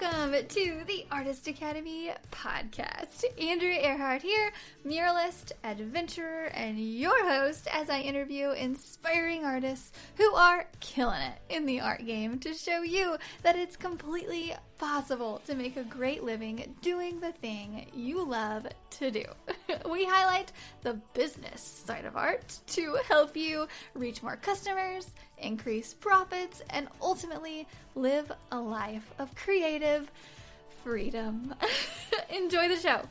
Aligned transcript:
Welcome 0.00 0.46
to 0.46 0.82
the 0.86 1.06
Artist 1.10 1.48
Academy 1.48 2.10
podcast. 2.30 3.24
Andrea 3.40 3.80
Earhart 3.80 4.22
here, 4.22 4.52
muralist, 4.86 5.52
adventurer, 5.64 6.44
and 6.54 6.78
your 6.78 7.28
host 7.28 7.66
as 7.72 7.90
I 7.90 8.00
interview 8.00 8.50
inspiring 8.50 9.44
artists 9.44 9.92
who 10.16 10.32
are 10.34 10.66
killing 10.80 11.20
it 11.20 11.38
in 11.48 11.66
the 11.66 11.80
art 11.80 12.06
game 12.06 12.38
to 12.40 12.54
show 12.54 12.82
you 12.82 13.16
that 13.42 13.56
it's 13.56 13.76
completely 13.76 14.54
possible 14.78 15.40
to 15.46 15.54
make 15.54 15.76
a 15.76 15.84
great 15.84 16.22
living 16.22 16.76
doing 16.80 17.20
the 17.20 17.32
thing 17.32 17.90
you 17.92 18.24
love 18.24 18.66
to 18.90 19.10
do. 19.10 19.24
we 19.90 20.04
highlight 20.04 20.52
the 20.82 20.94
business 21.14 21.60
side 21.60 22.04
of 22.04 22.16
art 22.16 22.58
to 22.68 22.98
help 23.08 23.36
you 23.36 23.66
reach 23.94 24.22
more 24.22 24.36
customers, 24.36 25.10
increase 25.38 25.94
profits, 25.94 26.62
and 26.70 26.88
ultimately 27.00 27.66
live 27.94 28.30
a 28.52 28.60
life 28.60 29.10
of 29.18 29.34
creative 29.34 30.10
freedom. 30.82 31.54
Enjoy 32.30 32.68
the 32.68 32.76
show. 32.76 33.02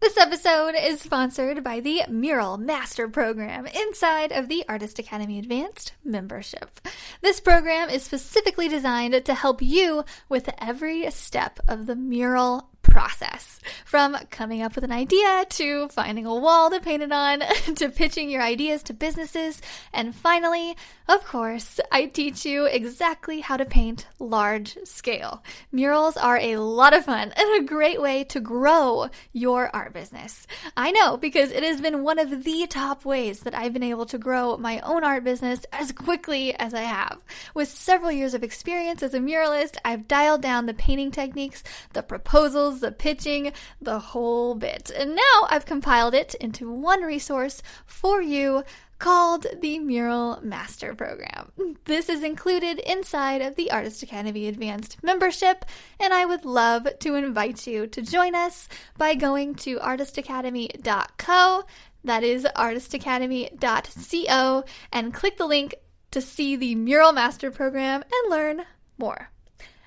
This 0.00 0.16
episode 0.16 0.76
is 0.78 1.00
sponsored 1.00 1.64
by 1.64 1.80
the 1.80 2.02
Mural 2.08 2.56
Master 2.56 3.08
Program 3.08 3.66
inside 3.66 4.30
of 4.30 4.48
the 4.48 4.64
Artist 4.68 5.00
Academy 5.00 5.40
Advanced 5.40 5.92
membership. 6.04 6.80
This 7.20 7.40
program 7.40 7.90
is 7.90 8.04
specifically 8.04 8.68
designed 8.68 9.24
to 9.24 9.34
help 9.34 9.60
you 9.60 10.04
with 10.28 10.50
every 10.58 11.10
step 11.10 11.58
of 11.66 11.86
the 11.86 11.96
mural 11.96 12.70
process 12.88 13.60
from 13.84 14.16
coming 14.30 14.62
up 14.62 14.74
with 14.74 14.84
an 14.84 14.92
idea 14.92 15.44
to 15.48 15.88
finding 15.88 16.26
a 16.26 16.34
wall 16.34 16.70
to 16.70 16.80
paint 16.80 17.02
it 17.02 17.12
on 17.12 17.40
to 17.76 17.88
pitching 17.88 18.30
your 18.30 18.42
ideas 18.42 18.82
to 18.84 18.92
businesses. 18.92 19.60
And 19.92 20.14
finally, 20.14 20.76
of 21.08 21.24
course, 21.24 21.80
I 21.90 22.06
teach 22.06 22.44
you 22.44 22.66
exactly 22.66 23.40
how 23.40 23.56
to 23.56 23.64
paint 23.64 24.06
large 24.18 24.76
scale. 24.84 25.42
Murals 25.72 26.16
are 26.16 26.38
a 26.38 26.56
lot 26.56 26.94
of 26.94 27.06
fun 27.06 27.32
and 27.34 27.62
a 27.62 27.66
great 27.66 28.00
way 28.00 28.24
to 28.24 28.40
grow 28.40 29.08
your 29.32 29.74
art 29.74 29.92
business. 29.92 30.46
I 30.76 30.90
know 30.90 31.16
because 31.16 31.50
it 31.50 31.62
has 31.62 31.80
been 31.80 32.02
one 32.02 32.18
of 32.18 32.44
the 32.44 32.66
top 32.66 33.04
ways 33.04 33.40
that 33.40 33.54
I've 33.54 33.72
been 33.72 33.82
able 33.82 34.06
to 34.06 34.18
grow 34.18 34.56
my 34.56 34.80
own 34.80 35.04
art 35.04 35.24
business 35.24 35.64
as 35.72 35.92
quickly 35.92 36.54
as 36.54 36.74
I 36.74 36.82
have. 36.82 37.18
With 37.54 37.68
several 37.68 38.12
years 38.12 38.34
of 38.34 38.42
experience 38.42 39.02
as 39.02 39.14
a 39.14 39.20
muralist, 39.20 39.76
I've 39.84 40.08
dialed 40.08 40.42
down 40.42 40.66
the 40.66 40.74
painting 40.74 41.10
techniques, 41.10 41.62
the 41.92 42.02
proposals, 42.02 42.77
the 42.80 42.92
pitching, 42.92 43.52
the 43.80 43.98
whole 43.98 44.54
bit. 44.54 44.90
And 44.94 45.14
now 45.14 45.46
I've 45.48 45.66
compiled 45.66 46.14
it 46.14 46.34
into 46.36 46.70
one 46.70 47.02
resource 47.02 47.62
for 47.86 48.22
you 48.22 48.64
called 48.98 49.46
the 49.60 49.78
Mural 49.78 50.40
Master 50.42 50.94
Program. 50.94 51.52
This 51.84 52.08
is 52.08 52.22
included 52.22 52.78
inside 52.80 53.42
of 53.42 53.54
the 53.54 53.70
Artist 53.70 54.02
Academy 54.02 54.48
Advanced 54.48 54.96
membership, 55.02 55.64
and 56.00 56.12
I 56.12 56.24
would 56.24 56.44
love 56.44 56.88
to 57.00 57.14
invite 57.14 57.66
you 57.66 57.86
to 57.86 58.02
join 58.02 58.34
us 58.34 58.68
by 58.96 59.14
going 59.14 59.54
to 59.56 59.78
artistacademy.co. 59.78 61.64
That 62.04 62.24
is 62.24 62.46
artistacademy.co, 62.56 64.64
and 64.92 65.14
click 65.14 65.36
the 65.36 65.46
link 65.46 65.74
to 66.10 66.20
see 66.20 66.56
the 66.56 66.74
Mural 66.74 67.12
Master 67.12 67.50
Program 67.50 68.02
and 68.02 68.30
learn 68.30 68.62
more. 68.96 69.30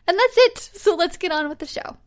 And 0.07 0.17
that's 0.17 0.37
it. 0.37 0.57
So 0.75 0.95
let's 0.95 1.17
get 1.17 1.31
on 1.31 1.49
with 1.49 1.59
the 1.59 1.65
show. 1.65 1.97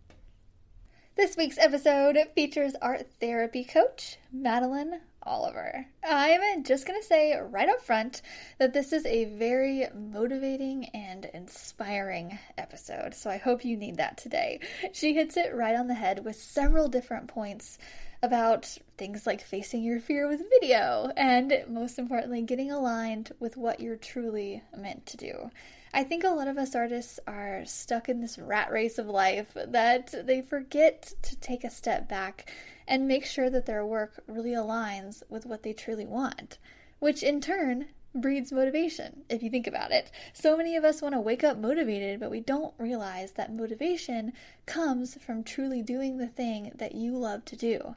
This 1.16 1.36
week's 1.36 1.58
episode 1.58 2.18
features 2.34 2.74
art 2.82 3.06
therapy 3.20 3.62
coach 3.62 4.18
Madelyne 4.34 4.98
Oliver. 5.22 5.86
I'm 6.02 6.64
just 6.64 6.88
going 6.88 7.00
to 7.00 7.06
say 7.06 7.38
right 7.38 7.68
up 7.68 7.82
front 7.82 8.20
that 8.58 8.72
this 8.72 8.92
is 8.92 9.06
a 9.06 9.26
very 9.26 9.86
motivating 9.94 10.86
and 10.86 11.24
inspiring 11.32 12.36
episode, 12.58 13.14
so 13.14 13.30
I 13.30 13.36
hope 13.36 13.64
you 13.64 13.76
need 13.76 13.98
that 13.98 14.18
today. 14.18 14.58
She 14.92 15.14
hits 15.14 15.36
it 15.36 15.54
right 15.54 15.76
on 15.76 15.86
the 15.86 15.94
head 15.94 16.24
with 16.24 16.34
several 16.34 16.88
different 16.88 17.28
points 17.28 17.78
about 18.20 18.76
things 18.98 19.24
like 19.24 19.40
facing 19.40 19.84
your 19.84 20.00
fear 20.00 20.26
with 20.26 20.42
video 20.50 21.12
and, 21.16 21.64
most 21.68 22.00
importantly, 22.00 22.42
getting 22.42 22.72
aligned 22.72 23.30
with 23.38 23.56
what 23.56 23.78
you're 23.78 23.94
truly 23.94 24.64
meant 24.76 25.06
to 25.06 25.16
do. 25.16 25.50
I 25.96 26.02
think 26.02 26.24
a 26.24 26.30
lot 26.30 26.48
of 26.48 26.58
us 26.58 26.74
artists 26.74 27.20
are 27.24 27.64
stuck 27.66 28.08
in 28.08 28.20
this 28.20 28.36
rat 28.36 28.72
race 28.72 28.98
of 28.98 29.06
life 29.06 29.54
that 29.54 30.12
they 30.26 30.42
forget 30.42 31.14
to 31.22 31.36
take 31.36 31.62
a 31.62 31.70
step 31.70 32.08
back 32.08 32.52
and 32.88 33.06
make 33.06 33.24
sure 33.24 33.48
that 33.48 33.66
their 33.66 33.86
work 33.86 34.20
really 34.26 34.50
aligns 34.50 35.22
with 35.28 35.46
what 35.46 35.62
they 35.62 35.72
truly 35.72 36.04
want, 36.04 36.58
which 36.98 37.22
in 37.22 37.40
turn 37.40 37.86
breeds 38.12 38.50
motivation, 38.50 39.22
if 39.28 39.40
you 39.40 39.50
think 39.50 39.68
about 39.68 39.92
it. 39.92 40.10
So 40.32 40.56
many 40.56 40.74
of 40.74 40.82
us 40.84 41.00
want 41.00 41.14
to 41.14 41.20
wake 41.20 41.44
up 41.44 41.58
motivated, 41.58 42.18
but 42.18 42.30
we 42.30 42.40
don't 42.40 42.74
realize 42.76 43.30
that 43.32 43.54
motivation 43.54 44.32
comes 44.66 45.16
from 45.22 45.44
truly 45.44 45.80
doing 45.80 46.18
the 46.18 46.26
thing 46.26 46.72
that 46.74 46.96
you 46.96 47.16
love 47.16 47.44
to 47.44 47.56
do. 47.56 47.94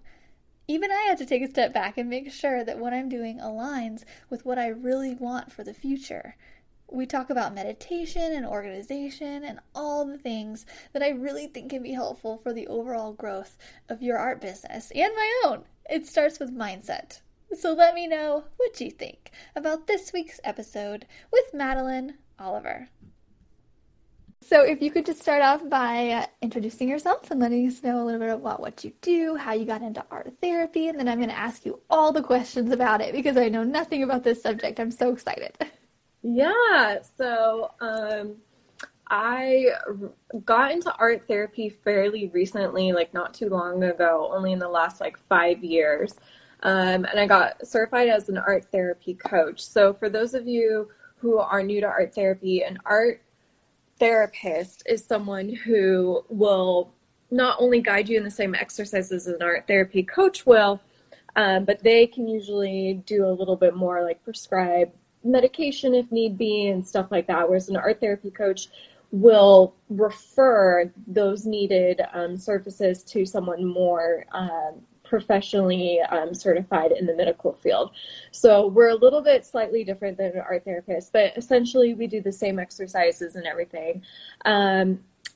Even 0.67 0.91
I 0.91 1.05
had 1.07 1.17
to 1.17 1.25
take 1.25 1.41
a 1.41 1.47
step 1.47 1.73
back 1.73 1.97
and 1.97 2.07
make 2.09 2.31
sure 2.31 2.63
that 2.63 2.77
what 2.77 2.93
I'm 2.93 3.09
doing 3.09 3.39
aligns 3.39 4.03
with 4.29 4.45
what 4.45 4.59
I 4.59 4.67
really 4.67 5.15
want 5.15 5.51
for 5.51 5.63
the 5.63 5.73
future. 5.73 6.35
We 6.89 7.05
talk 7.05 7.29
about 7.29 7.53
meditation 7.53 8.31
and 8.33 8.45
organization 8.45 9.43
and 9.43 9.59
all 9.75 10.05
the 10.05 10.17
things 10.17 10.65
that 10.93 11.03
I 11.03 11.09
really 11.09 11.47
think 11.47 11.71
can 11.71 11.83
be 11.83 11.91
helpful 11.91 12.37
for 12.37 12.53
the 12.53 12.67
overall 12.67 13.13
growth 13.13 13.57
of 13.89 14.01
your 14.01 14.17
art 14.17 14.39
business 14.39 14.91
and 14.95 15.13
my 15.13 15.41
own. 15.45 15.63
It 15.89 16.07
starts 16.07 16.39
with 16.39 16.55
mindset. 16.55 17.19
So 17.57 17.73
let 17.73 17.93
me 17.93 18.07
know 18.07 18.45
what 18.57 18.79
you 18.79 18.91
think 18.91 19.31
about 19.55 19.87
this 19.87 20.13
week's 20.13 20.39
episode 20.43 21.05
with 21.31 21.53
Madelyne 21.53 22.15
Oliver. 22.39 22.89
So, 24.41 24.63
if 24.63 24.81
you 24.81 24.91
could 24.91 25.05
just 25.05 25.21
start 25.21 25.41
off 25.41 25.67
by 25.67 26.09
uh, 26.09 26.25
introducing 26.41 26.87
yourself 26.87 27.31
and 27.31 27.39
letting 27.41 27.67
us 27.67 27.83
know 27.83 28.01
a 28.01 28.05
little 28.05 28.19
bit 28.19 28.29
about 28.29 28.61
what 28.61 28.81
you 28.85 28.93
do, 29.01 29.35
how 29.35 29.51
you 29.51 29.65
got 29.65 29.81
into 29.81 30.05
art 30.09 30.31
therapy, 30.39 30.87
and 30.87 30.97
then 30.97 31.09
I'm 31.09 31.17
going 31.17 31.29
to 31.29 31.37
ask 31.37 31.65
you 31.65 31.81
all 31.89 32.13
the 32.13 32.23
questions 32.23 32.71
about 32.71 33.01
it 33.01 33.13
because 33.13 33.35
I 33.35 33.49
know 33.49 33.65
nothing 33.65 34.03
about 34.03 34.23
this 34.23 34.41
subject. 34.41 34.79
I'm 34.79 34.91
so 34.91 35.11
excited. 35.11 35.57
Yeah, 36.23 36.99
so 37.17 37.71
um, 37.79 38.37
I 39.09 39.67
got 40.45 40.71
into 40.71 40.93
art 40.95 41.27
therapy 41.27 41.69
fairly 41.69 42.29
recently, 42.29 42.91
like 42.91 43.13
not 43.13 43.33
too 43.33 43.49
long 43.49 43.83
ago, 43.83 44.31
only 44.33 44.51
in 44.51 44.59
the 44.59 44.67
last 44.67 44.99
like 44.99 45.17
five 45.29 45.63
years. 45.63 46.15
Um, 46.63 47.05
and 47.05 47.19
I 47.19 47.27
got 47.27 47.65
certified 47.65 48.09
as 48.09 48.29
an 48.29 48.37
art 48.37 48.65
therapy 48.71 49.13
coach. 49.13 49.61
So, 49.61 49.93
for 49.93 50.09
those 50.09 50.33
of 50.33 50.47
you 50.47 50.89
who 51.17 51.37
are 51.37 51.63
new 51.63 51.81
to 51.81 51.87
art 51.87 52.15
therapy, 52.15 52.63
an 52.63 52.79
art 52.85 53.21
therapist 53.99 54.83
is 54.87 55.05
someone 55.05 55.53
who 55.53 56.23
will 56.29 56.93
not 57.29 57.57
only 57.59 57.81
guide 57.81 58.09
you 58.09 58.17
in 58.17 58.23
the 58.23 58.31
same 58.31 58.55
exercises 58.55 59.27
an 59.27 59.41
art 59.41 59.67
therapy 59.67 60.03
coach 60.03 60.45
will, 60.45 60.81
um, 61.35 61.65
but 61.65 61.83
they 61.83 62.07
can 62.07 62.27
usually 62.27 63.01
do 63.05 63.25
a 63.25 63.31
little 63.31 63.55
bit 63.55 63.75
more 63.75 64.03
like 64.03 64.23
prescribe 64.23 64.91
medication 65.27 65.93
if 65.93 66.11
need 66.11 66.37
be 66.37 66.67
and 66.67 66.85
stuff 66.85 67.07
like 67.11 67.27
that. 67.27 67.47
Whereas 67.47 67.69
an 67.69 67.77
art 67.77 67.99
therapy 67.99 68.31
coach 68.31 68.69
will 69.11 69.75
refer 69.89 70.91
those 71.07 71.45
needed 71.45 72.01
um, 72.13 72.37
services 72.37 73.03
to 73.03 73.25
someone 73.25 73.65
more 73.65 74.25
um, 74.31 74.81
professionally 75.03 75.99
um, 76.09 76.33
certified 76.33 76.91
in 76.91 77.05
the 77.05 77.15
medical 77.15 77.53
field. 77.53 77.91
So 78.31 78.67
we're 78.67 78.89
a 78.89 78.95
little 78.95 79.21
bit 79.21 79.45
slightly 79.45 79.83
different 79.83 80.17
than 80.17 80.31
an 80.33 80.39
art 80.39 80.65
therapist, 80.65 81.13
but 81.13 81.37
essentially 81.37 81.93
we 81.93 82.07
do 82.07 82.21
the 82.21 82.31
same 82.31 82.59
exercises 82.59 83.35
and 83.35 83.45
everything. 83.45 84.03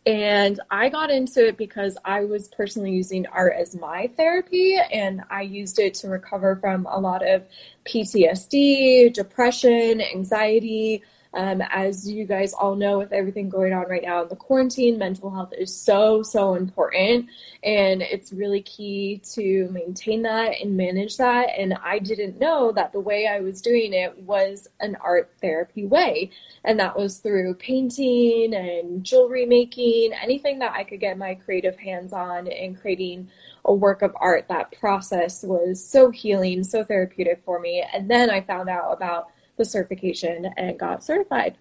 And 0.05 0.59
I 0.71 0.89
got 0.89 1.11
into 1.11 1.47
it 1.47 1.57
because 1.57 1.95
I 2.03 2.21
was 2.25 2.47
personally 2.47 2.91
using 2.91 3.27
art 3.27 3.53
as 3.55 3.75
my 3.75 4.09
therapy, 4.17 4.75
and 4.91 5.21
I 5.29 5.43
used 5.43 5.77
it 5.77 5.93
to 5.95 6.07
recover 6.07 6.55
from 6.55 6.87
a 6.89 6.99
lot 6.99 7.27
of 7.27 7.43
PTSD, 7.85 9.13
depression, 9.13 10.01
anxiety, 10.01 11.03
um, 11.33 11.61
as 11.69 12.09
you 12.09 12.25
guys 12.25 12.53
all 12.53 12.75
know, 12.75 12.97
with 12.97 13.13
everything 13.13 13.49
going 13.49 13.71
on 13.71 13.87
right 13.87 14.03
now 14.03 14.23
in 14.23 14.27
the 14.27 14.35
quarantine, 14.35 14.97
mental 14.97 15.31
health 15.31 15.53
is 15.57 15.73
so, 15.73 16.23
so 16.23 16.55
important. 16.55 17.27
And 17.63 18.01
it's 18.01 18.33
really 18.33 18.61
key 18.61 19.21
to 19.33 19.69
maintain 19.71 20.23
that 20.23 20.59
and 20.61 20.75
manage 20.75 21.17
that. 21.17 21.49
And 21.57 21.77
I 21.83 21.99
didn't 21.99 22.39
know 22.39 22.73
that 22.73 22.91
the 22.91 22.99
way 22.99 23.27
I 23.27 23.39
was 23.39 23.61
doing 23.61 23.93
it 23.93 24.17
was 24.19 24.67
an 24.81 24.97
art 24.99 25.31
therapy 25.39 25.85
way. 25.85 26.31
And 26.65 26.79
that 26.79 26.97
was 26.97 27.19
through 27.19 27.53
painting 27.55 28.53
and 28.53 29.03
jewelry 29.03 29.45
making, 29.45 30.11
anything 30.21 30.59
that 30.59 30.73
I 30.73 30.83
could 30.83 30.99
get 30.99 31.17
my 31.17 31.35
creative 31.35 31.77
hands 31.77 32.11
on 32.11 32.47
and 32.47 32.79
creating 32.79 33.29
a 33.63 33.73
work 33.73 34.01
of 34.01 34.13
art. 34.19 34.47
That 34.49 34.77
process 34.79 35.43
was 35.43 35.83
so 35.83 36.09
healing, 36.09 36.65
so 36.65 36.83
therapeutic 36.83 37.41
for 37.45 37.59
me. 37.59 37.85
And 37.93 38.11
then 38.11 38.29
I 38.29 38.41
found 38.41 38.67
out 38.67 38.91
about 38.91 39.29
the 39.57 39.65
certification 39.65 40.45
and 40.57 40.77
got 40.79 41.03
certified. 41.03 41.55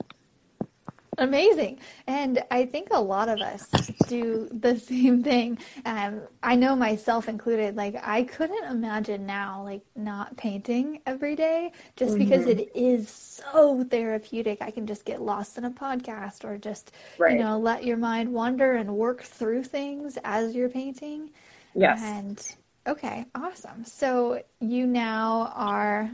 Amazing. 1.20 1.81
And 2.06 2.42
I 2.50 2.64
think 2.64 2.88
a 2.90 3.00
lot 3.00 3.28
of 3.28 3.40
us 3.40 3.69
do 4.08 4.48
the 4.52 4.78
same 4.78 5.22
thing. 5.22 5.58
Um, 5.84 6.22
I 6.42 6.56
know 6.56 6.75
myself 6.75 7.28
included, 7.28 7.76
like, 7.76 7.94
I 8.02 8.22
couldn't 8.22 8.64
imagine 8.64 9.26
now, 9.26 9.62
like, 9.62 9.82
not 9.94 10.37
painting 10.38 11.02
every 11.06 11.37
day 11.37 11.72
just 11.96 12.14
mm-hmm. 12.14 12.25
because 12.25 12.46
it 12.46 12.70
is 12.75 13.10
so 13.10 13.84
therapeutic. 13.84 14.62
I 14.62 14.70
can 14.70 14.87
just 14.87 15.04
get 15.04 15.20
lost 15.20 15.58
in 15.58 15.64
a 15.66 15.70
podcast 15.70 16.44
or 16.44 16.56
just, 16.56 16.92
right. 17.19 17.32
you 17.32 17.38
know, 17.38 17.58
let 17.58 17.84
your 17.84 17.98
mind 17.98 18.32
wander 18.32 18.72
and 18.72 18.96
work 18.96 19.22
through 19.22 19.64
things 19.64 20.16
as 20.25 20.54
you're 20.54 20.70
painting. 20.70 21.31
Yes. 21.75 22.00
And 22.02 22.56
okay, 22.87 23.26
awesome. 23.34 23.84
So 23.84 24.42
you 24.60 24.87
now 24.87 25.52
are 25.54 26.10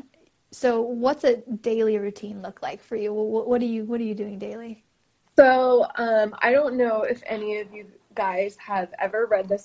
so 0.50 0.80
what's 0.80 1.24
a 1.24 1.36
daily 1.60 1.98
routine 1.98 2.42
look 2.42 2.62
like 2.62 2.82
for 2.82 2.96
you? 2.96 3.12
What, 3.12 3.48
what 3.48 3.60
are 3.62 3.66
you 3.66 3.84
what 3.84 4.00
are 4.00 4.04
you 4.04 4.14
doing 4.14 4.38
daily? 4.38 4.84
So 5.36 5.86
um, 5.96 6.34
I 6.38 6.52
don't 6.52 6.76
know 6.76 7.02
if 7.02 7.22
any 7.26 7.58
of 7.58 7.72
you 7.72 7.86
guys 8.14 8.56
have 8.56 8.88
ever 8.98 9.26
read 9.26 9.48
this 9.48 9.64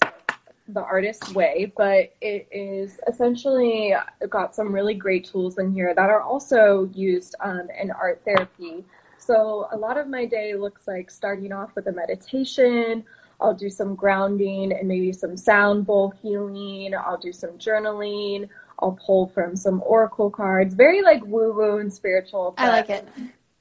The 0.67 0.81
Artist's 0.81 1.33
Way, 1.33 1.71
but 1.77 2.13
it 2.19 2.47
is 2.51 2.99
essentially 3.07 3.93
got 4.29 4.53
some 4.53 4.73
really 4.73 4.93
great 4.93 5.25
tools 5.25 5.59
in 5.59 5.71
here 5.71 5.93
that 5.95 6.09
are 6.09 6.21
also 6.21 6.89
used 6.93 7.35
um, 7.39 7.69
in 7.81 7.91
art 7.91 8.21
therapy. 8.25 8.83
So 9.17 9.67
a 9.71 9.77
lot 9.77 9.97
of 9.97 10.07
my 10.07 10.25
day 10.25 10.55
looks 10.55 10.87
like 10.87 11.09
starting 11.09 11.53
off 11.53 11.75
with 11.75 11.87
a 11.87 11.91
meditation. 11.91 13.05
I'll 13.39 13.53
do 13.53 13.69
some 13.69 13.95
grounding 13.95 14.71
and 14.73 14.87
maybe 14.87 15.13
some 15.13 15.37
sound 15.37 15.85
bowl 15.85 16.13
healing. 16.21 16.93
I'll 16.95 17.17
do 17.17 17.31
some 17.31 17.51
journaling. 17.51 18.49
I'll 18.81 18.99
pull 19.05 19.27
from 19.27 19.55
some 19.55 19.81
oracle 19.85 20.29
cards. 20.29 20.73
Very 20.73 21.01
like 21.01 21.23
woo 21.25 21.53
woo 21.53 21.77
and 21.77 21.91
spiritual. 21.91 22.53
I 22.57 22.69
like 22.69 22.89
it. 22.89 23.07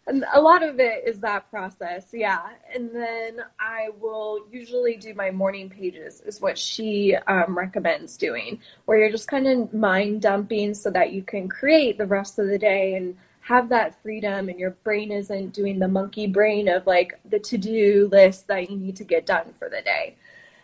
And 0.06 0.24
a 0.32 0.40
lot 0.40 0.64
of 0.64 0.80
it 0.80 1.04
is 1.06 1.20
that 1.20 1.48
process, 1.50 2.08
yeah. 2.12 2.40
And 2.74 2.90
then 2.92 3.42
I 3.60 3.90
will 4.00 4.40
usually 4.50 4.96
do 4.96 5.14
my 5.14 5.30
morning 5.30 5.68
pages, 5.70 6.20
is 6.22 6.40
what 6.40 6.58
she 6.58 7.14
um, 7.28 7.56
recommends 7.56 8.16
doing, 8.16 8.60
where 8.86 8.98
you're 8.98 9.12
just 9.12 9.28
kind 9.28 9.46
of 9.46 9.72
mind 9.72 10.22
dumping 10.22 10.74
so 10.74 10.90
that 10.90 11.12
you 11.12 11.22
can 11.22 11.48
create 11.48 11.96
the 11.96 12.06
rest 12.06 12.40
of 12.40 12.48
the 12.48 12.58
day 12.58 12.94
and 12.94 13.16
have 13.40 13.68
that 13.68 14.00
freedom 14.02 14.48
and 14.48 14.58
your 14.58 14.70
brain 14.70 15.10
isn't 15.10 15.52
doing 15.52 15.78
the 15.78 15.88
monkey 15.88 16.26
brain 16.26 16.68
of 16.68 16.86
like 16.86 17.18
the 17.28 17.38
to 17.38 17.58
do 17.58 18.08
list 18.10 18.46
that 18.48 18.70
you 18.70 18.76
need 18.76 18.96
to 18.96 19.04
get 19.04 19.26
done 19.26 19.52
for 19.58 19.68
the 19.68 19.82
day. 19.82 20.16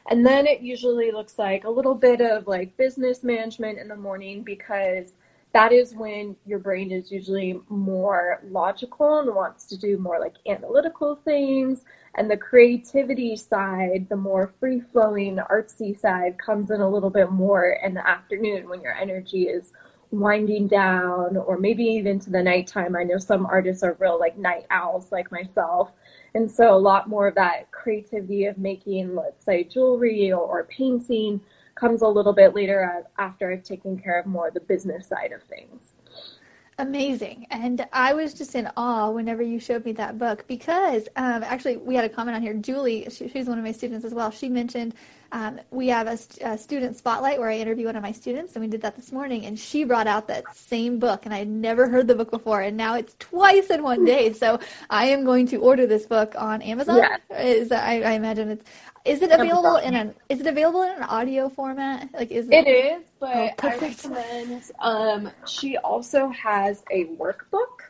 And 0.08 0.24
then 0.24 0.46
it 0.46 0.60
usually 0.60 1.10
looks 1.10 1.38
like 1.38 1.64
a 1.64 1.70
little 1.70 1.94
bit 1.94 2.20
of 2.20 2.46
like 2.46 2.76
business 2.76 3.24
management 3.24 3.78
in 3.78 3.88
the 3.88 3.96
morning 3.96 4.42
because 4.42 5.12
that 5.52 5.72
is 5.72 5.94
when 5.94 6.36
your 6.44 6.58
brain 6.58 6.92
is 6.92 7.10
usually 7.10 7.60
more 7.68 8.40
logical 8.50 9.20
and 9.20 9.34
wants 9.34 9.64
to 9.66 9.76
do 9.76 9.96
more 9.98 10.20
like 10.20 10.34
analytical 10.46 11.16
things. 11.24 11.82
And 12.16 12.30
the 12.30 12.36
creativity 12.36 13.36
side, 13.36 14.06
the 14.08 14.16
more 14.16 14.52
free 14.60 14.80
flowing, 14.80 15.38
artsy 15.50 15.98
side, 15.98 16.38
comes 16.38 16.70
in 16.70 16.80
a 16.80 16.88
little 16.88 17.10
bit 17.10 17.30
more 17.30 17.78
in 17.82 17.94
the 17.94 18.06
afternoon 18.06 18.68
when 18.68 18.82
your 18.82 18.94
energy 18.94 19.44
is 19.44 19.72
winding 20.10 20.68
down 20.68 21.36
or 21.36 21.58
maybe 21.58 21.84
even 21.84 22.20
to 22.20 22.30
the 22.30 22.42
nighttime. 22.42 22.94
I 22.94 23.02
know 23.02 23.18
some 23.18 23.46
artists 23.46 23.82
are 23.82 23.96
real 23.98 24.18
like 24.20 24.38
night 24.38 24.66
owls 24.70 25.10
like 25.10 25.32
myself. 25.32 25.90
And 26.36 26.50
so 26.50 26.74
a 26.74 26.76
lot 26.76 27.08
more 27.08 27.26
of 27.26 27.34
that 27.36 27.70
creativity 27.70 28.44
of 28.44 28.58
making, 28.58 29.14
let's 29.14 29.42
say, 29.42 29.64
jewelry 29.64 30.30
or, 30.30 30.42
or 30.42 30.64
painting 30.64 31.40
comes 31.76 32.02
a 32.02 32.06
little 32.06 32.34
bit 32.34 32.54
later 32.54 33.06
after 33.16 33.50
I've 33.50 33.62
taken 33.62 33.98
care 33.98 34.20
of 34.20 34.26
more 34.26 34.48
of 34.48 34.54
the 34.54 34.60
business 34.60 35.08
side 35.08 35.32
of 35.32 35.42
things. 35.44 35.94
Amazing. 36.78 37.46
And 37.50 37.88
I 37.90 38.12
was 38.12 38.34
just 38.34 38.54
in 38.54 38.70
awe 38.76 39.08
whenever 39.08 39.42
you 39.42 39.58
showed 39.58 39.86
me 39.86 39.92
that 39.92 40.18
book 40.18 40.44
because 40.46 41.08
um, 41.16 41.42
actually 41.42 41.78
we 41.78 41.94
had 41.94 42.04
a 42.04 42.08
comment 42.10 42.36
on 42.36 42.42
here. 42.42 42.52
Julie, 42.52 43.08
she, 43.10 43.28
she's 43.28 43.46
one 43.46 43.56
of 43.56 43.64
my 43.64 43.72
students 43.72 44.04
as 44.04 44.12
well. 44.12 44.30
She 44.30 44.50
mentioned 44.50 44.94
um, 45.32 45.60
we 45.70 45.88
have 45.88 46.06
a, 46.06 46.18
a, 46.44 46.58
student 46.58 46.96
spotlight 46.96 47.38
where 47.38 47.50
I 47.50 47.56
interview 47.56 47.86
one 47.86 47.96
of 47.96 48.02
my 48.02 48.12
students, 48.12 48.54
and 48.54 48.62
we 48.62 48.68
did 48.68 48.82
that 48.82 48.96
this 48.96 49.12
morning. 49.12 49.44
And 49.44 49.58
she 49.58 49.84
brought 49.84 50.06
out 50.06 50.28
that 50.28 50.44
same 50.54 50.98
book, 50.98 51.24
and 51.24 51.34
I 51.34 51.38
had 51.38 51.48
never 51.48 51.88
heard 51.88 52.06
the 52.06 52.14
book 52.14 52.30
before, 52.30 52.60
and 52.60 52.76
now 52.76 52.94
it's 52.94 53.14
twice 53.18 53.70
in 53.70 53.82
one 53.82 54.04
day. 54.04 54.32
So 54.32 54.60
I 54.90 55.06
am 55.06 55.24
going 55.24 55.46
to 55.48 55.56
order 55.56 55.86
this 55.86 56.06
book 56.06 56.34
on 56.36 56.62
Amazon. 56.62 56.98
Yeah. 56.98 57.38
Is 57.38 57.72
I, 57.72 58.00
I 58.00 58.12
imagine 58.12 58.50
it's. 58.50 58.64
Is 59.04 59.22
it 59.22 59.30
available 59.30 59.76
in 59.76 59.94
an 59.94 60.14
Is 60.28 60.40
it 60.40 60.46
available 60.46 60.82
in 60.82 60.96
an 60.96 61.04
audio 61.04 61.48
format? 61.48 62.08
Like 62.12 62.30
is 62.30 62.48
it, 62.48 62.66
it 62.66 62.68
is, 62.68 63.04
but 63.20 63.54
oh, 63.62 63.68
I 63.68 63.76
recommend. 63.78 64.70
Um, 64.80 65.30
she 65.46 65.76
also 65.78 66.28
has 66.30 66.82
a 66.90 67.06
workbook 67.06 67.86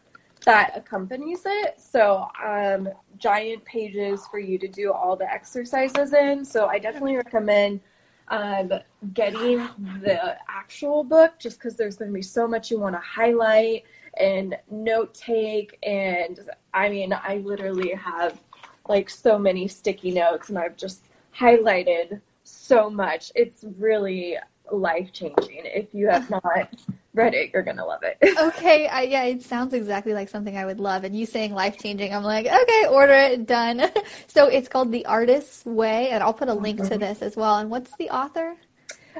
that 0.46 0.72
accompanies 0.74 1.42
it. 1.44 1.78
So, 1.78 2.26
um, 2.42 2.88
giant 3.18 3.64
pages 3.64 4.26
for 4.30 4.38
you 4.38 4.58
to 4.58 4.68
do 4.68 4.92
all 4.92 5.16
the 5.16 5.30
exercises 5.30 6.12
in. 6.12 6.44
So, 6.44 6.66
I 6.66 6.78
definitely 6.78 7.16
recommend 7.16 7.80
um, 8.28 8.72
getting 9.14 9.58
the 10.02 10.36
actual 10.48 11.04
book 11.04 11.34
just 11.38 11.58
because 11.58 11.76
there's 11.76 11.96
going 11.96 12.10
to 12.10 12.14
be 12.14 12.22
so 12.22 12.48
much 12.48 12.70
you 12.70 12.78
want 12.78 12.94
to 12.94 13.00
highlight 13.00 13.84
and 14.18 14.56
note 14.70 15.14
take. 15.14 15.78
And 15.82 16.40
I 16.74 16.88
mean, 16.88 17.12
I 17.12 17.36
literally 17.44 17.92
have 17.94 18.40
like 18.88 19.10
so 19.10 19.38
many 19.38 19.68
sticky 19.68 20.12
notes 20.12 20.48
and 20.48 20.58
I've 20.58 20.76
just 20.76 21.04
highlighted 21.36 22.20
so 22.44 22.88
much. 22.88 23.30
It's 23.34 23.64
really 23.78 24.36
life 24.72 25.12
changing. 25.12 25.62
If 25.64 25.94
you 25.94 26.08
have 26.08 26.28
not 26.30 26.74
read 27.16 27.34
it, 27.34 27.50
you're 27.52 27.62
gonna 27.62 27.84
love 27.84 28.02
it. 28.02 28.18
okay, 28.38 28.86
I, 28.86 29.02
yeah, 29.02 29.24
it 29.24 29.42
sounds 29.42 29.74
exactly 29.74 30.14
like 30.14 30.28
something 30.28 30.56
I 30.56 30.64
would 30.64 30.78
love. 30.78 31.04
And 31.04 31.18
you 31.18 31.26
saying 31.26 31.54
life 31.54 31.78
changing, 31.78 32.14
I'm 32.14 32.22
like, 32.22 32.46
okay, 32.46 32.86
order 32.88 33.12
it, 33.12 33.46
done. 33.46 33.82
so 34.26 34.46
it's 34.46 34.68
called 34.68 34.92
The 34.92 35.06
Artist's 35.06 35.64
Way, 35.64 36.10
and 36.10 36.22
I'll 36.22 36.34
put 36.34 36.48
a 36.48 36.54
link 36.54 36.80
mm-hmm. 36.80 36.90
to 36.90 36.98
this 36.98 37.22
as 37.22 37.36
well. 37.36 37.58
And 37.58 37.70
what's 37.70 37.96
the 37.96 38.10
author? 38.10 38.56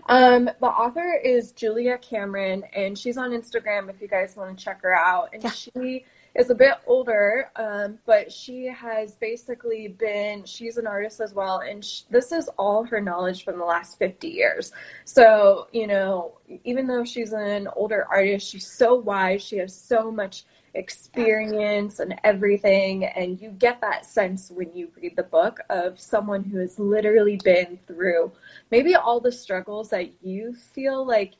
Um, 0.07 0.45
the 0.45 0.67
author 0.67 1.15
is 1.15 1.53
Julia 1.53 1.99
Cameron, 1.99 2.65
and 2.75 2.99
she's 2.99 3.17
on 3.17 3.31
Instagram 3.31 3.89
if 3.89 4.01
you 4.01 4.09
guys 4.09 4.37
want 4.37 4.57
to 4.57 4.65
check 4.65 4.83
her 4.83 4.95
out. 4.95 5.31
And 5.33 5.43
yeah. 5.43 5.51
she 5.51 6.05
is 6.37 6.51
a 6.51 6.55
bit 6.55 6.75
older, 6.87 7.51
um, 7.57 7.99
but 8.05 8.31
she 8.31 8.67
has 8.67 9.15
basically 9.15 9.89
been, 9.89 10.45
she's 10.45 10.77
an 10.77 10.87
artist 10.87 11.21
as 11.21 11.33
well, 11.33 11.61
and 11.61 11.85
sh- 11.85 12.03
this 12.11 12.31
is 12.31 12.49
all 12.59 12.85
her 12.85 13.01
knowledge 13.01 13.45
from 13.45 13.59
the 13.59 13.65
last 13.65 13.99
50 13.99 14.29
years. 14.29 14.73
So, 15.05 15.69
you 15.73 15.87
know, 15.87 16.39
even 16.65 16.87
though 16.87 17.05
she's 17.05 17.33
an 17.33 17.69
older 17.75 18.07
artist, 18.11 18.51
she's 18.51 18.67
so 18.67 18.97
wise, 18.97 19.43
she 19.43 19.57
has 19.59 19.75
so 19.75 20.11
much 20.11 20.45
experience 20.75 22.01
and 22.01 22.15
everything, 22.23 23.05
and 23.05 23.41
you 23.41 23.51
get 23.51 23.81
that 23.81 24.05
sense 24.05 24.51
when 24.51 24.71
you 24.75 24.91
read 25.01 25.17
the 25.17 25.23
book 25.23 25.61
of 25.71 25.99
someone 25.99 26.45
who 26.45 26.59
has 26.59 26.79
literally 26.79 27.41
been 27.43 27.79
through 27.87 28.31
maybe 28.71 28.95
all 28.95 29.21
the 29.21 29.33
struggles 29.33 29.89
that 29.89 30.23
you 30.23 30.55
feel 30.55 31.07
like 31.07 31.33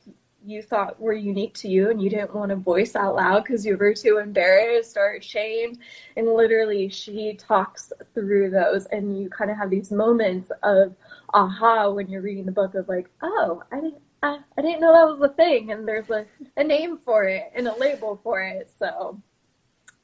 you 0.47 0.61
thought 0.61 0.99
were 0.99 1.13
unique 1.13 1.53
to 1.55 1.67
you 1.67 1.89
and 1.89 2.01
you 2.01 2.09
didn't 2.09 2.33
want 2.33 2.49
to 2.49 2.55
voice 2.55 2.95
out 2.95 3.15
loud 3.15 3.43
because 3.43 3.65
you 3.65 3.75
were 3.75 3.93
too 3.93 4.17
embarrassed 4.17 4.95
or 4.97 5.15
ashamed. 5.15 5.79
And 6.15 6.27
literally, 6.27 6.87
she 6.89 7.33
talks 7.33 7.91
through 8.13 8.51
those, 8.51 8.85
and 8.87 9.19
you 9.19 9.29
kind 9.29 9.51
of 9.51 9.57
have 9.57 9.69
these 9.69 9.91
moments 9.91 10.51
of 10.63 10.95
aha 11.33 11.89
when 11.89 12.07
you're 12.07 12.21
reading 12.21 12.45
the 12.45 12.51
book 12.51 12.75
of 12.75 12.87
like, 12.87 13.09
oh, 13.21 13.61
I 13.71 13.75
didn't. 13.81 14.01
I, 14.23 14.39
I 14.57 14.61
didn't 14.63 14.81
know 14.81 14.93
that 14.93 15.11
was 15.11 15.21
a 15.21 15.33
thing, 15.35 15.71
and 15.71 15.87
there's 15.87 16.09
a, 16.09 16.25
a 16.55 16.63
name 16.63 16.97
for 16.97 17.25
it 17.25 17.51
and 17.53 17.67
a 17.67 17.77
label 17.77 18.19
for 18.23 18.41
it. 18.41 18.67
So, 18.79 19.21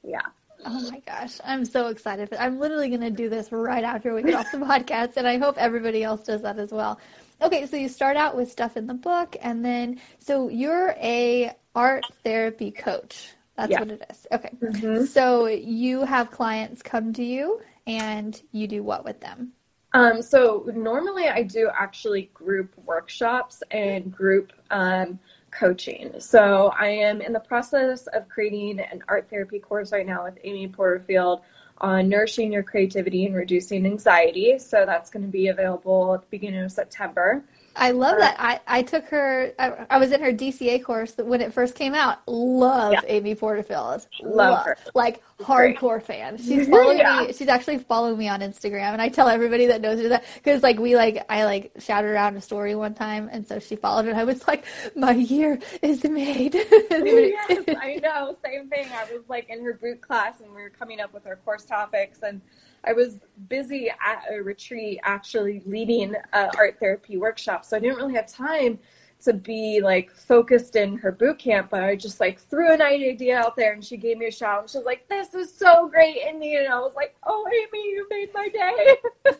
yeah. 0.03 0.21
Oh 0.65 0.91
my 0.91 0.99
gosh, 0.99 1.39
I'm 1.43 1.65
so 1.65 1.87
excited. 1.87 2.29
I'm 2.39 2.59
literally 2.59 2.89
going 2.89 3.01
to 3.01 3.09
do 3.09 3.27
this 3.27 3.51
right 3.51 3.83
after 3.83 4.13
we 4.13 4.21
get 4.21 4.35
off 4.35 4.51
the 4.51 4.57
podcast, 4.59 5.17
and 5.17 5.27
I 5.27 5.37
hope 5.37 5.57
everybody 5.57 6.03
else 6.03 6.25
does 6.25 6.43
that 6.43 6.59
as 6.59 6.71
well. 6.71 6.99
Okay, 7.41 7.65
so 7.65 7.75
you 7.75 7.89
start 7.89 8.17
out 8.17 8.35
with 8.35 8.51
stuff 8.51 8.77
in 8.77 8.87
the 8.87 8.93
book, 8.93 9.35
and 9.41 9.63
then 9.63 9.99
so 10.19 10.49
you're 10.49 10.95
a 11.01 11.51
art 11.75 12.05
therapy 12.23 12.71
coach. 12.71 13.29
That's 13.55 13.71
yeah. 13.71 13.79
what 13.79 13.91
it 13.91 14.05
is. 14.09 14.27
Okay, 14.31 14.51
mm-hmm. 14.61 15.05
so 15.05 15.47
you 15.47 16.03
have 16.03 16.31
clients 16.31 16.81
come 16.81 17.13
to 17.13 17.23
you, 17.23 17.61
and 17.85 18.41
you 18.51 18.67
do 18.67 18.83
what 18.83 19.03
with 19.03 19.19
them? 19.19 19.53
Um, 19.93 20.21
so 20.21 20.69
normally 20.73 21.27
I 21.27 21.43
do 21.43 21.69
actually 21.77 22.31
group 22.33 22.73
workshops 22.85 23.61
and 23.69 24.11
group 24.11 24.51
um, 24.71 25.19
coaching. 25.51 26.13
So 26.19 26.73
I 26.77 26.87
am 26.87 27.21
in 27.21 27.31
the 27.31 27.39
process 27.39 28.07
of 28.07 28.27
creating 28.27 28.79
an 28.79 29.03
art 29.07 29.29
therapy 29.29 29.59
course 29.59 29.91
right 29.91 30.05
now 30.05 30.23
with 30.23 30.37
Amy 30.43 30.67
Porterfield 30.67 31.41
on 31.83 32.07
nourishing 32.07 32.51
your 32.51 32.63
creativity 32.63 33.25
and 33.25 33.35
reducing 33.35 33.85
anxiety. 33.85 34.57
So 34.57 34.85
that's 34.85 35.09
going 35.09 35.23
to 35.23 35.29
be 35.29 35.49
available 35.49 36.15
at 36.15 36.21
the 36.21 36.27
beginning 36.31 36.63
of 36.63 36.71
September. 36.71 37.43
I 37.75 37.91
love 37.91 38.15
uh, 38.15 38.19
that. 38.19 38.35
I, 38.39 38.59
I 38.67 38.81
took 38.83 39.05
her, 39.09 39.51
I, 39.59 39.85
I, 39.89 39.97
was 39.97 40.11
in 40.11 40.21
her 40.21 40.31
DCA 40.31 40.83
course 40.83 41.15
when 41.17 41.41
it 41.41 41.51
first 41.51 41.75
came 41.75 41.93
out. 41.93 42.19
Love 42.27 42.93
yeah. 42.93 43.01
Amy 43.07 43.35
Porterfield. 43.35 44.07
Love, 44.21 44.35
love 44.35 44.65
her. 44.65 44.77
Like 44.93 45.21
hardcore 45.43 46.01
fan. 46.01 46.37
She's 46.37 46.67
following 46.67 46.97
yeah. 46.97 47.25
me. 47.27 47.33
She's 47.33 47.47
actually 47.47 47.79
following 47.79 48.17
me 48.17 48.27
on 48.29 48.41
Instagram, 48.41 48.93
and 48.93 49.01
I 49.01 49.09
tell 49.09 49.27
everybody 49.27 49.67
that 49.67 49.81
knows 49.81 50.01
her 50.01 50.09
that 50.09 50.23
because 50.35 50.63
like 50.63 50.79
we 50.79 50.95
like 50.95 51.25
I 51.29 51.45
like 51.45 51.71
shouted 51.79 52.07
around 52.07 52.35
a 52.37 52.41
story 52.41 52.75
one 52.75 52.93
time, 52.93 53.29
and 53.31 53.47
so 53.47 53.59
she 53.59 53.75
followed 53.75 54.05
and 54.05 54.17
I 54.17 54.23
was 54.23 54.47
like, 54.47 54.65
my 54.95 55.11
year 55.11 55.59
is 55.81 56.03
made. 56.03 56.53
yes, 56.55 57.63
I 57.77 57.99
know. 58.03 58.35
Same 58.43 58.69
thing. 58.69 58.87
I 58.93 59.03
was 59.13 59.23
like 59.27 59.49
in 59.49 59.63
her 59.63 59.73
boot 59.73 60.01
class, 60.01 60.39
and 60.39 60.49
we 60.53 60.61
were 60.61 60.69
coming 60.69 60.99
up 60.99 61.13
with 61.13 61.27
our 61.27 61.35
course 61.37 61.65
topics, 61.65 62.23
and 62.23 62.41
I 62.85 62.93
was 62.93 63.19
busy 63.47 63.89
at 63.89 64.23
a 64.31 64.41
retreat 64.41 64.99
actually 65.03 65.61
leading 65.65 66.15
an 66.33 66.49
art 66.57 66.79
therapy 66.79 67.17
workshop, 67.17 67.65
so 67.65 67.77
I 67.77 67.79
didn't 67.79 67.97
really 67.97 68.15
have 68.15 68.27
time 68.27 68.79
to 69.25 69.33
be 69.33 69.81
like 69.81 70.11
focused 70.11 70.75
in 70.75 70.97
her 70.97 71.11
boot 71.11 71.39
camp, 71.39 71.69
but 71.71 71.83
I 71.83 71.95
just 71.95 72.19
like 72.19 72.39
threw 72.39 72.73
an 72.73 72.81
idea 72.81 73.37
out 73.37 73.55
there 73.55 73.73
and 73.73 73.83
she 73.83 73.97
gave 73.97 74.17
me 74.17 74.27
a 74.27 74.31
shout 74.31 74.61
and 74.61 74.69
she 74.69 74.77
was 74.77 74.85
like, 74.85 75.07
This 75.07 75.33
is 75.33 75.53
so 75.53 75.87
great, 75.87 76.17
Indi. 76.17 76.55
And 76.55 76.67
I 76.67 76.79
was 76.79 76.93
like, 76.95 77.15
Oh, 77.25 77.45
Amy, 77.47 77.83
you 77.89 78.07
made 78.09 78.33
my 78.33 78.49
day. 78.49 78.95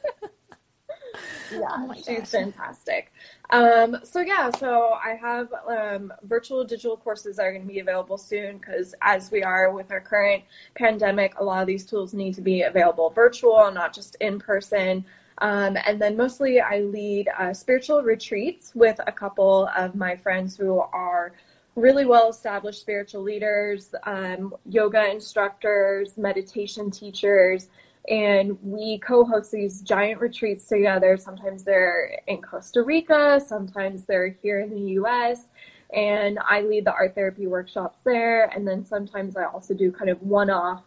yeah, 1.52 1.68
oh 1.72 1.94
she's 1.96 2.06
gosh. 2.06 2.30
fantastic. 2.30 3.12
Um, 3.50 3.98
so 4.04 4.22
yeah, 4.22 4.50
so 4.50 4.94
I 4.94 5.16
have 5.16 5.50
um, 5.68 6.12
virtual 6.24 6.64
digital 6.64 6.98
courses 6.98 7.36
that 7.38 7.46
are 7.46 7.52
going 7.52 7.68
to 7.68 7.72
be 7.72 7.80
available 7.80 8.18
soon 8.18 8.58
because 8.58 8.96
as 9.02 9.32
we 9.32 9.44
are 9.44 9.72
with 9.72 9.92
our 9.92 10.02
current 10.02 10.44
pandemic, 10.76 11.40
a 11.40 11.44
lot 11.44 11.62
of 11.62 11.68
these 11.68 11.86
tools 11.86 12.14
need 12.14 12.34
to 12.36 12.42
be 12.42 12.64
available 12.64 13.12
virtual, 13.12 13.72
not 13.72 13.94
just 13.94 14.16
in 14.22 14.40
person. 14.40 15.06
Um, 15.40 15.78
and 15.86 16.02
then 16.02 16.16
mostly 16.16 16.62
I 16.62 16.82
lead 16.82 17.30
uh, 17.38 17.54
spiritual 17.54 18.02
retreats 18.02 18.74
with 18.76 19.00
a 19.06 19.12
couple 19.12 19.70
of 19.76 19.96
my 19.96 20.16
friends 20.16 20.56
who 20.56 20.80
are 20.80 21.34
really 21.76 22.06
well 22.06 22.30
established 22.30 22.82
spiritual 22.82 23.24
leaders, 23.24 23.94
um, 24.04 24.54
yoga 24.70 25.10
instructors, 25.10 26.18
meditation 26.18 26.92
teachers. 26.92 27.70
And 28.10 28.58
we 28.62 29.00
co 29.00 29.24
host 29.24 29.52
these 29.52 29.82
giant 29.82 30.20
retreats 30.20 30.66
together. 30.66 31.18
Sometimes 31.18 31.64
they're 31.64 32.20
in 32.28 32.42
Costa 32.42 32.82
Rica, 32.82 33.42
sometimes 33.46 34.06
they're 34.06 34.36
here 34.42 34.60
in 34.60 34.70
the 34.70 34.94
US. 35.00 35.46
And 35.94 36.40
I 36.48 36.62
lead 36.62 36.86
the 36.86 36.94
art 36.94 37.16
therapy 37.16 37.48
workshops 37.48 38.00
there. 38.04 38.46
And 38.46 38.68
then 38.68 38.84
sometimes 38.84 39.38
I 39.38 39.46
also 39.46 39.74
do 39.74 39.92
kind 39.92 40.10
of 40.10 40.22
one 40.22 40.50
off 40.50 40.84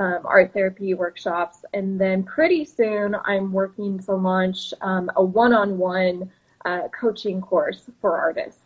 um, 0.00 0.22
art 0.24 0.52
therapy 0.52 0.94
workshops. 0.94 1.64
And 1.74 2.00
then 2.00 2.24
pretty 2.24 2.64
soon, 2.64 3.14
I'm 3.26 3.52
working 3.52 3.98
to 4.00 4.14
launch 4.14 4.72
um, 4.80 5.10
a 5.14 5.22
one 5.22 5.52
on 5.52 5.78
one 5.78 6.30
coaching 6.98 7.40
course 7.40 7.90
for 8.00 8.18
artists. 8.18 8.60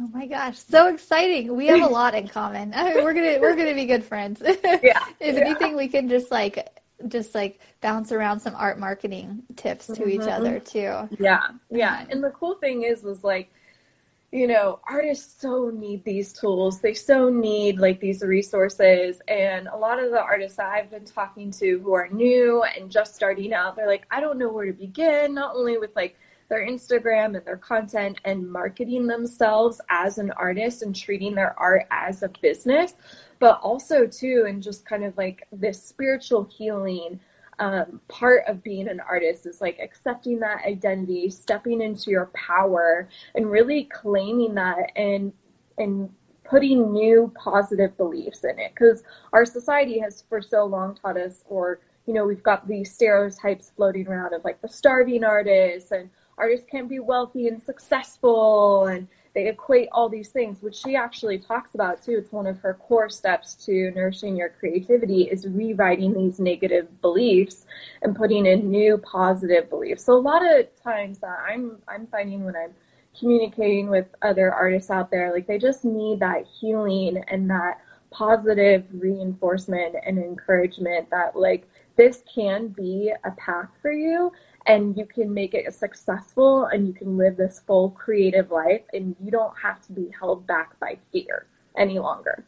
Oh 0.00 0.08
my 0.12 0.26
gosh, 0.26 0.58
so 0.58 0.88
exciting. 0.88 1.54
We 1.54 1.68
have 1.68 1.82
a 1.82 1.86
lot 1.86 2.14
in 2.14 2.26
common. 2.26 2.72
I 2.74 2.84
mean, 2.94 3.04
we're 3.04 3.12
to 3.14 3.38
we're 3.38 3.54
to 3.54 3.74
be 3.74 3.84
good 3.84 4.02
friends. 4.02 4.42
Yeah. 4.64 5.04
if 5.20 5.36
yeah. 5.36 5.40
anything 5.40 5.76
we 5.76 5.86
can 5.86 6.08
just 6.08 6.30
like 6.30 6.80
just 7.08 7.34
like 7.34 7.60
bounce 7.80 8.12
around 8.12 8.40
some 8.40 8.54
art 8.56 8.78
marketing 8.78 9.42
tips 9.56 9.86
to 9.86 9.92
mm-hmm. 9.92 10.10
each 10.10 10.28
other 10.28 10.58
too. 10.58 11.08
Yeah. 11.18 11.42
Yeah. 11.70 12.06
And 12.10 12.24
the 12.24 12.30
cool 12.30 12.54
thing 12.54 12.82
is 12.82 13.02
was 13.02 13.22
like 13.22 13.52
you 14.34 14.48
know, 14.48 14.80
artists 14.90 15.40
so 15.40 15.70
need 15.72 16.02
these 16.02 16.32
tools. 16.32 16.80
They 16.80 16.92
so 16.92 17.28
need 17.28 17.78
like 17.78 18.00
these 18.00 18.20
resources. 18.20 19.22
And 19.28 19.68
a 19.68 19.76
lot 19.76 20.02
of 20.02 20.10
the 20.10 20.20
artists 20.20 20.56
that 20.56 20.66
I've 20.66 20.90
been 20.90 21.04
talking 21.04 21.52
to 21.52 21.78
who 21.78 21.92
are 21.92 22.08
new 22.08 22.64
and 22.64 22.90
just 22.90 23.14
starting 23.14 23.54
out, 23.54 23.76
they're 23.76 23.86
like, 23.86 24.06
I 24.10 24.20
don't 24.20 24.36
know 24.36 24.48
where 24.48 24.66
to 24.66 24.72
begin, 24.72 25.34
not 25.34 25.54
only 25.54 25.78
with 25.78 25.94
like 25.94 26.16
their 26.48 26.66
Instagram 26.66 27.36
and 27.36 27.46
their 27.46 27.58
content 27.58 28.18
and 28.24 28.50
marketing 28.50 29.06
themselves 29.06 29.80
as 29.88 30.18
an 30.18 30.32
artist 30.32 30.82
and 30.82 30.96
treating 30.96 31.36
their 31.36 31.56
art 31.56 31.84
as 31.92 32.24
a 32.24 32.28
business, 32.42 32.94
but 33.38 33.60
also 33.62 34.04
too, 34.04 34.46
and 34.48 34.64
just 34.64 34.84
kind 34.84 35.04
of 35.04 35.16
like 35.16 35.46
this 35.52 35.80
spiritual 35.80 36.42
healing 36.42 37.20
um, 37.58 38.00
part 38.08 38.44
of 38.48 38.62
being 38.62 38.88
an 38.88 39.00
artist 39.00 39.46
is 39.46 39.60
like 39.60 39.78
accepting 39.80 40.40
that 40.40 40.64
identity, 40.66 41.30
stepping 41.30 41.80
into 41.80 42.10
your 42.10 42.26
power, 42.34 43.08
and 43.34 43.50
really 43.50 43.84
claiming 43.84 44.54
that 44.54 44.90
and 44.96 45.32
and 45.78 46.10
putting 46.44 46.92
new 46.92 47.32
positive 47.42 47.96
beliefs 47.96 48.44
in 48.44 48.58
it. 48.58 48.72
Because 48.74 49.02
our 49.32 49.44
society 49.44 49.98
has 49.98 50.24
for 50.28 50.42
so 50.42 50.64
long 50.64 50.94
taught 50.94 51.16
us, 51.16 51.44
or 51.48 51.80
you 52.06 52.12
know, 52.12 52.24
we've 52.26 52.42
got 52.42 52.68
these 52.68 52.92
stereotypes 52.92 53.72
floating 53.74 54.06
around 54.06 54.34
of 54.34 54.44
like 54.44 54.60
the 54.60 54.68
starving 54.68 55.24
artist 55.24 55.92
and 55.92 56.10
artists 56.36 56.66
can't 56.70 56.88
be 56.88 56.98
wealthy 56.98 57.48
and 57.48 57.62
successful 57.62 58.86
and 58.86 59.08
they 59.34 59.48
equate 59.48 59.88
all 59.90 60.08
these 60.08 60.28
things, 60.28 60.62
which 60.62 60.76
she 60.76 60.94
actually 60.94 61.38
talks 61.38 61.74
about 61.74 62.04
too. 62.04 62.16
It's 62.18 62.32
one 62.32 62.46
of 62.46 62.58
her 62.60 62.74
core 62.74 63.08
steps 63.08 63.54
to 63.66 63.90
nourishing 63.90 64.36
your 64.36 64.50
creativity 64.50 65.22
is 65.22 65.46
rewriting 65.46 66.14
these 66.14 66.38
negative 66.38 67.00
beliefs 67.00 67.66
and 68.02 68.14
putting 68.14 68.46
in 68.46 68.70
new 68.70 68.98
positive 68.98 69.68
beliefs. 69.68 70.04
So 70.04 70.14
a 70.14 70.20
lot 70.20 70.42
of 70.44 70.66
times 70.82 71.18
that 71.18 71.38
I'm 71.48 71.78
I'm 71.88 72.06
finding 72.06 72.44
when 72.44 72.54
I'm 72.54 72.74
communicating 73.18 73.90
with 73.90 74.06
other 74.22 74.52
artists 74.52 74.90
out 74.90 75.10
there, 75.10 75.32
like 75.32 75.46
they 75.46 75.58
just 75.58 75.84
need 75.84 76.20
that 76.20 76.44
healing 76.60 77.22
and 77.28 77.50
that 77.50 77.80
positive 78.10 78.84
reinforcement 78.92 79.96
and 80.06 80.18
encouragement 80.18 81.10
that 81.10 81.34
like 81.34 81.68
this 81.96 82.22
can 82.32 82.68
be 82.68 83.12
a 83.24 83.30
path 83.32 83.68
for 83.82 83.90
you 83.90 84.30
and 84.66 84.96
you 84.96 85.06
can 85.06 85.32
make 85.32 85.54
it 85.54 85.72
successful 85.74 86.66
and 86.66 86.86
you 86.86 86.92
can 86.92 87.16
live 87.16 87.36
this 87.36 87.60
full 87.66 87.90
creative 87.90 88.50
life 88.50 88.82
and 88.92 89.14
you 89.22 89.30
don't 89.30 89.54
have 89.60 89.80
to 89.86 89.92
be 89.92 90.10
held 90.18 90.46
back 90.46 90.78
by 90.80 90.96
fear 91.12 91.46
any 91.76 91.98
longer. 91.98 92.44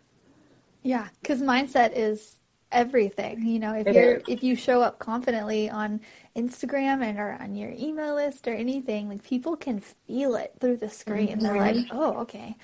Yeah, 0.82 1.08
cuz 1.24 1.42
mindset 1.42 1.92
is 1.94 2.38
everything. 2.72 3.44
You 3.46 3.58
know, 3.58 3.74
if 3.74 3.86
you 3.94 4.22
if 4.28 4.42
you 4.42 4.56
show 4.56 4.82
up 4.82 4.98
confidently 4.98 5.68
on 5.68 6.00
Instagram 6.36 7.02
and 7.02 7.18
or 7.18 7.36
on 7.40 7.54
your 7.54 7.72
email 7.72 8.14
list 8.14 8.46
or 8.48 8.54
anything, 8.54 9.08
like 9.08 9.22
people 9.22 9.56
can 9.56 9.80
feel 9.80 10.36
it 10.36 10.54
through 10.60 10.78
the 10.78 10.88
screen. 10.88 11.28
Mm-hmm. 11.28 11.40
They're 11.40 11.56
like, 11.56 11.86
"Oh, 11.90 12.18
okay." 12.20 12.56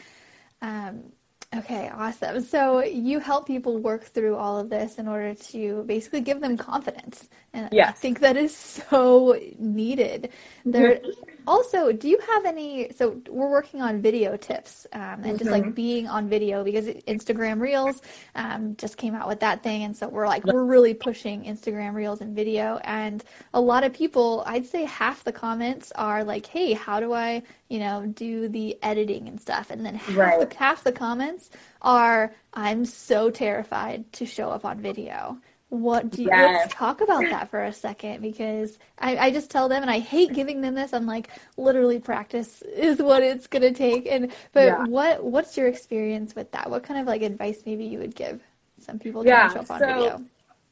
Um, 0.61 1.13
Okay, 1.55 1.91
awesome. 1.95 2.41
So 2.41 2.83
you 2.83 3.19
help 3.19 3.47
people 3.47 3.77
work 3.77 4.05
through 4.05 4.37
all 4.37 4.59
of 4.59 4.71
this 4.71 4.97
in 4.97 5.07
order 5.07 5.35
to 5.35 5.85
basically 5.85 6.23
give 6.23 6.41
them 6.41 6.57
confidence. 6.57 7.29
And 7.53 7.69
yes. 7.71 7.91
I 7.91 7.93
think 7.93 8.21
that 8.21 8.39
is 8.39 8.57
so 8.57 9.39
needed. 9.59 10.31
There 10.65 10.95
mm-hmm. 10.97 11.42
Also, 11.47 11.93
do 11.93 12.09
you 12.09 12.19
have 12.19 12.45
any 12.45 12.91
so 12.93 13.21
we're 13.29 13.51
working 13.51 13.83
on 13.83 14.01
video 14.01 14.37
tips 14.37 14.87
um, 14.93 15.01
and 15.01 15.25
mm-hmm. 15.25 15.37
just 15.37 15.51
like 15.51 15.63
mm-hmm. 15.63 15.73
being 15.73 16.09
on 16.09 16.29
video 16.29 16.65
because 16.65 16.87
Instagram 16.87 17.61
Reels 17.61 18.01
um, 18.35 18.77
just 18.77 18.97
came 18.97 19.15
out 19.15 19.29
with 19.29 19.41
that 19.41 19.63
thing 19.63 19.83
and 19.85 19.97
so 19.97 20.09
we're 20.09 20.27
like 20.27 20.45
we're 20.45 20.65
really 20.65 20.95
pushing 20.95 21.45
Instagram 21.45 21.95
Reels 21.95 22.21
and 22.21 22.35
video 22.35 22.79
and 22.85 23.25
a 23.55 23.61
lot 23.61 23.85
of 23.85 23.93
people, 23.93 24.43
I'd 24.47 24.67
say 24.67 24.85
half 24.85 25.25
the 25.25 25.33
comments 25.33 25.93
are 25.97 26.25
like, 26.25 26.47
"Hey, 26.47 26.73
how 26.73 27.01
do 27.01 27.13
I 27.13 27.43
you 27.73 27.79
know, 27.79 28.05
do 28.05 28.49
the 28.49 28.77
editing 28.83 29.29
and 29.29 29.41
stuff. 29.41 29.71
And 29.71 29.85
then 29.85 29.95
half, 29.95 30.15
right. 30.15 30.51
the, 30.51 30.57
half 30.57 30.85
the 30.85 30.93
comments 30.93 31.49
are, 31.81 32.35
I'm 32.53 32.85
so 32.85 33.31
terrified 33.31 34.13
to 34.13 34.27
show 34.27 34.51
up 34.51 34.67
on 34.67 34.83
video. 34.83 35.39
What 35.73 36.11
do 36.11 36.23
you, 36.23 36.29
yes. 36.31 36.65
let's 36.65 36.75
talk 36.75 37.01
about 37.01 37.23
that 37.23 37.49
for 37.49 37.65
a 37.65 37.73
second 37.73 38.21
because 38.21 38.79
I, 38.99 39.17
I 39.17 39.31
just 39.31 39.51
tell 39.51 39.69
them 39.69 39.81
and 39.81 39.91
I 39.91 40.01
hate 40.01 40.35
giving 40.35 40.61
them 40.61 40.75
this. 40.75 40.93
I'm 40.93 41.07
like, 41.07 41.31
literally 41.57 41.99
practice 41.99 42.61
is 42.63 43.01
what 43.01 43.23
it's 43.23 43.47
going 43.47 43.63
to 43.63 43.73
take. 43.73 44.07
And, 44.07 44.33
but 44.53 44.67
yeah. 44.67 44.85
what, 44.85 45.25
what's 45.25 45.57
your 45.57 45.69
experience 45.69 46.35
with 46.35 46.53
that? 46.53 46.69
What 46.69 46.83
kind 46.83 47.01
of 47.01 47.07
like 47.07 47.23
advice 47.23 47.63
maybe 47.65 47.85
you 47.85 47.99
would 48.01 48.15
give 48.15 48.43
some 48.81 48.99
people 48.99 49.23
to 49.23 49.29
yeah, 49.29 49.49
show 49.53 49.61
up 49.61 49.71
on 49.71 49.79
so- 49.79 49.87
video? 49.87 50.25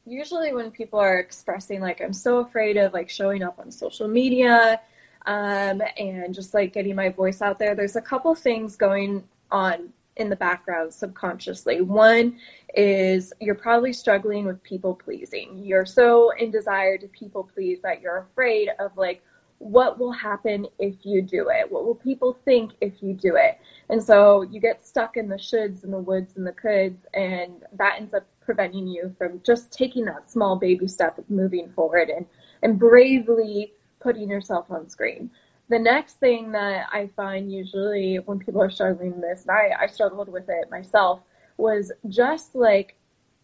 usually 0.03 0.51
when 0.51 0.71
people 0.71 0.97
are 0.97 1.19
expressing 1.19 1.79
like 1.79 2.01
i'm 2.01 2.11
so 2.11 2.39
afraid 2.39 2.75
of 2.75 2.91
like 2.91 3.07
showing 3.07 3.43
up 3.43 3.59
on 3.59 3.69
social 3.69 4.07
media 4.07 4.81
um, 5.25 5.81
and 5.97 6.33
just 6.33 6.53
like 6.53 6.73
getting 6.73 6.95
my 6.95 7.09
voice 7.09 7.41
out 7.41 7.59
there. 7.59 7.75
There's 7.75 7.95
a 7.95 8.01
couple 8.01 8.33
things 8.35 8.75
going 8.75 9.23
on 9.51 9.93
in 10.17 10.29
the 10.29 10.35
background 10.35 10.93
subconsciously. 10.93 11.81
One 11.81 12.37
is 12.75 13.33
you're 13.39 13.55
probably 13.55 13.93
struggling 13.93 14.45
with 14.45 14.61
people 14.63 14.95
pleasing. 14.95 15.61
You're 15.63 15.85
so 15.85 16.31
in 16.31 16.51
desire 16.51 16.97
to 16.97 17.07
people 17.07 17.49
please 17.53 17.81
that 17.81 18.01
you're 18.01 18.17
afraid 18.17 18.69
of 18.79 18.95
like 18.97 19.23
what 19.61 19.99
will 19.99 20.11
happen 20.11 20.65
if 20.79 20.95
you 21.03 21.21
do 21.21 21.49
it? 21.49 21.71
What 21.71 21.85
will 21.85 21.95
people 21.95 22.37
think 22.45 22.71
if 22.81 22.93
you 23.01 23.13
do 23.13 23.35
it? 23.35 23.59
And 23.89 24.03
so 24.03 24.41
you 24.41 24.59
get 24.59 24.85
stuck 24.85 25.17
in 25.17 25.29
the 25.29 25.35
shoulds 25.35 25.83
and 25.83 25.93
the 25.93 26.01
woulds 26.01 26.35
and 26.35 26.47
the 26.47 26.51
coulds, 26.51 27.05
and 27.13 27.63
that 27.73 27.97
ends 27.99 28.15
up 28.15 28.25
preventing 28.41 28.87
you 28.87 29.13
from 29.19 29.39
just 29.45 29.71
taking 29.71 30.05
that 30.05 30.31
small 30.31 30.55
baby 30.55 30.87
step 30.87 31.19
of 31.19 31.29
moving 31.29 31.69
forward 31.73 32.09
and, 32.09 32.25
and 32.63 32.79
bravely 32.79 33.73
putting 33.99 34.29
yourself 34.29 34.65
on 34.71 34.89
screen. 34.89 35.29
The 35.71 35.79
next 35.79 36.19
thing 36.19 36.51
that 36.51 36.87
I 36.91 37.09
find 37.15 37.49
usually 37.49 38.17
when 38.17 38.39
people 38.39 38.61
are 38.61 38.69
struggling 38.69 39.13
with 39.13 39.21
this, 39.21 39.43
and 39.43 39.51
I, 39.51 39.83
I 39.83 39.87
struggled 39.87 40.27
with 40.27 40.49
it 40.49 40.69
myself, 40.69 41.21
was 41.55 41.93
just 42.09 42.55
like 42.55 42.97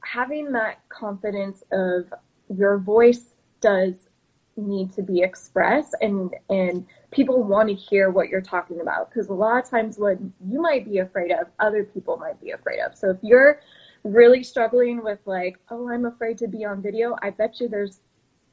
having 0.04 0.52
that 0.52 0.82
confidence 0.90 1.64
of 1.72 2.14
your 2.54 2.80
voice 2.80 3.36
does 3.62 4.10
need 4.58 4.92
to 4.96 5.02
be 5.04 5.22
expressed 5.22 5.96
and 6.02 6.34
and 6.50 6.86
people 7.12 7.44
want 7.44 7.70
to 7.70 7.76
hear 7.76 8.10
what 8.10 8.28
you're 8.28 8.42
talking 8.42 8.82
about 8.82 9.10
because 9.10 9.30
a 9.30 9.34
lot 9.34 9.64
of 9.64 9.70
times 9.70 9.98
what 9.98 10.18
you 10.50 10.62
might 10.62 10.84
be 10.84 10.98
afraid 10.98 11.32
of 11.32 11.48
other 11.60 11.86
people 11.86 12.18
might 12.18 12.42
be 12.42 12.52
afraid 12.52 12.80
of. 12.82 12.94
So 12.94 13.12
if 13.12 13.18
you're 13.22 13.62
really 14.04 14.44
struggling 14.44 15.02
with 15.02 15.20
like, 15.26 15.60
oh, 15.70 15.90
I'm 15.90 16.06
afraid 16.06 16.38
to 16.40 16.48
be 16.48 16.66
on 16.66 16.82
video, 16.82 17.16
I 17.22 17.30
bet 17.30 17.62
you 17.62 17.70
there's 17.70 18.02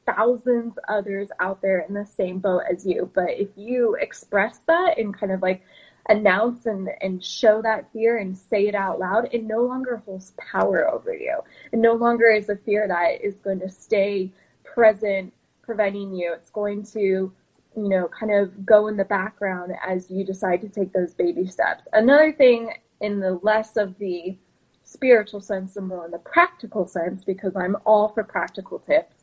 thousands 0.05 0.77
others 0.87 1.29
out 1.39 1.61
there 1.61 1.79
in 1.87 1.93
the 1.93 2.05
same 2.05 2.39
boat 2.39 2.63
as 2.71 2.85
you. 2.85 3.09
But 3.13 3.31
if 3.31 3.49
you 3.55 3.95
express 3.99 4.59
that 4.67 4.97
and 4.97 5.17
kind 5.17 5.31
of 5.31 5.41
like 5.41 5.63
announce 6.09 6.65
and, 6.65 6.89
and 7.01 7.23
show 7.23 7.61
that 7.61 7.91
fear 7.91 8.17
and 8.17 8.37
say 8.37 8.67
it 8.67 8.75
out 8.75 8.99
loud, 8.99 9.27
it 9.31 9.43
no 9.43 9.63
longer 9.63 10.03
holds 10.05 10.33
power 10.37 10.89
over 10.89 11.13
you. 11.13 11.39
It 11.71 11.79
no 11.79 11.93
longer 11.93 12.29
is 12.29 12.49
a 12.49 12.55
fear 12.55 12.87
that 12.87 13.21
is 13.23 13.35
going 13.37 13.59
to 13.61 13.69
stay 13.69 14.31
present, 14.63 15.33
preventing 15.63 16.13
you. 16.13 16.33
It's 16.33 16.51
going 16.51 16.83
to, 16.87 16.99
you 16.99 17.33
know, 17.75 18.07
kind 18.07 18.31
of 18.31 18.65
go 18.65 18.87
in 18.87 18.97
the 18.97 19.05
background 19.05 19.73
as 19.85 20.11
you 20.11 20.23
decide 20.23 20.61
to 20.61 20.69
take 20.69 20.93
those 20.93 21.13
baby 21.13 21.47
steps. 21.47 21.87
Another 21.93 22.31
thing 22.31 22.73
in 23.01 23.19
the 23.19 23.39
less 23.41 23.75
of 23.75 23.97
the 23.97 24.37
spiritual 24.83 25.41
sense 25.41 25.75
and 25.75 25.87
more 25.87 26.05
in 26.05 26.11
the 26.11 26.19
practical 26.19 26.85
sense, 26.87 27.23
because 27.23 27.55
I'm 27.55 27.75
all 27.85 28.09
for 28.09 28.23
practical 28.23 28.77
tips, 28.77 29.14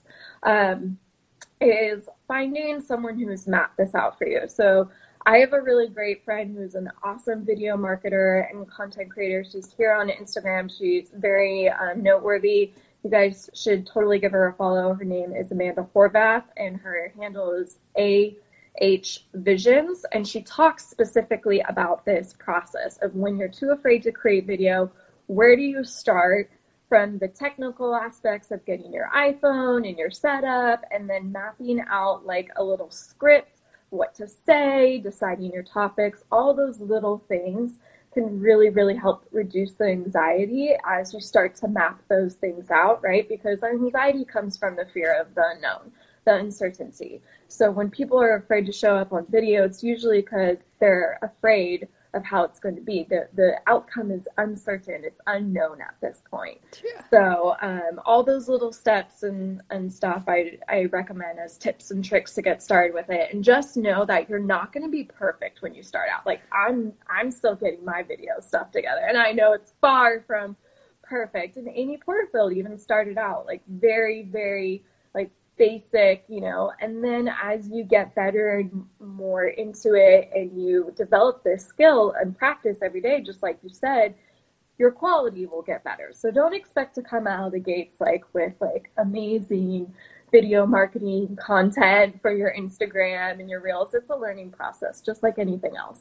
um, 0.43 0.99
is 1.61 2.09
finding 2.27 2.81
someone 2.81 3.19
who's 3.19 3.47
mapped 3.47 3.77
this 3.77 3.95
out 3.95 4.19
for 4.19 4.27
you. 4.27 4.49
So 4.49 4.91
I 5.25 5.39
have 5.39 5.53
a 5.53 5.61
really 5.61 5.89
great 5.89 6.25
friend 6.25 6.57
who's 6.57 6.75
an 6.75 6.91
awesome 7.05 7.45
video 7.45 7.77
marketer 7.77 8.51
and 8.51 8.69
content 8.69 9.11
creator. 9.11 9.45
She's 9.45 9.73
here 9.73 9.93
on 9.93 10.09
Instagram. 10.09 10.71
She's 10.77 11.11
very 11.15 11.69
um, 11.69 12.03
noteworthy. 12.03 12.73
You 13.05 13.11
guys 13.11 13.49
should 13.55 13.87
totally 13.87 14.19
give 14.19 14.33
her 14.33 14.49
a 14.49 14.55
follow. 14.55 14.95
Her 14.95 15.05
name 15.05 15.33
is 15.35 15.53
Amanda 15.53 15.87
Horvath, 15.95 16.45
and 16.57 16.77
her 16.77 17.13
handle 17.17 17.53
is 17.53 17.79
A 17.97 18.37
H 18.79 19.27
Visions. 19.35 20.05
And 20.13 20.27
she 20.27 20.43
talks 20.43 20.89
specifically 20.89 21.61
about 21.69 22.05
this 22.05 22.35
process 22.39 22.99
of 23.03 23.15
when 23.15 23.37
you're 23.37 23.49
too 23.49 23.71
afraid 23.71 24.03
to 24.05 24.13
create 24.13 24.47
video, 24.47 24.91
where 25.27 25.55
do 25.55 25.63
you 25.63 25.85
start? 25.85 26.51
From 26.93 27.17
the 27.17 27.29
technical 27.29 27.95
aspects 27.95 28.51
of 28.51 28.67
getting 28.67 28.93
your 28.93 29.09
iPhone 29.17 29.89
and 29.89 29.97
your 29.97 30.11
setup, 30.11 30.85
and 30.91 31.09
then 31.09 31.33
mapping 31.33 31.83
out 31.89 32.27
like 32.27 32.51
a 32.57 32.63
little 32.63 32.91
script 32.91 33.63
what 33.89 34.15
to 34.17 34.29
say, 34.29 34.99
deciding 34.99 35.55
your 35.55 35.63
topics, 35.63 36.23
all 36.31 36.53
those 36.53 36.81
little 36.81 37.25
things 37.29 37.79
can 38.13 38.39
really, 38.39 38.69
really 38.69 38.95
help 38.95 39.25
reduce 39.33 39.73
the 39.73 39.87
anxiety 39.87 40.75
as 40.87 41.15
you 41.15 41.21
start 41.21 41.55
to 41.55 41.69
map 41.69 41.99
those 42.11 42.35
things 42.35 42.71
out, 42.71 43.03
right? 43.03 43.27
Because 43.27 43.63
anxiety 43.63 44.27
comes 44.27 44.59
from 44.59 44.77
the 44.77 44.85
fear 44.85 45.19
of 45.19 45.35
the 45.35 45.45
unknown, 45.55 45.93
the 46.27 46.35
uncertainty. 46.35 47.23
So 47.49 47.71
when 47.71 47.89
people 47.89 48.21
are 48.21 48.37
afraid 48.37 48.67
to 48.67 48.73
show 48.73 48.97
up 48.97 49.15
on 49.15 49.25
video, 49.25 49.65
it's 49.65 49.83
usually 49.83 50.21
because 50.21 50.59
they're 50.79 51.19
afraid 51.23 51.89
of 52.15 52.25
how 52.25 52.45
it's 52.45 52.61
going 52.61 52.77
to 52.77 52.83
be. 52.83 53.07
The 53.09 53.29
the 53.35 53.61
outcome 53.67 54.11
is 54.11 54.29
uncertain. 54.39 55.03
It's 55.05 55.21
unknown 55.27 55.81
at 55.81 55.95
this 56.01 56.23
point. 56.31 56.83
Yeah. 56.85 57.03
So 57.11 57.57
um, 57.61 58.01
all 58.05 58.23
those 58.23 58.49
little 58.49 58.73
steps 58.73 59.23
and, 59.23 59.63
and 59.71 59.93
stuff 59.93 60.25
I, 60.29 60.59
I 60.69 60.85
recommend 60.87 61.39
as 61.39 61.57
tips 61.57 61.91
and 61.91 62.05
tricks 62.05 62.35
to 62.35 62.43
get 62.43 62.63
started 62.63 62.95
with 62.95 63.09
it. 63.09 63.33
And 63.33 63.43
just 63.43 63.77
know 63.77 64.05
that 64.05 64.29
you're 64.29 64.39
not 64.39 64.73
going 64.73 64.85
to 64.85 64.91
be 64.91 65.05
perfect 65.05 65.63
when 65.63 65.75
you 65.75 65.83
start 65.83 66.09
out. 66.15 66.27
Like 66.27 66.43
I'm 66.53 66.93
I'm 67.09 67.31
still 67.31 67.55
getting 67.55 67.85
my 67.85 68.03
video 68.03 68.41
stuff 68.41 68.71
together, 68.71 69.03
and 69.09 69.17
I 69.17 69.33
know 69.33 69.53
it's 69.53 69.73
far 69.81 70.21
from 70.27 70.57
perfect. 71.03 71.57
And 71.57 71.69
Amy 71.69 71.99
Porterfield 71.99 72.53
even 72.53 72.79
started 72.79 73.19
out 73.19 73.47
like 73.47 73.63
very 73.67 74.23
very 74.23 74.85
like 75.15 75.31
basic, 75.63 76.25
you 76.27 76.41
know, 76.41 76.73
and 76.81 77.05
then 77.05 77.31
as 77.41 77.69
you 77.69 77.85
get 77.85 78.17
better 78.17 78.59
and 78.59 78.85
more 78.99 79.47
into 79.47 79.95
it 79.95 80.29
and 80.35 80.61
you 80.61 80.93
develop 80.97 81.45
this 81.45 81.65
skill 81.65 82.15
and 82.21 82.37
practice 82.37 82.79
every 82.83 83.01
day, 83.01 83.21
just 83.21 83.45
like 83.45 83.61
you 83.63 83.69
said, 83.69 84.17
your 84.77 84.91
quality 84.91 85.47
will 85.47 85.63
get 85.63 85.85
better. 85.85 86.11
So 86.13 86.33
don't 86.33 86.53
expect 86.53 86.97
to 86.97 87.03
come 87.03 87.29
out 87.29 87.47
of 87.47 87.53
the 87.53 87.61
gates 87.61 88.01
like 88.01 88.25
with 88.33 88.55
like 88.61 88.91
amazing 88.99 89.95
video 90.33 90.67
marketing 90.67 91.39
content 91.41 92.21
for 92.21 92.35
your 92.35 92.53
Instagram 92.59 93.39
and 93.39 93.49
your 93.49 93.61
reels. 93.61 93.95
It's 93.95 94.11
a 94.11 94.17
learning 94.17 94.51
process, 94.51 95.01
just 95.01 95.23
like 95.23 95.39
anything 95.39 95.77
else. 95.77 96.01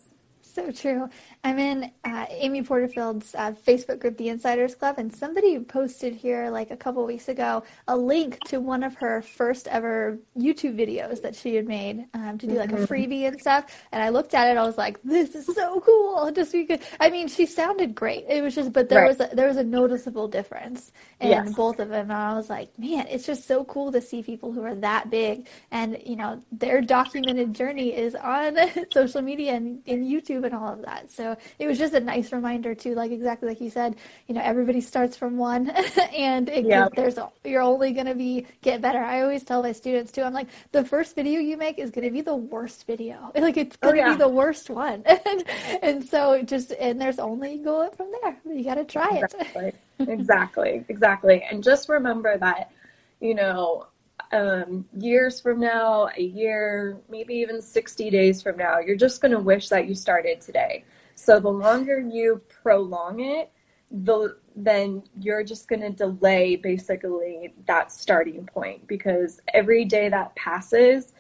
So 0.54 0.70
true. 0.70 1.10
I'm 1.46 1.58
in 1.60 1.92
uh, 2.04 2.26
Amy 2.30 2.62
Porterfield's 2.62 3.34
uh, 3.36 3.54
Facebook 3.66 4.00
group, 4.00 4.18
The 4.18 4.28
Insiders 4.28 4.76
Club, 4.76 4.96
and 4.98 5.14
somebody 5.14 5.58
posted 5.60 6.14
here 6.14 6.50
like 6.50 6.72
a 6.72 6.76
couple 6.78 7.06
weeks 7.06 7.30
ago 7.30 7.64
a 7.88 7.96
link 7.96 8.38
to 8.48 8.60
one 8.60 8.84
of 8.84 8.96
her 8.96 9.22
first 9.22 9.70
ever 9.70 10.20
YouTube 10.38 10.76
videos 10.76 11.22
that 11.22 11.36
she 11.36 11.56
had 11.56 11.70
made 11.70 12.06
um, 12.14 12.38
to 12.38 12.48
do 12.48 12.56
like 12.56 12.74
a 12.74 12.76
mm-hmm. 12.76 12.84
freebie 12.84 13.28
and 13.30 13.40
stuff. 13.40 13.66
And 13.94 14.04
I 14.04 14.10
looked 14.10 14.34
at 14.34 14.50
it, 14.50 14.58
I 14.58 14.64
was 14.64 14.78
like, 14.78 15.02
"This 15.04 15.36
is 15.36 15.46
so 15.56 15.80
cool!" 15.80 16.30
Just 16.36 16.52
because 16.52 16.80
I 17.00 17.10
mean, 17.10 17.30
she 17.30 17.46
sounded 17.46 17.96
great. 17.96 18.26
It 18.28 18.44
was 18.44 18.54
just, 18.54 18.74
but 18.74 18.90
there 18.90 19.04
right. 19.04 19.18
was 19.18 19.22
a, 19.22 19.34
there 19.34 19.48
was 19.48 19.58
a 19.58 19.64
noticeable 19.64 20.28
difference 20.28 20.92
in 21.22 21.30
yes. 21.30 21.54
both 21.54 21.80
of 21.80 21.88
them, 21.88 22.12
and 22.12 22.20
I 22.20 22.34
was 22.34 22.50
like, 22.50 22.78
"Man, 22.78 23.08
it's 23.08 23.26
just 23.26 23.48
so 23.48 23.64
cool 23.64 23.90
to 23.94 24.02
see 24.02 24.22
people 24.22 24.52
who 24.52 24.64
are 24.64 24.76
that 24.76 25.10
big, 25.10 25.48
and 25.72 25.98
you 26.06 26.18
know, 26.18 26.44
their 26.52 26.82
documented 26.82 27.54
journey 27.54 27.96
is 27.96 28.16
on 28.16 28.58
social 28.92 29.22
media 29.22 29.54
and 29.54 29.82
in 29.86 30.04
YouTube." 30.04 30.41
YouTube 30.42 30.46
and 30.46 30.56
all 30.56 30.74
of 30.74 30.82
that. 30.84 31.12
So 31.12 31.36
it 31.60 31.68
was 31.68 31.78
just 31.78 31.94
a 31.94 32.00
nice 32.00 32.32
reminder 32.32 32.76
too, 32.76 32.96
like 32.96 33.12
exactly 33.12 33.50
like 33.50 33.62
you 33.62 33.70
said, 33.70 33.96
you 34.28 34.36
know, 34.36 34.42
everybody 34.42 34.82
starts 34.82 35.18
from 35.18 35.38
one 35.38 35.70
and 36.16 36.50
it, 36.50 36.66
yeah. 36.66 36.88
there's, 36.96 37.18
you're 37.44 37.62
only 37.62 37.94
going 37.94 38.08
to 38.08 38.16
be, 38.16 38.46
get 38.62 38.82
better. 38.82 39.00
I 39.00 39.22
always 39.22 39.44
tell 39.44 39.64
my 39.64 39.72
students 39.72 40.12
too, 40.12 40.24
I'm 40.24 40.34
like, 40.34 40.48
the 40.72 40.84
first 40.84 41.16
video 41.16 41.40
you 41.40 41.58
make 41.58 41.80
is 41.80 41.92
going 41.92 42.06
to 42.06 42.12
be 42.12 42.22
the 42.22 42.36
worst 42.36 42.88
video. 42.88 43.32
Like 43.42 43.58
it's 43.58 43.76
going 43.76 43.96
to 43.96 44.02
oh, 44.04 44.06
yeah. 44.06 44.14
be 44.14 44.20
the 44.20 44.30
worst 44.30 44.70
one. 44.70 45.02
and, 45.26 45.44
and 45.82 46.04
so 46.04 46.44
just, 46.44 46.74
and 46.74 47.02
there's 47.02 47.18
only 47.18 47.58
go 47.58 47.82
up 47.82 47.98
from 47.98 48.12
there. 48.22 48.38
You 48.46 48.64
got 48.64 48.76
to 48.76 48.86
try 48.86 49.18
exactly. 49.18 49.74
it. 49.98 50.08
exactly. 50.08 50.86
Exactly. 50.88 51.44
And 51.50 51.64
just 51.64 51.90
remember 51.90 52.38
that, 52.38 52.72
you 53.20 53.34
know, 53.34 53.88
um, 54.32 54.86
years 54.98 55.42
from 55.42 55.60
now, 55.60 56.10
a 56.18 56.22
year, 56.22 57.02
maybe 57.10 57.34
even 57.36 57.62
60 57.62 58.10
days 58.10 58.42
from 58.42 58.58
now, 58.58 58.80
you're 58.80 58.96
just 58.96 59.22
going 59.22 59.32
to 59.32 59.40
wish 59.40 59.70
that 59.70 59.88
you 59.88 59.96
started 59.96 60.42
today. 60.42 60.86
So 61.16 61.40
the 61.40 61.50
longer 61.50 62.00
you 62.00 62.42
prolong 62.64 63.20
it, 63.20 63.52
the 63.92 64.38
then 64.56 65.04
you're 65.20 65.44
just 65.44 65.68
going 65.68 65.82
to 65.82 65.90
delay 65.90 66.56
basically 66.56 67.54
that 67.68 67.92
starting 67.92 68.46
point 68.46 68.88
because 68.88 69.40
every 69.54 69.86
day 69.86 70.10
that 70.10 70.36
passes 70.36 71.14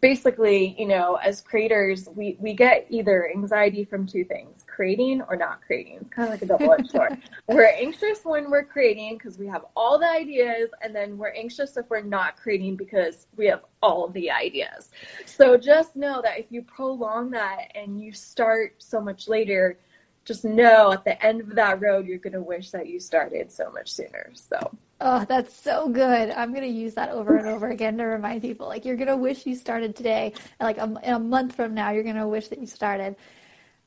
basically, 0.00 0.76
you 0.78 0.86
know, 0.86 1.16
as 1.16 1.40
creators, 1.40 2.08
we, 2.14 2.36
we 2.38 2.54
get 2.54 2.86
either 2.88 3.30
anxiety 3.30 3.84
from 3.84 4.06
two 4.06 4.24
things 4.24 4.64
creating 4.66 5.22
or 5.22 5.36
not 5.36 5.60
creating. 5.62 5.98
It's 6.00 6.10
kind 6.10 6.28
of 6.28 6.34
like 6.34 6.42
a 6.42 6.46
double 6.46 6.72
edged 6.72 6.90
sword. 6.92 7.18
we're 7.48 7.66
anxious 7.66 8.20
when 8.24 8.50
we're 8.50 8.64
creating 8.64 9.18
because 9.18 9.38
we 9.38 9.46
have 9.48 9.64
all 9.76 9.98
the 9.98 10.08
ideas, 10.08 10.70
and 10.82 10.94
then 10.94 11.18
we're 11.18 11.32
anxious 11.32 11.76
if 11.76 11.90
we're 11.90 12.00
not 12.00 12.36
creating 12.36 12.76
because 12.76 13.26
we 13.36 13.46
have 13.46 13.64
all 13.82 14.08
the 14.08 14.30
ideas. 14.30 14.90
So 15.26 15.56
just 15.56 15.96
know 15.96 16.22
that 16.22 16.38
if 16.38 16.46
you 16.50 16.62
prolong 16.62 17.30
that 17.32 17.72
and 17.74 18.00
you 18.00 18.12
start 18.12 18.76
so 18.78 19.00
much 19.00 19.26
later, 19.26 19.78
just 20.24 20.44
know 20.44 20.92
at 20.92 21.04
the 21.04 21.20
end 21.24 21.40
of 21.40 21.54
that 21.56 21.80
road, 21.80 22.06
you're 22.06 22.18
going 22.18 22.34
to 22.34 22.42
wish 22.42 22.70
that 22.70 22.86
you 22.86 23.00
started 23.00 23.50
so 23.50 23.70
much 23.72 23.92
sooner. 23.92 24.30
So. 24.34 24.58
Oh, 25.00 25.24
that's 25.28 25.54
so 25.54 25.88
good. 25.88 26.30
I'm 26.30 26.50
going 26.52 26.64
to 26.64 26.68
use 26.68 26.94
that 26.94 27.10
over 27.10 27.36
and 27.36 27.46
over 27.46 27.68
again 27.68 27.96
to 27.98 28.04
remind 28.04 28.42
people. 28.42 28.66
Like, 28.66 28.84
you're 28.84 28.96
going 28.96 29.08
to 29.08 29.16
wish 29.16 29.46
you 29.46 29.54
started 29.54 29.94
today. 29.94 30.32
Like, 30.60 30.78
a, 30.78 30.92
in 31.04 31.14
a 31.14 31.18
month 31.20 31.54
from 31.54 31.72
now, 31.72 31.90
you're 31.90 32.02
going 32.02 32.16
to 32.16 32.26
wish 32.26 32.48
that 32.48 32.58
you 32.58 32.66
started. 32.66 33.14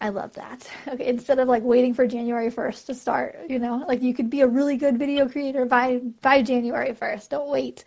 I 0.02 0.10
love 0.10 0.34
that. 0.34 0.68
Okay, 0.88 1.08
instead 1.08 1.40
of 1.40 1.48
like 1.48 1.64
waiting 1.64 1.94
for 1.94 2.08
January 2.08 2.50
1st 2.50 2.88
to 2.88 2.96
start, 2.96 3.40
you 3.48 3.60
know, 3.60 3.86
like 3.88 4.02
you 4.02 4.14
could 4.14 4.30
be 4.30 4.42
a 4.42 4.48
really 4.48 4.76
good 4.76 4.98
video 4.98 5.30
creator 5.30 5.66
by 5.66 6.02
by 6.22 6.42
January 6.42 6.92
1st. 6.94 7.30
Don't 7.30 7.50
wait. 7.50 7.86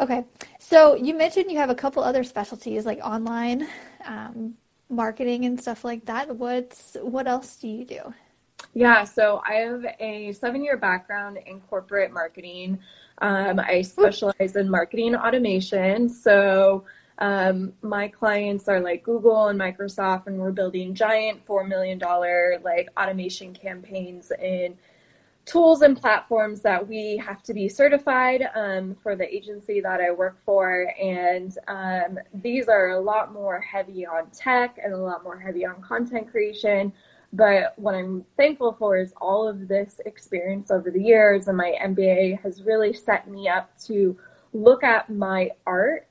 Okay, 0.00 0.24
so 0.58 0.94
you 0.94 1.14
mentioned 1.14 1.50
you 1.50 1.58
have 1.58 1.70
a 1.70 1.74
couple 1.74 2.02
other 2.04 2.24
specialties 2.24 2.86
like 2.86 3.00
online 3.00 3.66
um, 4.04 4.54
marketing 4.90 5.46
and 5.46 5.60
stuff 5.60 5.84
like 5.84 6.04
that. 6.06 6.36
What's 6.36 6.96
what 7.00 7.26
else 7.26 7.56
do 7.56 7.68
you 7.68 7.84
do? 7.84 8.14
Yeah, 8.72 9.04
so 9.04 9.42
I 9.48 9.54
have 9.54 9.84
a 9.98 10.32
seven 10.32 10.62
year 10.64 10.76
background 10.76 11.38
in 11.44 11.60
corporate 11.62 12.12
marketing. 12.12 12.78
Um, 13.18 13.58
I 13.58 13.82
specialize 13.82 14.54
in 14.56 14.70
marketing 14.70 15.16
automation. 15.16 16.08
So 16.08 16.84
um, 17.18 17.72
my 17.82 18.08
clients 18.08 18.68
are 18.68 18.80
like 18.80 19.02
Google 19.02 19.48
and 19.48 19.60
Microsoft, 19.60 20.26
and 20.26 20.38
we're 20.38 20.52
building 20.52 20.94
giant 20.94 21.44
$4 21.46 21.68
million 21.68 21.98
like 22.62 22.88
automation 22.96 23.52
campaigns 23.52 24.32
in 24.40 24.76
tools 25.44 25.82
and 25.82 26.00
platforms 26.00 26.60
that 26.60 26.86
we 26.86 27.16
have 27.16 27.42
to 27.42 27.52
be 27.52 27.68
certified 27.68 28.48
um, 28.54 28.94
for 28.94 29.16
the 29.16 29.34
agency 29.34 29.80
that 29.80 30.00
I 30.00 30.12
work 30.12 30.38
for. 30.44 30.92
And 31.00 31.56
um, 31.66 32.18
these 32.34 32.68
are 32.68 32.90
a 32.90 33.00
lot 33.00 33.32
more 33.32 33.60
heavy 33.60 34.06
on 34.06 34.30
tech 34.30 34.78
and 34.82 34.94
a 34.94 34.96
lot 34.96 35.24
more 35.24 35.38
heavy 35.38 35.66
on 35.66 35.82
content 35.82 36.30
creation. 36.30 36.92
But 37.32 37.78
what 37.78 37.94
I'm 37.94 38.24
thankful 38.36 38.72
for 38.72 38.96
is 38.96 39.12
all 39.20 39.48
of 39.48 39.68
this 39.68 40.00
experience 40.04 40.70
over 40.70 40.90
the 40.90 41.02
years, 41.02 41.46
and 41.48 41.56
my 41.56 41.76
MBA 41.80 42.40
has 42.42 42.62
really 42.62 42.92
set 42.92 43.28
me 43.28 43.48
up 43.48 43.70
to 43.86 44.18
look 44.52 44.82
at 44.82 45.10
my 45.10 45.50
art 45.64 46.08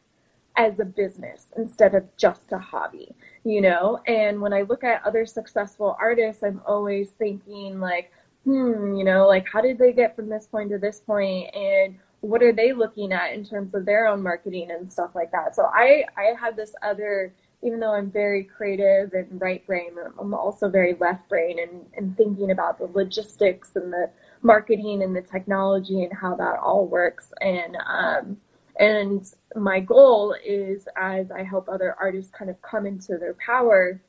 as 0.55 0.79
a 0.79 0.86
business 0.86 1.47
instead 1.58 1.95
of 1.95 2.05
just 2.17 2.51
a 2.51 2.58
hobby, 2.58 3.15
you 3.43 3.62
know? 3.62 3.99
And 4.08 4.41
when 4.41 4.53
I 4.53 4.62
look 4.63 4.84
at 4.84 5.05
other 5.05 5.25
successful 5.25 5.95
artists, 5.99 6.43
I'm 6.43 6.62
always 6.65 7.12
thinking 7.12 7.79
like, 7.79 8.12
hmm, 8.43 8.95
you 8.95 9.03
know, 9.03 9.27
like 9.27 9.45
how 9.51 9.62
did 9.62 9.77
they 9.77 9.93
get 9.93 10.15
from 10.15 10.29
this 10.29 10.47
point 10.47 10.69
to 10.71 10.77
this 10.77 10.99
point 10.99 11.53
and 11.55 11.97
what 12.21 12.43
are 12.43 12.51
they 12.51 12.73
looking 12.73 13.13
at 13.13 13.34
in 13.34 13.45
terms 13.45 13.73
of 13.73 13.86
their 13.86 14.08
own 14.08 14.21
marketing 14.21 14.71
and 14.71 14.91
stuff 14.91 15.12
like 15.15 15.32
that. 15.32 15.55
So 15.55 15.69
I 15.73 16.03
I 16.17 16.34
have 16.39 16.55
this 16.55 16.73
other 16.82 17.34
even 17.62 17.80
though 17.80 17.93
I'm 17.93 18.10
very 18.10 18.43
creative 18.43 19.13
and 19.13 19.41
right 19.41 19.65
brain, 19.67 19.91
I'm 20.17 20.34
also 20.34 20.69
very 20.69 20.95
left 21.00 21.28
brain 21.28 21.60
and, 21.60 21.86
and 21.95 22.15
thinking 22.15 22.52
about 22.52 22.78
the 22.78 22.86
logistics 22.86 23.76
and 23.76 23.91
the 23.91 24.10
marketing 24.41 25.04
and 25.04 25.15
the 25.15 25.22
technology 25.22 26.04
and 26.04 26.13
how 26.13 26.36
that 26.36 26.60
all 26.60 26.88
works. 26.88 27.34
And 27.41 27.78
um, 27.86 28.38
and 28.80 29.26
my 29.56 29.82
goal 29.82 30.36
is 30.45 30.88
as 30.95 31.32
I 31.32 31.43
help 31.43 31.67
other 31.67 31.95
artists 32.00 32.32
kind 32.32 32.50
of 32.50 32.62
come 32.62 32.86
into 32.86 33.17
their 33.17 33.36
power, 33.45 34.02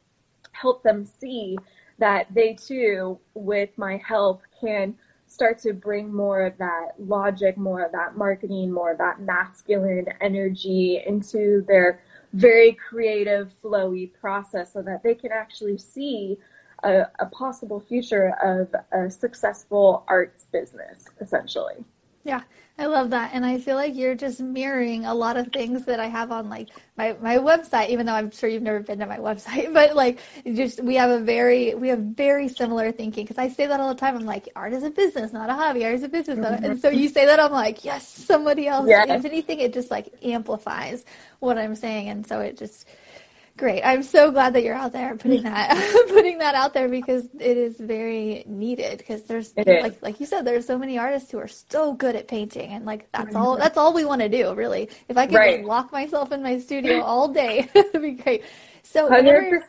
help 0.52 0.84
them 0.84 1.04
see 1.04 1.58
that 1.98 2.26
they 2.32 2.54
too, 2.54 3.18
with 3.34 3.70
my 3.76 4.00
help, 4.06 4.42
can 4.60 4.94
start 5.26 5.58
to 5.58 5.72
bring 5.72 6.12
more 6.12 6.42
of 6.42 6.56
that 6.58 6.92
logic, 6.98 7.56
more 7.56 7.84
of 7.84 7.92
that 7.92 8.16
marketing, 8.16 8.72
more 8.72 8.92
of 8.92 8.98
that 8.98 9.20
masculine 9.20 10.06
energy 10.20 11.02
into 11.06 11.64
their 11.68 12.02
very 12.32 12.72
creative, 12.72 13.52
flowy 13.62 14.10
process 14.20 14.72
so 14.72 14.82
that 14.82 15.02
they 15.02 15.14
can 15.14 15.32
actually 15.32 15.78
see 15.78 16.38
a, 16.82 17.06
a 17.18 17.26
possible 17.26 17.80
future 17.80 18.34
of 18.42 18.74
a 18.92 19.10
successful 19.10 20.04
arts 20.08 20.46
business, 20.52 21.06
essentially. 21.20 21.84
Yeah, 22.22 22.42
I 22.78 22.87
love 22.87 23.11
that. 23.11 23.30
And 23.33 23.46
I 23.46 23.59
feel 23.59 23.76
like 23.76 23.94
you're 23.94 24.14
just 24.14 24.40
mirroring 24.40 25.06
a 25.06 25.14
lot 25.14 25.38
of 25.38 25.48
things 25.48 25.87
that 25.87 26.00
I 26.00 26.06
have 26.06 26.30
on 26.30 26.50
like 26.50 26.68
my, 26.96 27.14
my 27.20 27.38
website, 27.38 27.88
even 27.88 28.04
though 28.04 28.12
I'm 28.12 28.30
sure 28.30 28.48
you've 28.48 28.62
never 28.62 28.80
been 28.80 28.98
to 28.98 29.06
my 29.06 29.16
website, 29.18 29.72
but 29.74 29.96
like 29.96 30.18
just, 30.54 30.83
we 30.83 30.96
have 30.96 31.11
a 31.11 31.18
very, 31.18 31.74
we 31.74 31.88
have 31.88 31.98
very 31.98 32.48
similar 32.48 32.92
thinking. 32.92 33.26
Cause 33.26 33.38
I 33.38 33.48
say 33.48 33.66
that 33.66 33.80
all 33.80 33.88
the 33.88 33.98
time. 33.98 34.16
I'm 34.16 34.26
like, 34.26 34.48
art 34.54 34.74
is 34.74 34.83
a 34.83 34.90
business, 34.90 35.33
not 35.33 35.48
a 35.48 35.54
hobby. 35.54 35.85
Art 35.85 35.94
is 35.94 36.02
a 36.02 36.09
business. 36.09 36.38
Mm-hmm. 36.38 36.64
And 36.64 36.80
so 36.80 36.90
you 36.90 37.09
say 37.09 37.24
that, 37.24 37.40
I'm 37.40 37.52
like, 37.52 37.85
yes, 37.85 38.06
somebody 38.06 38.66
else. 38.66 38.88
Yes. 38.88 39.09
If 39.09 39.24
anything, 39.24 39.61
it 39.61 39.72
just 39.72 39.90
like 39.90 40.12
amplifies 40.22 41.06
what 41.38 41.56
I'm 41.56 41.74
saying. 41.74 42.11
And 42.11 42.26
so 42.26 42.40
it 42.40 42.59
just, 42.59 42.87
Great. 43.60 43.82
I'm 43.82 44.02
so 44.02 44.30
glad 44.30 44.54
that 44.54 44.64
you're 44.64 44.74
out 44.74 44.92
there 44.92 45.14
putting 45.16 45.42
that 45.42 45.76
putting 46.08 46.38
that 46.38 46.54
out 46.54 46.72
there 46.72 46.88
because 46.88 47.26
it 47.38 47.58
is 47.58 47.78
very 47.78 48.42
needed 48.46 48.96
because 48.96 49.24
there's 49.24 49.54
like 49.54 50.00
like 50.00 50.18
you 50.18 50.24
said 50.24 50.46
there's 50.46 50.66
so 50.66 50.78
many 50.78 50.98
artists 50.98 51.30
who 51.30 51.38
are 51.38 51.46
so 51.46 51.92
good 51.92 52.16
at 52.16 52.26
painting 52.26 52.70
and 52.70 52.86
like 52.86 53.12
that's 53.12 53.34
all 53.34 53.58
that's 53.58 53.76
all 53.76 53.92
we 53.92 54.06
want 54.06 54.22
to 54.22 54.30
do 54.30 54.54
really. 54.54 54.88
If 55.10 55.18
I 55.18 55.26
could 55.26 55.34
right. 55.34 55.56
just 55.58 55.68
lock 55.68 55.92
myself 55.92 56.32
in 56.32 56.42
my 56.42 56.58
studio 56.58 57.02
all 57.02 57.28
day, 57.28 57.68
it'd 57.74 58.00
be 58.00 58.12
great. 58.12 58.44
So 58.82 59.10
100%. 59.10 59.60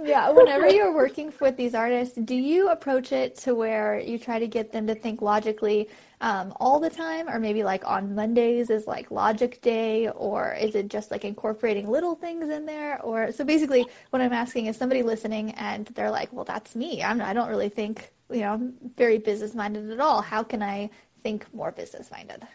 Yeah, 0.00 0.30
whenever 0.30 0.68
you're 0.68 0.94
working 0.94 1.32
with 1.40 1.56
these 1.56 1.74
artists, 1.74 2.16
do 2.16 2.34
you 2.36 2.70
approach 2.70 3.10
it 3.10 3.36
to 3.38 3.54
where 3.54 3.98
you 3.98 4.16
try 4.16 4.38
to 4.38 4.46
get 4.46 4.70
them 4.72 4.86
to 4.86 4.94
think 4.94 5.20
logically 5.22 5.88
um, 6.20 6.52
all 6.60 6.78
the 6.78 6.90
time, 6.90 7.28
or 7.28 7.40
maybe 7.40 7.64
like 7.64 7.84
on 7.84 8.14
Mondays 8.14 8.70
is 8.70 8.86
like 8.86 9.10
Logic 9.10 9.60
Day, 9.60 10.08
or 10.10 10.54
is 10.54 10.76
it 10.76 10.88
just 10.88 11.10
like 11.10 11.24
incorporating 11.24 11.88
little 11.88 12.14
things 12.14 12.48
in 12.48 12.64
there? 12.64 13.02
Or 13.02 13.32
so 13.32 13.44
basically, 13.44 13.86
what 14.10 14.22
I'm 14.22 14.32
asking 14.32 14.66
is 14.66 14.76
somebody 14.76 15.02
listening 15.02 15.50
and 15.52 15.86
they're 15.88 16.12
like, 16.12 16.32
"Well, 16.32 16.44
that's 16.44 16.76
me. 16.76 17.02
I'm, 17.02 17.20
I 17.20 17.32
don't 17.32 17.48
really 17.48 17.68
think 17.68 18.12
you 18.30 18.40
know 18.40 18.52
I'm 18.54 18.74
very 18.96 19.18
business 19.18 19.54
minded 19.54 19.90
at 19.90 20.00
all. 20.00 20.22
How 20.22 20.44
can 20.44 20.62
I 20.62 20.90
think 21.24 21.52
more 21.52 21.72
business 21.72 22.10
minded?" 22.12 22.46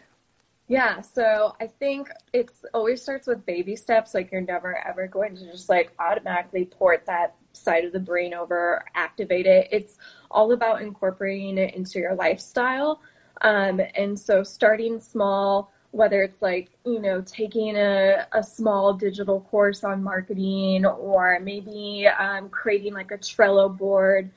Yeah, 0.66 1.02
so 1.02 1.54
I 1.60 1.66
think 1.66 2.08
it's 2.32 2.64
always 2.72 3.02
starts 3.02 3.26
with 3.26 3.44
baby 3.44 3.76
steps. 3.76 4.14
Like 4.14 4.32
you're 4.32 4.40
never 4.40 4.76
ever 4.86 5.06
going 5.06 5.36
to 5.36 5.44
just 5.50 5.68
like 5.68 5.92
automatically 5.98 6.64
port 6.64 7.04
that 7.06 7.34
side 7.52 7.84
of 7.84 7.92
the 7.92 8.00
brain 8.00 8.32
over, 8.32 8.84
activate 8.94 9.46
it. 9.46 9.68
It's 9.70 9.98
all 10.30 10.52
about 10.52 10.80
incorporating 10.80 11.58
it 11.58 11.74
into 11.74 11.98
your 11.98 12.14
lifestyle. 12.14 13.00
Um, 13.42 13.80
and 13.94 14.18
so 14.18 14.42
starting 14.42 14.98
small, 15.00 15.70
whether 15.90 16.22
it's 16.22 16.40
like, 16.40 16.70
you 16.86 16.98
know, 16.98 17.20
taking 17.20 17.76
a, 17.76 18.26
a 18.32 18.42
small 18.42 18.94
digital 18.94 19.42
course 19.42 19.84
on 19.84 20.02
marketing 20.02 20.86
or 20.86 21.38
maybe 21.40 22.06
um, 22.18 22.48
creating 22.48 22.94
like 22.94 23.10
a 23.10 23.18
Trello 23.18 23.76
board 23.76 24.30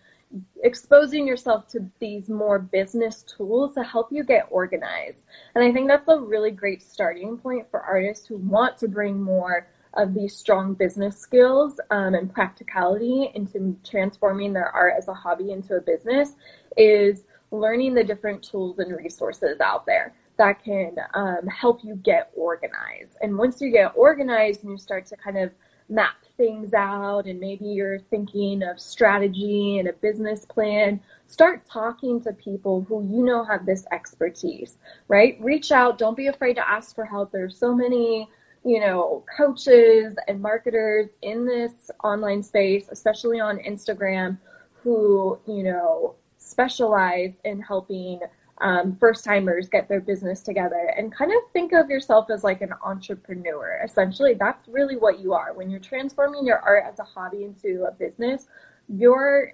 exposing 0.63 1.25
yourself 1.25 1.69
to 1.69 1.89
these 1.99 2.29
more 2.29 2.59
business 2.59 3.23
tools 3.23 3.73
to 3.75 3.83
help 3.83 4.11
you 4.11 4.23
get 4.23 4.47
organized. 4.49 5.23
And 5.55 5.63
I 5.63 5.71
think 5.71 5.87
that's 5.87 6.07
a 6.07 6.19
really 6.19 6.51
great 6.51 6.81
starting 6.81 7.37
point 7.37 7.69
for 7.69 7.81
artists 7.81 8.27
who 8.27 8.37
want 8.37 8.77
to 8.79 8.87
bring 8.87 9.21
more 9.21 9.67
of 9.93 10.13
these 10.13 10.35
strong 10.35 10.73
business 10.73 11.17
skills 11.17 11.79
um, 11.89 12.13
and 12.13 12.31
practicality 12.31 13.31
into 13.33 13.75
transforming 13.83 14.53
their 14.53 14.69
art 14.69 14.93
as 14.97 15.07
a 15.07 15.13
hobby 15.13 15.51
into 15.51 15.75
a 15.75 15.81
business 15.81 16.33
is 16.75 17.25
learning 17.51 17.93
the 17.93 18.03
different 18.03 18.43
tools 18.43 18.77
and 18.79 18.95
resources 18.95 19.59
out 19.59 19.85
there 19.85 20.13
that 20.37 20.63
can 20.63 20.95
um, 21.13 21.47
help 21.47 21.83
you 21.83 21.95
get 21.95 22.31
organized. 22.35 23.17
And 23.21 23.37
once 23.37 23.59
you 23.59 23.71
get 23.71 23.93
organized 23.95 24.63
and 24.63 24.71
you 24.71 24.77
start 24.77 25.07
to 25.07 25.17
kind 25.17 25.37
of 25.37 25.51
map 25.89 26.15
things 26.37 26.73
out 26.73 27.25
and 27.25 27.39
maybe 27.39 27.65
you're 27.65 27.99
thinking 27.99 28.63
of 28.63 28.79
strategy 28.79 29.79
and 29.79 29.87
a 29.89 29.93
business 29.93 30.45
plan, 30.45 30.99
start 31.25 31.65
talking 31.65 32.21
to 32.21 32.31
people 32.33 32.85
who 32.87 33.03
you 33.03 33.23
know 33.23 33.43
have 33.43 33.65
this 33.65 33.85
expertise, 33.91 34.77
right? 35.07 35.37
Reach 35.41 35.71
out. 35.71 35.97
Don't 35.97 36.15
be 36.15 36.27
afraid 36.27 36.53
to 36.55 36.69
ask 36.69 36.95
for 36.95 37.05
help. 37.05 37.31
There's 37.31 37.57
so 37.57 37.73
many, 37.73 38.29
you 38.63 38.79
know, 38.79 39.25
coaches 39.35 40.15
and 40.27 40.41
marketers 40.41 41.09
in 41.21 41.45
this 41.45 41.89
online 42.03 42.43
space, 42.43 42.87
especially 42.91 43.39
on 43.39 43.57
Instagram, 43.59 44.37
who, 44.83 45.39
you 45.47 45.63
know, 45.63 46.15
specialize 46.37 47.33
in 47.43 47.59
helping 47.61 48.19
um, 48.59 48.95
first 48.99 49.23
timers 49.23 49.69
get 49.69 49.87
their 49.87 49.99
business 49.99 50.41
together 50.41 50.93
and 50.97 51.13
kind 51.13 51.31
of 51.31 51.39
think 51.53 51.73
of 51.73 51.89
yourself 51.89 52.29
as 52.29 52.43
like 52.43 52.61
an 52.61 52.73
entrepreneur. 52.83 53.79
Essentially, 53.83 54.33
that's 54.33 54.67
really 54.67 54.97
what 54.97 55.19
you 55.19 55.33
are. 55.33 55.53
When 55.53 55.69
you're 55.69 55.79
transforming 55.79 56.45
your 56.45 56.59
art 56.59 56.83
as 56.91 56.99
a 56.99 57.03
hobby 57.03 57.43
into 57.43 57.85
a 57.87 57.91
business, 57.91 58.47
you're 58.89 59.53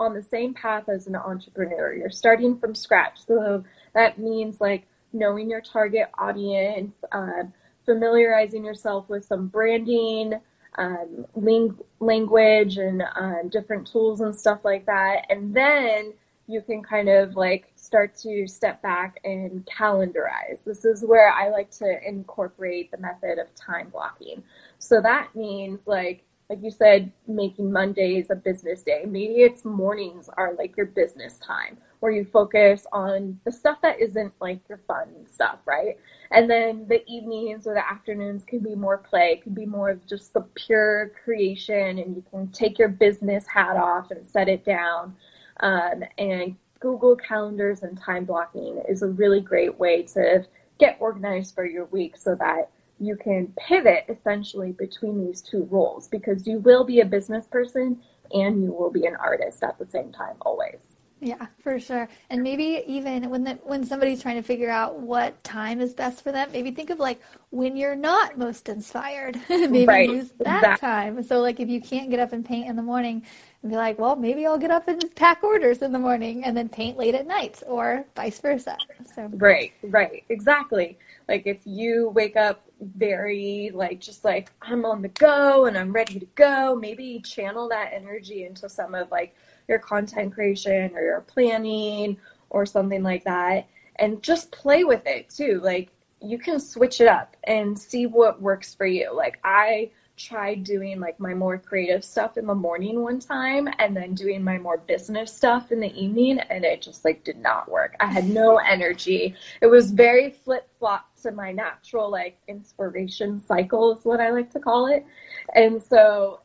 on 0.00 0.14
the 0.14 0.22
same 0.22 0.54
path 0.54 0.88
as 0.88 1.06
an 1.06 1.14
entrepreneur. 1.14 1.92
You're 1.94 2.10
starting 2.10 2.58
from 2.58 2.74
scratch. 2.74 3.24
So 3.24 3.62
that 3.94 4.18
means 4.18 4.60
like 4.60 4.86
knowing 5.12 5.48
your 5.48 5.60
target 5.60 6.08
audience, 6.18 6.94
um, 7.12 7.52
familiarizing 7.84 8.64
yourself 8.64 9.08
with 9.08 9.24
some 9.24 9.48
branding, 9.48 10.34
um, 10.76 11.26
ling- 11.34 11.78
language, 12.00 12.78
and 12.78 13.02
um, 13.14 13.48
different 13.50 13.86
tools 13.86 14.20
and 14.20 14.34
stuff 14.34 14.60
like 14.64 14.86
that. 14.86 15.26
And 15.28 15.54
then 15.54 16.14
you 16.46 16.62
can 16.62 16.82
kind 16.82 17.08
of 17.08 17.36
like 17.36 17.69
start 17.90 18.16
to 18.16 18.46
step 18.46 18.80
back 18.82 19.18
and 19.24 19.66
calendarize. 19.66 20.62
This 20.64 20.84
is 20.84 21.04
where 21.04 21.32
I 21.32 21.48
like 21.48 21.72
to 21.72 21.98
incorporate 22.06 22.92
the 22.92 22.98
method 22.98 23.40
of 23.40 23.52
time 23.56 23.88
blocking. 23.88 24.44
So 24.78 25.00
that 25.00 25.34
means 25.34 25.80
like 25.86 26.22
like 26.48 26.62
you 26.62 26.70
said, 26.72 27.12
making 27.28 27.70
Mondays 27.70 28.26
a 28.30 28.34
business 28.34 28.82
day. 28.82 29.04
Maybe 29.06 29.42
it's 29.42 29.64
mornings 29.64 30.28
are 30.36 30.54
like 30.54 30.76
your 30.76 30.86
business 30.86 31.38
time 31.38 31.78
where 32.00 32.10
you 32.10 32.24
focus 32.24 32.86
on 32.92 33.38
the 33.44 33.52
stuff 33.52 33.78
that 33.82 34.00
isn't 34.00 34.32
like 34.40 34.60
your 34.68 34.80
fun 34.88 35.08
stuff, 35.26 35.58
right? 35.64 35.96
And 36.32 36.50
then 36.50 36.86
the 36.88 37.04
evenings 37.08 37.68
or 37.68 37.74
the 37.74 37.88
afternoons 37.88 38.44
can 38.44 38.60
be 38.60 38.74
more 38.74 38.98
play, 38.98 39.40
can 39.42 39.54
be 39.54 39.66
more 39.66 39.90
of 39.90 40.04
just 40.08 40.32
the 40.32 40.44
pure 40.54 41.12
creation 41.24 41.98
and 41.98 42.16
you 42.16 42.24
can 42.30 42.48
take 42.48 42.78
your 42.78 42.88
business 42.88 43.46
hat 43.46 43.76
off 43.76 44.10
and 44.10 44.26
set 44.26 44.48
it 44.48 44.64
down 44.64 45.14
um, 45.60 46.02
and 46.18 46.56
Google 46.80 47.14
Calendars 47.14 47.82
and 47.82 48.00
time 48.00 48.24
blocking 48.24 48.82
is 48.88 49.02
a 49.02 49.06
really 49.06 49.40
great 49.40 49.78
way 49.78 50.02
to 50.02 50.44
get 50.78 50.96
organized 50.98 51.54
for 51.54 51.66
your 51.66 51.84
week 51.86 52.16
so 52.16 52.34
that 52.36 52.70
you 52.98 53.16
can 53.16 53.52
pivot 53.58 54.04
essentially 54.08 54.72
between 54.72 55.24
these 55.24 55.42
two 55.42 55.64
roles 55.70 56.08
because 56.08 56.46
you 56.46 56.58
will 56.58 56.84
be 56.84 57.00
a 57.00 57.04
business 57.04 57.46
person 57.46 58.00
and 58.32 58.62
you 58.62 58.72
will 58.72 58.90
be 58.90 59.06
an 59.06 59.16
artist 59.16 59.62
at 59.62 59.78
the 59.78 59.86
same 59.86 60.10
time 60.10 60.36
always. 60.42 60.80
Yeah, 61.20 61.46
for 61.62 61.78
sure. 61.78 62.08
And 62.30 62.42
maybe 62.42 62.82
even 62.86 63.28
when 63.28 63.44
the, 63.44 63.52
when 63.62 63.84
somebody's 63.84 64.22
trying 64.22 64.36
to 64.36 64.42
figure 64.42 64.70
out 64.70 65.00
what 65.00 65.42
time 65.44 65.80
is 65.80 65.92
best 65.92 66.22
for 66.22 66.32
them, 66.32 66.50
maybe 66.50 66.70
think 66.70 66.88
of 66.88 66.98
like 66.98 67.20
when 67.50 67.76
you're 67.76 67.96
not 67.96 68.38
most 68.38 68.70
inspired. 68.70 69.38
maybe 69.48 69.84
right. 69.84 70.08
use 70.08 70.30
that 70.38 70.58
exactly. 70.58 70.88
time. 70.88 71.22
So 71.22 71.40
like 71.40 71.60
if 71.60 71.68
you 71.68 71.80
can't 71.80 72.10
get 72.10 72.20
up 72.20 72.32
and 72.32 72.44
paint 72.44 72.68
in 72.68 72.76
the 72.76 72.82
morning, 72.82 73.22
and 73.62 73.70
be 73.70 73.76
like, 73.76 73.98
well, 73.98 74.16
maybe 74.16 74.46
I'll 74.46 74.58
get 74.58 74.70
up 74.70 74.88
and 74.88 75.14
pack 75.14 75.42
orders 75.42 75.82
in 75.82 75.92
the 75.92 75.98
morning 75.98 76.44
and 76.44 76.56
then 76.56 76.68
paint 76.68 76.96
late 76.96 77.14
at 77.14 77.26
night, 77.26 77.62
or 77.66 78.06
vice 78.16 78.40
versa. 78.40 78.78
So 79.14 79.28
right, 79.34 79.72
right, 79.82 80.24
exactly. 80.30 80.98
Like 81.28 81.46
if 81.46 81.58
you 81.64 82.08
wake 82.10 82.36
up 82.36 82.62
very 82.80 83.70
like 83.74 84.00
just 84.00 84.24
like 84.24 84.50
I'm 84.62 84.86
on 84.86 85.02
the 85.02 85.08
go 85.08 85.66
and 85.66 85.76
I'm 85.76 85.92
ready 85.92 86.18
to 86.18 86.26
go, 86.34 86.74
maybe 86.74 87.20
channel 87.20 87.68
that 87.68 87.92
energy 87.92 88.44
into 88.44 88.68
some 88.68 88.94
of 88.94 89.10
like 89.10 89.36
your 89.70 89.78
content 89.78 90.34
creation 90.34 90.90
or 90.94 91.02
your 91.02 91.20
planning 91.22 92.16
or 92.50 92.66
something 92.66 93.02
like 93.02 93.24
that 93.24 93.66
and 93.96 94.22
just 94.22 94.52
play 94.52 94.84
with 94.84 95.06
it 95.06 95.28
too 95.30 95.60
like 95.62 95.90
you 96.20 96.38
can 96.38 96.60
switch 96.60 97.00
it 97.00 97.08
up 97.08 97.36
and 97.44 97.78
see 97.78 98.04
what 98.04 98.42
works 98.42 98.74
for 98.74 98.86
you 98.86 99.10
like 99.14 99.38
i 99.44 99.90
tried 100.20 100.64
doing 100.64 101.00
like 101.00 101.18
my 101.18 101.32
more 101.32 101.56
creative 101.56 102.04
stuff 102.04 102.36
in 102.36 102.46
the 102.46 102.54
morning 102.54 103.00
one 103.00 103.18
time 103.18 103.68
and 103.78 103.96
then 103.96 104.14
doing 104.14 104.44
my 104.44 104.58
more 104.58 104.76
business 104.76 105.34
stuff 105.34 105.72
in 105.72 105.80
the 105.80 105.92
evening 105.98 106.38
and 106.50 106.64
it 106.64 106.82
just 106.82 107.04
like 107.04 107.24
did 107.24 107.38
not 107.38 107.70
work. 107.70 107.96
I 108.00 108.06
had 108.06 108.28
no 108.28 108.58
energy. 108.58 109.34
It 109.62 109.66
was 109.66 109.90
very 109.90 110.30
flip 110.30 110.68
flop 110.78 111.08
to 111.22 111.30
my 111.30 111.52
natural 111.52 112.10
like 112.10 112.38
inspiration 112.48 113.40
cycle 113.40 113.96
is 113.96 114.04
what 114.04 114.20
I 114.20 114.30
like 114.30 114.50
to 114.52 114.60
call 114.60 114.86
it. 114.86 115.06
And 115.54 115.82
so 115.82 116.40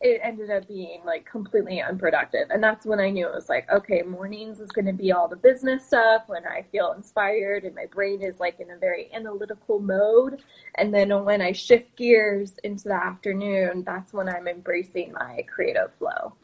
it 0.00 0.20
ended 0.22 0.50
up 0.50 0.68
being 0.68 1.02
like 1.04 1.24
completely 1.24 1.82
unproductive. 1.82 2.50
And 2.50 2.62
that's 2.62 2.86
when 2.86 3.00
I 3.00 3.10
knew 3.10 3.26
it 3.26 3.34
was 3.34 3.48
like, 3.48 3.68
okay, 3.70 4.02
mornings 4.02 4.60
is 4.60 4.70
going 4.70 4.84
to 4.86 4.92
be 4.92 5.10
all 5.10 5.26
the 5.26 5.36
business 5.36 5.86
stuff 5.86 6.22
when 6.28 6.46
I 6.46 6.64
feel 6.70 6.92
inspired 6.92 7.64
and 7.64 7.74
my 7.74 7.86
brain 7.86 8.22
is 8.22 8.38
like 8.38 8.60
in 8.60 8.70
a 8.70 8.76
very 8.76 9.12
analytical 9.12 9.80
mode. 9.80 10.40
And 10.76 10.94
then 10.94 11.24
when 11.24 11.42
I 11.42 11.50
shift 11.50 11.96
gears 11.96 12.58
into 12.62 12.84
the 12.84 12.94
afternoon, 12.94 13.82
that's 13.84 14.12
when 14.12 14.28
I'm 14.28 14.46
embracing 14.46 15.12
my 15.12 15.44
creative 15.52 15.92
flow. 15.94 16.34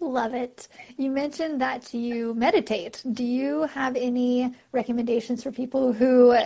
Love 0.00 0.34
it. 0.34 0.66
You 0.96 1.10
mentioned 1.10 1.60
that 1.60 1.92
you 1.92 2.34
meditate. 2.34 3.02
Do 3.12 3.22
you 3.22 3.64
have 3.64 3.96
any 3.96 4.54
recommendations 4.72 5.42
for 5.42 5.52
people 5.52 5.92
who 5.92 6.36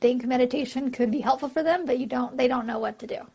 think 0.00 0.24
meditation 0.24 0.90
could 0.90 1.10
be 1.10 1.20
helpful 1.20 1.48
for 1.48 1.62
them, 1.62 1.86
but 1.86 1.98
you 1.98 2.06
don't 2.06 2.36
they 2.36 2.46
don't 2.46 2.66
know 2.66 2.78
what 2.78 2.98
to 3.00 3.06
do? 3.06 3.26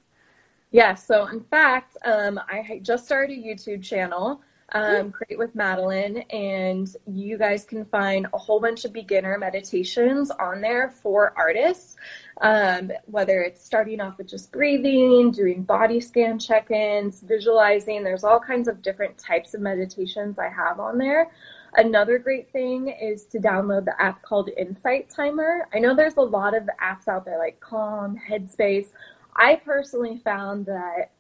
Yeah, 0.71 0.95
so 0.95 1.27
in 1.27 1.41
fact, 1.41 1.97
um, 2.05 2.39
I 2.47 2.79
just 2.81 3.05
started 3.05 3.38
a 3.38 3.41
YouTube 3.41 3.84
channel, 3.84 4.41
um, 4.71 5.12
Create 5.12 5.38
with 5.38 5.53
Madelyne, 5.53 6.23
and 6.34 6.88
you 7.05 7.38
guys 7.38 7.65
can 7.65 7.84
find 7.84 8.25
a 8.34 8.38
whole 8.38 8.62
bunch 8.62 8.86
of 8.86 8.93
beginner 8.93 9.38
meditations 9.38 10.31
on 10.31 10.62
there 10.62 10.89
for 10.89 11.34
artists. 11.36 11.97
Um, 12.39 12.89
whether 13.05 13.41
it's 13.41 13.63
starting 13.63 13.99
off 13.99 14.17
with 14.17 14.29
just 14.29 14.53
breathing, 14.53 15.31
doing 15.31 15.63
body 15.63 15.99
scan 15.99 16.39
check 16.39 16.71
ins, 16.71 17.19
visualizing, 17.19 18.01
there's 18.01 18.23
all 18.23 18.39
kinds 18.39 18.69
of 18.69 18.81
different 18.81 19.17
types 19.17 19.53
of 19.53 19.60
meditations 19.60 20.39
I 20.39 20.47
have 20.47 20.79
on 20.79 20.97
there. 20.97 21.31
Another 21.75 22.17
great 22.17 22.49
thing 22.51 22.88
is 22.88 23.25
to 23.25 23.39
download 23.39 23.86
the 23.86 24.01
app 24.01 24.21
called 24.21 24.49
Insight 24.57 25.10
Timer. 25.10 25.67
I 25.73 25.79
know 25.79 25.95
there's 25.95 26.17
a 26.17 26.21
lot 26.21 26.55
of 26.55 26.63
apps 26.81 27.10
out 27.10 27.25
there 27.25 27.38
like 27.38 27.60
Calm, 27.60 28.17
Headspace 28.29 28.88
I 29.36 29.56
personally 29.56 30.22
found 30.24 30.65
that 30.65 31.12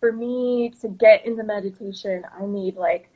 for 0.00 0.12
me 0.12 0.72
to 0.80 0.88
get 0.88 1.24
into 1.26 1.42
meditation, 1.42 2.24
I 2.38 2.46
need 2.46 2.76
like 2.76 3.10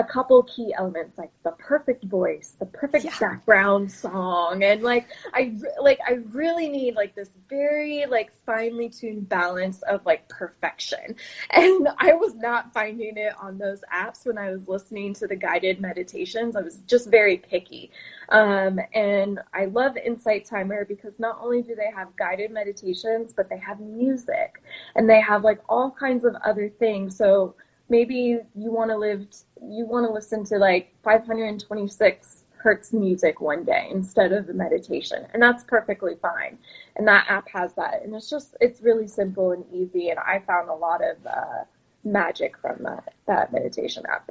a 0.00 0.04
couple 0.04 0.42
key 0.44 0.72
elements 0.78 1.18
like 1.18 1.30
the 1.42 1.50
perfect 1.52 2.04
voice 2.04 2.56
the 2.58 2.64
perfect 2.64 3.04
yeah. 3.04 3.18
background 3.20 3.90
song 3.92 4.64
and 4.64 4.82
like 4.82 5.06
i 5.34 5.54
like 5.78 5.98
i 6.08 6.12
really 6.32 6.70
need 6.70 6.94
like 6.94 7.14
this 7.14 7.32
very 7.50 8.06
like 8.06 8.32
finely 8.46 8.88
tuned 8.88 9.28
balance 9.28 9.82
of 9.82 10.04
like 10.06 10.26
perfection. 10.28 11.14
And 11.50 11.88
i 11.98 12.14
was 12.14 12.34
not 12.36 12.72
finding 12.72 13.18
it 13.18 13.34
on 13.38 13.58
those 13.58 13.82
apps 13.92 14.24
when 14.24 14.38
i 14.38 14.50
was 14.50 14.68
listening 14.68 15.12
to 15.14 15.26
the 15.26 15.36
guided 15.36 15.80
meditations. 15.80 16.56
I 16.56 16.62
was 16.62 16.78
just 16.86 17.10
very 17.10 17.36
picky. 17.36 17.90
Um, 18.30 18.80
and 18.94 19.40
i 19.52 19.66
love 19.66 19.98
insight 19.98 20.46
timer 20.46 20.86
because 20.86 21.18
not 21.18 21.38
only 21.42 21.60
do 21.60 21.74
they 21.74 21.90
have 21.94 22.16
guided 22.16 22.52
meditations 22.52 23.34
but 23.34 23.50
they 23.50 23.58
have 23.58 23.80
music 23.80 24.62
and 24.94 25.10
they 25.10 25.20
have 25.20 25.44
like 25.44 25.60
all 25.68 25.90
kinds 25.90 26.24
of 26.24 26.34
other 26.42 26.70
things. 26.70 27.16
So 27.18 27.54
maybe 27.90 28.38
you 28.54 28.72
want 28.72 28.90
to 28.90 28.96
live 28.96 29.26
you 29.62 29.84
want 29.84 30.06
to 30.06 30.12
listen 30.12 30.44
to 30.44 30.56
like 30.56 30.94
526 31.04 32.44
hertz 32.56 32.92
music 32.92 33.40
one 33.40 33.64
day 33.64 33.88
instead 33.90 34.32
of 34.32 34.48
a 34.48 34.52
meditation 34.52 35.26
and 35.32 35.42
that's 35.42 35.64
perfectly 35.64 36.14
fine. 36.20 36.58
And 36.96 37.08
that 37.08 37.26
app 37.28 37.48
has 37.48 37.74
that 37.74 38.02
and 38.02 38.14
it's 38.14 38.30
just 38.30 38.56
it's 38.60 38.80
really 38.80 39.08
simple 39.08 39.52
and 39.52 39.64
easy 39.72 40.10
and 40.10 40.18
i 40.20 40.38
found 40.46 40.68
a 40.68 40.74
lot 40.74 41.02
of 41.02 41.16
uh, 41.26 41.64
magic 42.04 42.56
from 42.58 42.82
that 42.84 43.14
that 43.26 43.52
meditation 43.52 44.04
app 44.06 44.30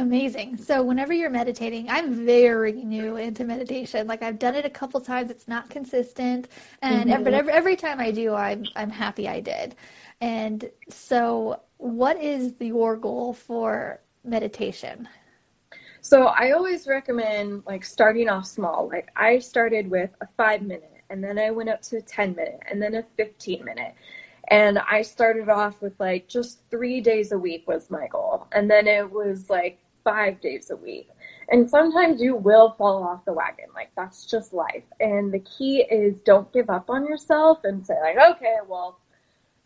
Amazing. 0.00 0.56
So 0.56 0.82
whenever 0.82 1.12
you're 1.12 1.28
meditating, 1.28 1.90
I'm 1.90 2.24
very 2.24 2.72
new 2.72 3.16
into 3.16 3.44
meditation. 3.44 4.06
Like 4.06 4.22
I've 4.22 4.38
done 4.38 4.54
it 4.54 4.64
a 4.64 4.70
couple 4.70 4.98
times. 5.02 5.30
It's 5.30 5.46
not 5.46 5.68
consistent, 5.68 6.48
and 6.80 7.10
mm-hmm. 7.10 7.22
but 7.22 7.34
every, 7.34 7.52
every 7.52 7.76
time 7.76 8.00
I 8.00 8.10
do, 8.10 8.34
I'm 8.34 8.64
I'm 8.74 8.88
happy 8.88 9.28
I 9.28 9.40
did. 9.40 9.76
And 10.22 10.70
so, 10.88 11.60
what 11.76 12.18
is 12.18 12.54
your 12.60 12.96
goal 12.96 13.34
for 13.34 14.00
meditation? 14.24 15.06
So 16.00 16.28
I 16.28 16.52
always 16.52 16.86
recommend 16.86 17.64
like 17.66 17.84
starting 17.84 18.30
off 18.30 18.46
small. 18.46 18.88
Like 18.88 19.10
I 19.16 19.38
started 19.38 19.90
with 19.90 20.08
a 20.22 20.26
five 20.34 20.62
minute, 20.62 21.02
and 21.10 21.22
then 21.22 21.38
I 21.38 21.50
went 21.50 21.68
up 21.68 21.82
to 21.82 21.98
a 21.98 22.02
ten 22.02 22.34
minute, 22.34 22.60
and 22.70 22.80
then 22.80 22.94
a 22.94 23.02
fifteen 23.02 23.66
minute. 23.66 23.94
And 24.48 24.78
I 24.78 25.02
started 25.02 25.50
off 25.50 25.82
with 25.82 25.92
like 26.00 26.26
just 26.26 26.60
three 26.70 27.02
days 27.02 27.32
a 27.32 27.38
week 27.38 27.68
was 27.68 27.90
my 27.90 28.08
goal, 28.08 28.46
and 28.52 28.70
then 28.70 28.86
it 28.88 29.12
was 29.12 29.50
like 29.50 29.78
five 30.10 30.40
days 30.40 30.70
a 30.70 30.76
week. 30.76 31.08
And 31.50 31.68
sometimes 31.68 32.20
you 32.20 32.36
will 32.36 32.74
fall 32.78 33.02
off 33.02 33.24
the 33.24 33.32
wagon. 33.32 33.66
Like 33.74 33.90
that's 33.96 34.24
just 34.24 34.52
life. 34.52 34.84
And 35.00 35.32
the 35.32 35.40
key 35.40 35.84
is 35.90 36.20
don't 36.20 36.52
give 36.52 36.70
up 36.70 36.90
on 36.90 37.06
yourself 37.06 37.60
and 37.64 37.84
say 37.84 37.94
like, 38.00 38.16
okay, 38.36 38.56
well, 38.68 39.00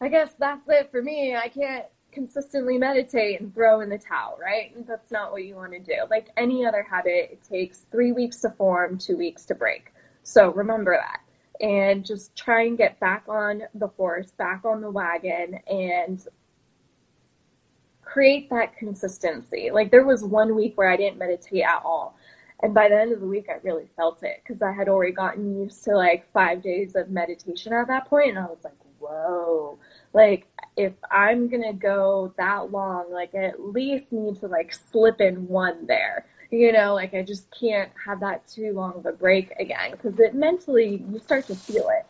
I 0.01 0.09
guess 0.09 0.35
that's 0.39 0.69
it 0.69 0.91
for 0.91 1.03
me. 1.03 1.37
I 1.37 1.49
can't 1.49 1.87
consistently 2.13 2.79
meditate 2.79 3.41
and 3.41 3.53
throw 3.55 3.81
in 3.81 3.91
the 3.91 3.99
towel, 3.99 4.39
right? 4.41 4.73
That's 4.87 5.11
not 5.11 5.33
what 5.33 5.45
you 5.45 5.57
want 5.57 5.73
to 5.73 5.81
do. 5.81 6.03
Like 6.11 6.29
any 6.37 6.65
other 6.65 6.87
habit, 6.89 7.31
it 7.33 7.41
takes 7.49 7.81
three 7.91 8.13
weeks 8.13 8.41
to 8.41 8.51
form, 8.51 8.99
two 8.99 9.17
weeks 9.17 9.45
to 9.47 9.55
break. 9.55 9.93
So 10.23 10.53
remember 10.53 10.97
that. 10.97 11.21
And 11.61 12.05
just 12.05 12.37
try 12.37 12.63
and 12.63 12.79
get 12.79 12.99
back 12.99 13.25
on 13.29 13.63
the 13.75 13.89
horse, 13.89 14.33
back 14.33 14.65
on 14.65 14.81
the 14.81 14.91
wagon, 14.91 15.61
and 15.69 16.25
create 18.15 18.49
that 18.49 18.77
consistency. 18.77 19.71
Like 19.73 19.91
there 19.91 20.07
was 20.07 20.23
one 20.23 20.55
week 20.55 20.79
where 20.79 20.89
I 20.89 20.97
didn't 20.97 21.19
meditate 21.19 21.65
at 21.65 21.83
all. 21.85 22.17
And 22.63 22.73
by 22.73 22.89
the 22.89 22.99
end 22.99 23.13
of 23.13 23.21
the 23.21 23.27
week, 23.27 23.47
I 23.51 23.57
really 23.65 23.89
felt 23.97 24.23
it 24.23 24.41
because 24.43 24.63
I 24.63 24.71
had 24.71 24.89
already 24.89 25.11
gotten 25.11 25.61
used 25.61 25.83
to 25.85 25.97
like 25.97 26.33
five 26.33 26.63
days 26.63 26.95
of 26.95 27.11
meditation 27.11 27.73
at 27.73 27.89
that 27.89 28.07
point, 28.07 28.31
And 28.31 28.39
I 28.39 28.45
was 28.45 28.61
like, 28.63 28.77
whoa, 29.01 29.81
like 30.13 30.47
if 30.77 30.93
I'm 31.11 31.49
going 31.49 31.65
to 31.65 31.73
go 31.73 32.33
that 32.39 32.71
long, 32.71 33.13
like 33.13 33.35
I 33.35 33.47
at 33.47 33.61
least 33.61 34.13
need 34.13 34.39
to 34.41 34.47
like 34.47 34.73
slip 34.73 35.21
in 35.21 35.49
one 35.49 35.85
there. 35.87 36.27
You 36.53 36.71
know, 36.71 36.95
like 36.95 37.15
I 37.15 37.23
just 37.23 37.53
can't 37.59 37.91
have 38.07 38.21
that 38.21 38.49
too 38.49 38.73
long 38.75 38.95
of 38.95 39.07
a 39.07 39.13
break 39.13 39.51
again 39.59 39.91
because 39.91 40.21
it 40.21 40.37
mentally, 40.37 41.05
you 41.11 41.19
start 41.19 41.49
to 41.49 41.57
feel 41.57 41.89
it. 41.89 42.07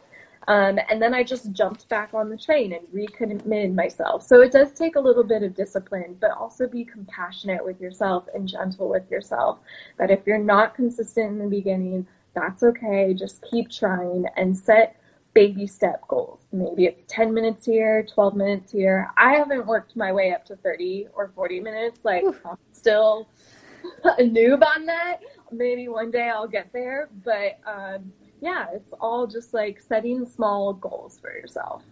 Um, 0.49 0.79
and 0.91 1.01
then 1.01 1.15
I 1.15 1.23
just 1.23 1.53
jumped 1.53 1.89
back 1.89 2.13
on 2.13 2.29
the 2.29 2.37
train 2.37 2.73
and 2.73 2.87
recommitted 2.93 3.75
myself. 3.75 4.23
So 4.23 4.41
it 4.43 4.53
does 4.53 4.73
take 4.73 4.97
a 4.97 5.01
little 5.01 5.25
bit 5.25 5.43
of 5.43 5.55
discipline, 5.55 6.17
but 6.21 6.33
also 6.33 6.69
be 6.69 6.85
compassionate 6.85 7.65
with 7.65 7.81
yourself 7.81 8.25
and 8.35 8.47
gentle 8.47 8.89
with 8.89 9.11
yourself. 9.11 9.59
That 9.99 10.11
if 10.11 10.21
you're 10.27 10.39
not 10.39 10.75
consistent 10.75 11.31
in 11.31 11.39
the 11.39 11.49
beginning, 11.49 12.07
that's 12.35 12.63
okay. 12.63 13.15
Just 13.15 13.45
keep 13.51 13.71
trying 13.71 14.27
and 14.37 14.57
set 14.57 14.97
baby 15.35 15.67
step 15.67 16.07
goals. 16.09 16.41
Maybe 16.53 16.87
it's 16.87 17.03
10 17.09 17.35
minutes 17.35 17.67
here, 17.67 18.07
12 18.15 18.37
minutes 18.37 18.71
here. 18.71 19.11
I 19.17 19.35
haven't 19.35 19.67
worked 19.67 19.97
my 19.97 20.13
way 20.13 20.33
up 20.33 20.45
to 20.47 20.57
30 20.57 21.09
or 21.15 21.33
40 21.35 21.61
minutes. 21.61 21.99
Like, 22.05 22.23
Oof. 22.23 22.41
I'm 22.47 22.57
still 22.73 23.29
a 24.05 24.23
noob 24.23 24.65
on 24.65 24.87
that. 24.87 25.21
Maybe 25.51 25.89
one 25.89 26.11
day 26.11 26.31
I'll 26.31 26.49
get 26.49 26.73
there. 26.73 27.09
But, 27.25 27.59
um, 27.67 28.13
yeah, 28.45 28.67
it's 28.75 28.93
all 29.01 29.27
just 29.27 29.55
like 29.55 29.81
setting 29.81 30.27
small 30.27 30.75
goals 30.75 31.19
for 31.19 31.33
yourself. 31.33 31.83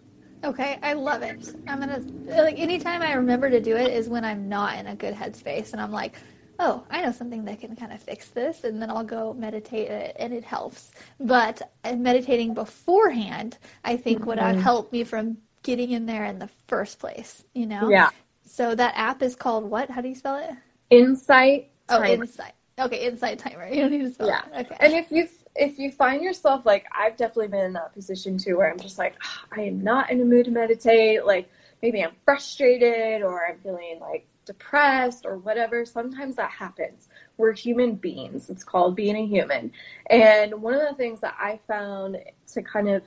Okay, 0.44 0.78
I 0.82 0.92
love 0.92 1.22
it. 1.22 1.54
I'm 1.66 1.80
gonna 1.80 2.02
like 2.26 2.58
anytime 2.58 3.00
I 3.00 3.14
remember 3.14 3.48
to 3.48 3.58
do 3.58 3.74
it 3.74 3.90
is 3.90 4.08
when 4.08 4.22
I'm 4.22 4.50
not 4.50 4.78
in 4.78 4.86
a 4.86 4.94
good 4.94 5.14
headspace 5.14 5.72
and 5.72 5.80
I'm 5.80 5.92
like, 5.92 6.16
oh, 6.58 6.84
I 6.90 7.00
know 7.00 7.10
something 7.10 7.46
that 7.46 7.60
can 7.60 7.74
kind 7.74 7.90
of 7.90 8.02
fix 8.02 8.28
this, 8.28 8.64
and 8.64 8.82
then 8.82 8.90
I'll 8.90 9.02
go 9.02 9.32
meditate 9.32 9.90
it, 9.90 10.14
and 10.18 10.34
it 10.34 10.44
helps. 10.44 10.90
But 11.18 11.62
uh, 11.84 11.96
meditating 11.96 12.52
beforehand, 12.52 13.56
I 13.82 13.96
think 13.96 14.20
mm-hmm. 14.20 14.28
would 14.28 14.38
help 14.38 14.92
me 14.92 15.04
from 15.04 15.38
getting 15.62 15.92
in 15.92 16.04
there 16.04 16.26
in 16.26 16.38
the 16.38 16.50
first 16.66 16.98
place. 16.98 17.44
You 17.54 17.64
know? 17.64 17.88
Yeah. 17.88 18.10
So 18.44 18.74
that 18.74 18.92
app 18.94 19.22
is 19.22 19.34
called 19.34 19.64
what? 19.64 19.88
How 19.88 20.02
do 20.02 20.08
you 20.08 20.14
spell 20.14 20.36
it? 20.36 20.50
Insight. 20.90 21.70
Oh, 21.88 22.04
Insight. 22.04 22.52
Okay, 22.78 23.06
Insight 23.06 23.38
Timer. 23.38 23.68
You 23.72 23.82
don't 23.82 23.90
need 23.90 24.02
to 24.02 24.12
spell 24.12 24.28
yeah. 24.28 24.42
it. 24.52 24.66
Okay. 24.66 24.76
And 24.80 24.92
if 24.92 25.10
you 25.10 25.28
if 25.54 25.78
you 25.78 25.90
find 25.90 26.22
yourself 26.22 26.64
like 26.64 26.86
I've 26.96 27.16
definitely 27.16 27.48
been 27.48 27.64
in 27.66 27.72
that 27.74 27.92
position 27.92 28.38
too 28.38 28.56
where 28.56 28.70
I'm 28.70 28.78
just 28.78 28.98
like 28.98 29.14
oh, 29.22 29.44
I 29.56 29.62
am 29.62 29.82
not 29.82 30.10
in 30.10 30.20
a 30.20 30.24
mood 30.24 30.46
to 30.46 30.50
meditate 30.50 31.26
like 31.26 31.50
maybe 31.82 32.02
I'm 32.02 32.14
frustrated 32.24 33.22
or 33.22 33.46
I'm 33.46 33.58
feeling 33.58 33.98
like 34.00 34.26
depressed 34.44 35.24
or 35.24 35.38
whatever 35.38 35.84
sometimes 35.84 36.36
that 36.36 36.50
happens. 36.50 37.08
We're 37.36 37.52
human 37.52 37.94
beings. 37.94 38.50
It's 38.50 38.64
called 38.64 38.96
being 38.96 39.16
a 39.16 39.26
human. 39.26 39.72
And 40.06 40.60
one 40.60 40.74
of 40.74 40.80
the 40.80 40.94
things 40.94 41.20
that 41.20 41.36
I 41.38 41.60
found 41.66 42.16
to 42.52 42.62
kind 42.62 42.88
of 42.88 43.02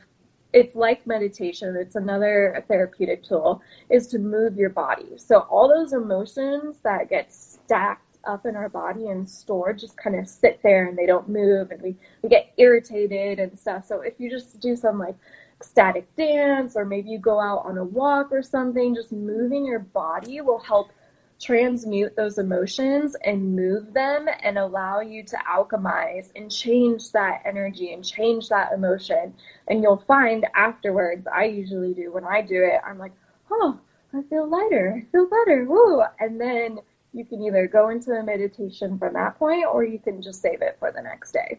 it's 0.53 0.73
like 0.73 1.05
meditation 1.05 1.75
it's 1.75 1.95
another 1.95 2.63
therapeutic 2.69 3.21
tool 3.23 3.61
is 3.89 4.07
to 4.07 4.19
move 4.19 4.55
your 4.55 4.69
body. 4.69 5.17
So 5.17 5.39
all 5.39 5.67
those 5.67 5.91
emotions 5.93 6.77
that 6.83 7.09
get 7.09 7.33
stacked 7.33 8.04
up 8.25 8.45
in 8.45 8.55
our 8.55 8.69
body 8.69 9.07
and 9.07 9.27
stored 9.27 9.79
just 9.79 9.97
kind 9.97 10.15
of 10.15 10.27
sit 10.27 10.59
there 10.63 10.87
and 10.87 10.97
they 10.97 11.05
don't 11.05 11.29
move 11.29 11.71
and 11.71 11.81
we, 11.81 11.95
we 12.21 12.29
get 12.29 12.53
irritated 12.57 13.39
and 13.39 13.57
stuff. 13.57 13.85
So 13.85 14.01
if 14.01 14.13
you 14.19 14.29
just 14.29 14.59
do 14.59 14.75
some 14.75 14.99
like 14.99 15.15
static 15.61 16.13
dance 16.15 16.75
or 16.75 16.85
maybe 16.85 17.09
you 17.09 17.19
go 17.19 17.39
out 17.39 17.65
on 17.65 17.77
a 17.77 17.83
walk 17.83 18.31
or 18.31 18.41
something, 18.41 18.95
just 18.95 19.11
moving 19.11 19.65
your 19.65 19.79
body 19.79 20.41
will 20.41 20.59
help 20.59 20.91
transmute 21.39 22.15
those 22.15 22.37
emotions 22.37 23.15
and 23.25 23.55
move 23.55 23.93
them 23.93 24.27
and 24.41 24.57
allow 24.57 25.01
you 25.01 25.23
to 25.23 25.37
alchemize 25.51 26.29
and 26.35 26.51
change 26.51 27.11
that 27.11 27.41
energy 27.45 27.93
and 27.93 28.05
change 28.05 28.47
that 28.49 28.71
emotion. 28.71 29.33
And 29.67 29.83
you'll 29.83 30.03
find 30.07 30.45
afterwards, 30.55 31.27
I 31.27 31.45
usually 31.45 31.93
do 31.93 32.11
when 32.11 32.23
I 32.23 32.41
do 32.41 32.63
it, 32.63 32.79
I'm 32.85 32.97
like, 32.97 33.13
oh, 33.51 33.79
I 34.13 34.21
feel 34.29 34.47
lighter, 34.47 34.95
I 34.97 35.11
feel 35.11 35.27
better, 35.27 35.65
woo. 35.65 36.03
And 36.19 36.39
then 36.39 36.79
you 37.15 37.23
can 37.23 37.41
either 37.41 37.65
go 37.65 37.89
into 37.89 38.11
a 38.11 38.21
meditation 38.21 38.99
from 38.99 39.13
that 39.13 39.39
point 39.39 39.65
or 39.65 39.85
you 39.85 39.97
can 39.97 40.21
just 40.21 40.41
save 40.41 40.61
it 40.61 40.75
for 40.77 40.91
the 40.91 41.01
next 41.01 41.31
day. 41.31 41.57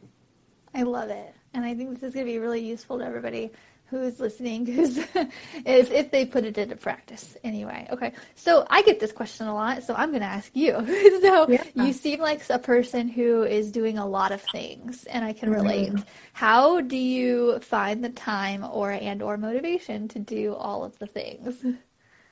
I 0.74 0.82
love 0.82 1.08
it. 1.08 1.34
And 1.54 1.64
I 1.64 1.74
think 1.74 1.94
this 1.94 2.02
is 2.02 2.12
going 2.12 2.26
to 2.26 2.32
be 2.32 2.38
really 2.38 2.60
useful 2.60 2.98
to 2.98 3.04
everybody 3.04 3.50
who's 3.86 4.18
listening 4.20 4.66
who's 4.74 4.98
if, 4.98 5.90
if 5.90 6.10
they 6.10 6.26
put 6.26 6.44
it 6.44 6.58
into 6.58 6.74
practice 6.74 7.36
anyway 7.44 7.86
okay 7.88 8.12
so 8.34 8.66
i 8.68 8.82
get 8.82 8.98
this 8.98 9.12
question 9.12 9.46
a 9.46 9.54
lot 9.54 9.80
so 9.80 9.94
i'm 9.94 10.10
going 10.10 10.22
to 10.22 10.26
ask 10.26 10.50
you 10.56 10.72
so 11.22 11.48
yeah. 11.48 11.62
you 11.76 11.92
seem 11.92 12.18
like 12.18 12.42
a 12.50 12.58
person 12.58 13.08
who 13.08 13.44
is 13.44 13.70
doing 13.70 13.96
a 13.96 14.04
lot 14.04 14.32
of 14.32 14.42
things 14.42 15.04
and 15.04 15.24
i 15.24 15.32
can 15.32 15.50
relate 15.50 15.92
mm-hmm. 15.92 16.02
how 16.32 16.80
do 16.80 16.96
you 16.96 17.60
find 17.60 18.02
the 18.02 18.08
time 18.10 18.64
or 18.64 18.90
and 18.90 19.22
or 19.22 19.36
motivation 19.36 20.08
to 20.08 20.18
do 20.18 20.52
all 20.54 20.82
of 20.82 20.98
the 20.98 21.06
things 21.06 21.64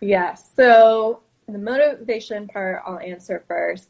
yeah 0.00 0.34
so 0.34 1.20
the 1.48 1.58
motivation 1.58 2.46
part 2.48 2.82
i'll 2.86 2.98
answer 2.98 3.44
first 3.46 3.88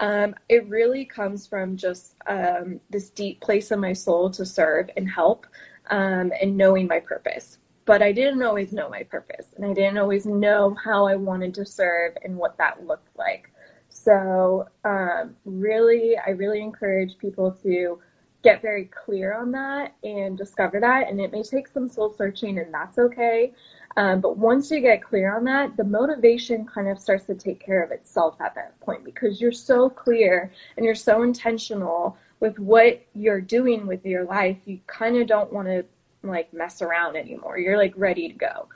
um, 0.00 0.34
it 0.48 0.68
really 0.68 1.04
comes 1.04 1.46
from 1.46 1.76
just 1.76 2.16
um, 2.26 2.80
this 2.90 3.10
deep 3.10 3.40
place 3.40 3.70
in 3.70 3.80
my 3.80 3.92
soul 3.92 4.30
to 4.30 4.44
serve 4.44 4.90
and 4.96 5.08
help 5.08 5.46
um, 5.90 6.32
and 6.40 6.56
knowing 6.56 6.86
my 6.86 7.00
purpose. 7.00 7.58
But 7.84 8.02
I 8.02 8.12
didn't 8.12 8.42
always 8.42 8.72
know 8.72 8.88
my 8.88 9.04
purpose, 9.04 9.46
and 9.56 9.64
I 9.64 9.72
didn't 9.72 9.98
always 9.98 10.26
know 10.26 10.76
how 10.82 11.06
I 11.06 11.14
wanted 11.14 11.54
to 11.54 11.64
serve 11.64 12.16
and 12.24 12.36
what 12.36 12.58
that 12.58 12.84
looked 12.84 13.16
like. 13.16 13.52
So, 13.88 14.68
um, 14.84 15.36
really, 15.44 16.16
I 16.18 16.30
really 16.30 16.60
encourage 16.60 17.16
people 17.18 17.52
to 17.62 18.00
get 18.42 18.60
very 18.60 18.86
clear 18.86 19.34
on 19.34 19.52
that 19.52 19.94
and 20.02 20.36
discover 20.36 20.80
that. 20.80 21.08
And 21.08 21.20
it 21.20 21.32
may 21.32 21.44
take 21.44 21.68
some 21.68 21.88
soul 21.88 22.12
searching, 22.12 22.58
and 22.58 22.74
that's 22.74 22.98
okay. 22.98 23.52
Um, 23.96 24.20
but 24.20 24.36
once 24.36 24.70
you 24.70 24.80
get 24.80 25.02
clear 25.02 25.34
on 25.34 25.44
that, 25.44 25.76
the 25.76 25.84
motivation 25.84 26.66
kind 26.66 26.88
of 26.88 26.98
starts 26.98 27.24
to 27.26 27.34
take 27.34 27.64
care 27.64 27.82
of 27.82 27.90
itself 27.90 28.36
at 28.40 28.54
that 28.54 28.78
point 28.80 29.04
because 29.04 29.40
you're 29.40 29.52
so 29.52 29.88
clear 29.88 30.52
and 30.76 30.84
you're 30.84 30.94
so 30.94 31.22
intentional 31.22 32.18
with 32.40 32.58
what 32.58 33.02
you're 33.14 33.40
doing 33.40 33.86
with 33.86 34.04
your 34.04 34.24
life, 34.24 34.58
you 34.66 34.78
kind 34.86 35.16
of 35.16 35.26
don't 35.26 35.52
want 35.52 35.68
to 35.68 35.84
like 36.22 36.52
mess 36.52 36.82
around 36.82 37.16
anymore. 37.16 37.58
You're 37.58 37.78
like 37.78 37.94
ready 37.96 38.28
to 38.28 38.34
go. 38.34 38.68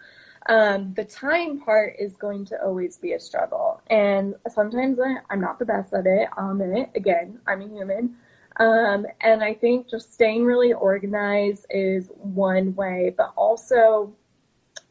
Um, 0.48 0.94
the 0.94 1.04
time 1.04 1.60
part 1.60 1.96
is 1.98 2.16
going 2.16 2.46
to 2.46 2.62
always 2.62 2.96
be 2.96 3.12
a 3.12 3.20
struggle. 3.20 3.82
And 3.88 4.34
sometimes 4.48 4.98
I, 4.98 5.16
am 5.30 5.40
not 5.40 5.58
the 5.58 5.66
best 5.66 5.92
at 5.92 6.06
it. 6.06 6.28
I'll 6.36 6.52
admit 6.52 6.78
it. 6.78 6.90
Again, 6.94 7.38
I'm 7.46 7.60
a 7.60 7.68
human. 7.68 8.16
Um, 8.56 9.06
and 9.20 9.42
I 9.42 9.54
think 9.54 9.88
just 9.88 10.12
staying 10.12 10.44
really 10.44 10.72
organized 10.72 11.66
is 11.70 12.10
one 12.16 12.74
way, 12.74 13.14
but 13.16 13.32
also 13.36 14.12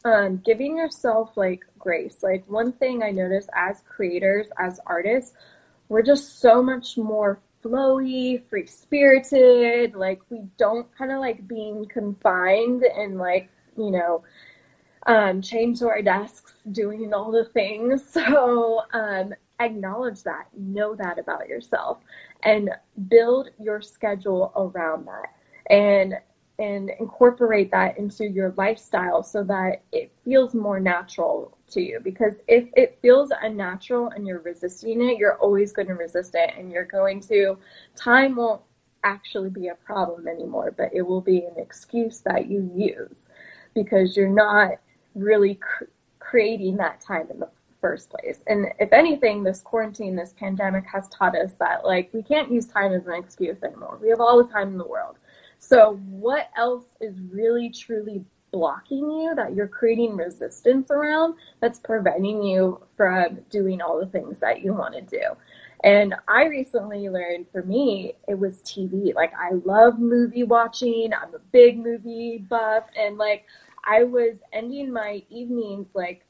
um, 0.06 0.42
giving 0.46 0.78
yourself 0.78 1.36
like 1.36 1.66
grace. 1.78 2.24
Like 2.24 2.44
one 2.48 2.72
thing 2.74 3.04
I 3.04 3.12
notice 3.12 3.48
as 3.56 3.82
creators, 3.88 4.48
as 4.58 4.80
artists, 4.86 5.34
we're 5.90 6.04
just 6.04 6.40
so 6.40 6.62
much 6.62 6.98
more 6.98 7.40
flowy, 7.64 8.44
free 8.50 8.68
spirited. 8.68 9.96
Like 9.96 10.22
we 10.30 10.42
don't 10.58 10.88
kind 10.98 11.12
of 11.12 11.20
like 11.20 11.48
being 11.48 11.86
confined 11.86 12.84
and 12.84 13.18
like, 13.18 13.50
you 13.78 13.92
know, 13.92 14.24
um, 15.06 15.42
chained 15.42 15.78
to 15.78 15.88
our 15.88 16.02
desks 16.02 16.54
doing 16.72 17.14
all 17.14 17.32
the 17.32 17.46
things. 17.46 18.04
So 18.14 18.82
um, 18.94 19.34
acknowledge 19.60 20.24
that, 20.24 20.48
know 20.58 20.96
that 20.96 21.20
about 21.20 21.48
yourself, 21.48 22.00
and 22.44 22.70
build 23.08 23.50
your 23.60 23.82
schedule 23.82 24.52
around 24.56 25.08
that. 25.08 25.34
And 25.70 26.16
and 26.60 26.92
incorporate 27.00 27.72
that 27.72 27.98
into 27.98 28.28
your 28.28 28.54
lifestyle 28.58 29.24
so 29.24 29.44
that 29.44 29.82
it 29.92 30.12
feels 30.24 30.54
more 30.54 30.80
natural 30.80 31.58
to 31.72 31.82
you. 31.82 32.00
Because 32.04 32.36
if 32.48 32.70
it 32.76 33.00
feels 33.02 33.32
unnatural 33.42 34.10
and 34.10 34.28
you're 34.28 34.40
resisting 34.40 35.02
it 35.02 35.18
you're 35.18 35.38
always 35.38 35.72
going 35.72 35.88
to 35.88 35.96
resist 35.96 36.36
it 36.36 36.52
and 36.58 36.72
you're 36.72 36.86
going 36.86 37.20
to 37.22 37.58
time 37.96 38.36
won't 38.36 38.62
actually 39.04 39.50
be 39.50 39.70
a 39.70 39.76
problem 39.76 40.28
anymore 40.28 40.74
but 40.76 40.90
it 40.94 41.02
will 41.02 41.22
be 41.22 41.40
an 41.40 41.54
excuse 41.58 42.20
that 42.20 42.50
you 42.50 42.70
use 42.76 43.24
because 43.74 44.18
you're 44.18 44.28
not 44.28 44.72
really 45.16 45.56
cr- 45.56 45.86
creating 46.20 46.76
that 46.78 47.00
time 47.00 47.28
in 47.32 47.40
the 47.40 47.50
first 47.80 48.10
place. 48.10 48.40
And 48.48 48.68
if 48.80 48.92
anything 48.92 49.44
this 49.44 49.62
quarantine 49.62 50.16
this 50.16 50.34
pandemic 50.38 50.86
has 50.86 51.08
taught 51.10 51.38
us 51.38 51.54
that 51.60 51.86
like 51.86 52.10
we 52.14 52.22
can't 52.22 52.52
use 52.52 52.66
time 52.66 52.92
as 52.92 53.08
an 53.08 53.14
excuse 53.14 53.64
anymore. 53.64 53.98
We 54.02 54.10
have 54.10 54.20
all 54.20 54.44
the 54.44 54.52
time 54.52 54.70
in 54.70 54.78
the 54.78 54.88
world 54.88 55.18
so, 55.60 56.00
what 56.10 56.50
else 56.56 56.86
is 57.02 57.20
really 57.20 57.70
truly 57.70 58.24
blocking 58.52 59.12
you 59.12 59.36
that 59.36 59.54
you're 59.54 59.68
creating 59.68 60.16
resistance 60.16 60.90
around 60.90 61.36
that's 61.60 61.80
preventing 61.80 62.42
you 62.42 62.82
from 62.98 63.40
doing 63.52 63.82
all 63.82 64.00
the 64.00 64.08
things 64.08 64.40
that 64.40 64.62
you 64.62 64.74
want 64.74 64.96
to 64.96 65.02
do? 65.02 65.22
And 65.84 66.16
I 66.30 66.46
recently 66.46 67.10
learned 67.10 67.48
for 67.52 67.62
me, 67.62 68.14
it 68.28 68.40
was 68.40 68.62
TV. 68.62 69.14
Like, 69.14 69.34
I 69.34 69.52
love 69.66 70.00
movie 70.00 70.44
watching, 70.44 71.14
I'm 71.14 71.36
a 71.36 71.40
big 71.52 71.78
movie 71.78 72.38
buff, 72.38 72.86
and 72.98 73.18
like, 73.18 73.46
I 73.84 74.04
was 74.04 74.38
ending 74.54 74.92
my 74.92 75.24
evenings 75.30 75.90
like 75.94 76.26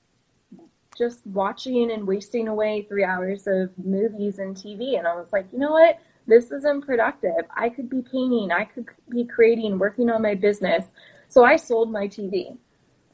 just 0.98 1.26
watching 1.28 1.92
and 1.92 2.06
wasting 2.08 2.48
away 2.48 2.86
three 2.89 3.06
hours 3.06 3.48
of 3.48 3.70
movies 3.78 4.39
and 4.39 4.56
TV. 4.56 4.98
And 4.98 5.08
I 5.08 5.15
was 5.15 5.32
like, 5.32 5.46
you 5.54 5.60
know 5.60 5.72
what? 5.72 6.00
This 6.30 6.52
isn't 6.52 6.86
productive. 6.86 7.46
I 7.56 7.70
could 7.70 7.89
be 7.89 8.02
painting, 8.02 8.52
I 8.52 8.65
could 8.65 8.86
be 9.10 9.26
creating, 9.26 9.80
working 9.80 10.10
on 10.10 10.22
my 10.22 10.36
business. 10.36 10.86
So 11.28 11.44
I 11.44 11.56
sold 11.56 11.92
my 11.92 12.08
TV, 12.08 12.58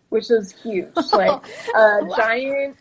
which 0.09 0.29
was 0.29 0.51
huge. 0.51 0.91
like 1.13 1.45
a 1.75 2.05
wow. 2.05 2.15
giant 2.15 2.77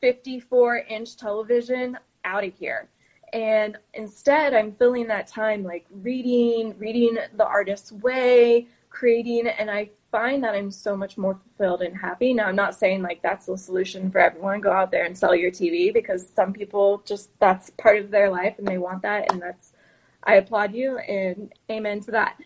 54 0.00 0.78
inch 0.78 1.16
television 1.16 1.96
out 2.24 2.44
of 2.44 2.52
here. 2.54 2.88
And 3.32 3.78
instead, 3.94 4.52
I'm 4.52 4.72
filling 4.72 5.06
that 5.06 5.26
time 5.26 5.62
like 5.62 5.86
reading, 5.90 6.76
reading 6.78 7.16
the 7.36 7.46
artist's 7.46 7.92
way, 7.92 8.66
creating, 8.90 9.46
and 9.46 9.70
I 9.70 9.90
find 10.12 10.44
that 10.44 10.54
I'm 10.54 10.70
so 10.70 10.96
much 10.96 11.18
more 11.18 11.34
fulfilled 11.34 11.82
and 11.82 11.96
happy. 11.96 12.34
Now, 12.34 12.46
I'm 12.46 12.54
not 12.54 12.76
saying 12.76 13.02
like 13.02 13.22
that's 13.22 13.46
the 13.46 13.58
solution 13.58 14.10
for 14.10 14.18
everyone. 14.18 14.60
Go 14.60 14.70
out 14.70 14.90
there 14.92 15.04
and 15.04 15.18
sell 15.18 15.34
your 15.34 15.50
TV 15.50 15.92
because 15.92 16.28
some 16.28 16.52
people 16.52 17.02
just 17.04 17.30
that's 17.40 17.70
part 17.70 17.98
of 17.98 18.10
their 18.10 18.30
life 18.30 18.54
and 18.58 18.68
they 18.68 18.78
want 18.78 19.02
that, 19.02 19.32
and 19.32 19.42
that's 19.42 19.72
I 20.22 20.34
applaud 20.34 20.74
you 20.74 20.98
and 20.98 21.52
amen 21.70 22.00
to 22.02 22.12
that. 22.12 22.36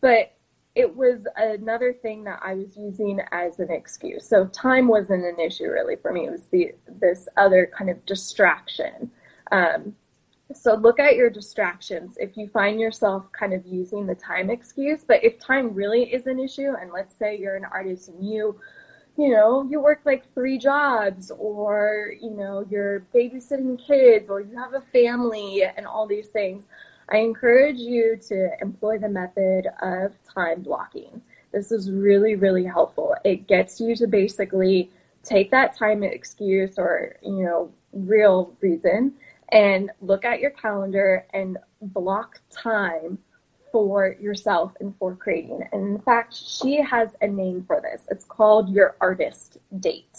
But 0.00 0.36
it 0.76 0.94
was 0.94 1.26
another 1.36 1.94
thing 1.94 2.22
that 2.24 2.38
I 2.42 2.54
was 2.54 2.76
using 2.76 3.20
as 3.32 3.60
an 3.60 3.70
excuse. 3.70 4.28
So 4.28 4.44
time 4.48 4.88
wasn't 4.88 5.24
an 5.24 5.40
issue 5.40 5.70
really 5.70 5.96
for 5.96 6.12
me. 6.12 6.26
It 6.26 6.30
was 6.30 6.44
the 6.46 6.74
this 7.00 7.28
other 7.38 7.70
kind 7.76 7.88
of 7.88 8.04
distraction. 8.04 9.10
Um, 9.50 9.96
so 10.54 10.74
look 10.74 11.00
at 11.00 11.16
your 11.16 11.28
distractions. 11.28 12.16
If 12.20 12.36
you 12.36 12.48
find 12.48 12.78
yourself 12.80 13.30
kind 13.32 13.52
of 13.52 13.66
using 13.66 14.06
the 14.06 14.14
time 14.14 14.48
excuse, 14.50 15.04
but 15.06 15.24
if 15.24 15.40
time 15.40 15.74
really 15.74 16.12
is 16.12 16.26
an 16.26 16.38
issue, 16.38 16.74
and 16.80 16.92
let's 16.92 17.16
say 17.16 17.36
you're 17.36 17.56
an 17.56 17.64
artist 17.64 18.08
and 18.08 18.24
you, 18.24 18.58
you 19.16 19.30
know, 19.30 19.66
you 19.68 19.80
work 19.80 20.02
like 20.04 20.32
three 20.34 20.58
jobs, 20.58 21.32
or 21.32 22.12
you 22.20 22.30
know, 22.30 22.64
you're 22.70 23.06
babysitting 23.14 23.84
kids, 23.84 24.30
or 24.30 24.40
you 24.40 24.56
have 24.56 24.74
a 24.74 24.80
family, 24.80 25.64
and 25.64 25.86
all 25.86 26.06
these 26.06 26.28
things, 26.28 26.64
I 27.10 27.18
encourage 27.18 27.78
you 27.78 28.18
to 28.28 28.50
employ 28.60 28.98
the 28.98 29.08
method 29.08 29.68
of 29.80 30.12
time 30.32 30.62
blocking. 30.62 31.22
This 31.52 31.72
is 31.72 31.90
really, 31.90 32.34
really 32.34 32.64
helpful. 32.64 33.16
It 33.24 33.46
gets 33.46 33.80
you 33.80 33.96
to 33.96 34.06
basically 34.06 34.90
take 35.22 35.50
that 35.50 35.76
time 35.76 36.02
excuse 36.02 36.78
or, 36.78 37.16
you 37.22 37.44
know, 37.44 37.72
real 37.92 38.54
reason 38.60 39.14
and 39.50 39.90
look 40.00 40.24
at 40.24 40.40
your 40.40 40.50
calendar 40.50 41.26
and 41.32 41.58
block 41.80 42.40
time 42.50 43.18
for 43.70 44.16
yourself 44.20 44.72
and 44.80 44.94
for 44.98 45.14
creating. 45.14 45.60
And 45.72 45.96
in 45.96 45.98
fact, 46.00 46.34
she 46.34 46.80
has 46.82 47.14
a 47.20 47.26
name 47.26 47.64
for 47.66 47.80
this. 47.80 48.06
It's 48.10 48.24
called 48.24 48.70
your 48.70 48.96
artist 49.00 49.58
date. 49.80 50.18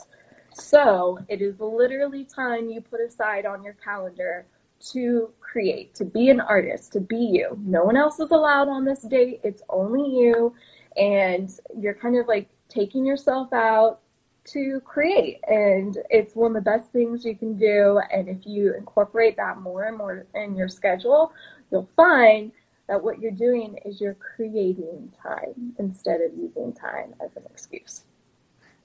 So 0.54 1.20
it 1.28 1.42
is 1.42 1.60
literally 1.60 2.24
time 2.24 2.70
you 2.70 2.82
put 2.82 3.02
aside 3.02 3.46
on 3.46 3.64
your 3.64 3.74
calendar 3.74 4.46
to 4.92 5.32
create, 5.40 5.96
to 5.96 6.06
be 6.06 6.30
an 6.30 6.40
artist, 6.40 6.94
to 6.94 7.00
be 7.00 7.18
you. 7.18 7.58
No 7.64 7.84
one 7.84 7.98
else 7.98 8.20
is 8.20 8.32
allowed 8.32 8.68
on 8.68 8.86
this 8.86 9.02
date. 9.02 9.42
It's 9.44 9.62
only 9.70 10.02
you. 10.02 10.54
And 10.96 11.50
you're 11.78 11.94
kind 11.94 12.18
of 12.18 12.28
like 12.28 12.50
taking 12.70 13.06
yourself 13.06 13.54
out, 13.54 14.02
to 14.48 14.82
create. 14.82 15.40
And 15.48 15.98
it's 16.10 16.36
one 16.36 16.56
of 16.56 16.64
the 16.64 16.70
best 16.70 16.90
things 16.92 17.26
you 17.26 17.36
can 17.36 17.58
do. 17.58 18.00
And 18.12 18.28
if 18.28 18.46
you 18.46 18.76
incorporate 18.76 19.38
that 19.38 19.60
more 19.60 19.86
and 19.86 19.98
more 19.98 20.26
in 20.36 20.56
your 20.56 20.70
schedule, 20.70 21.32
you'll 21.72 21.90
find 21.96 22.52
that 22.88 23.04
what 23.04 23.20
you're 23.20 23.32
doing 23.32 23.78
is 23.86 24.00
you're 24.00 24.16
creating 24.16 25.12
time 25.22 25.74
instead 25.78 26.22
of 26.22 26.32
using 26.38 26.74
time 26.74 27.14
as 27.24 27.36
an 27.36 27.44
excuse. 27.50 28.04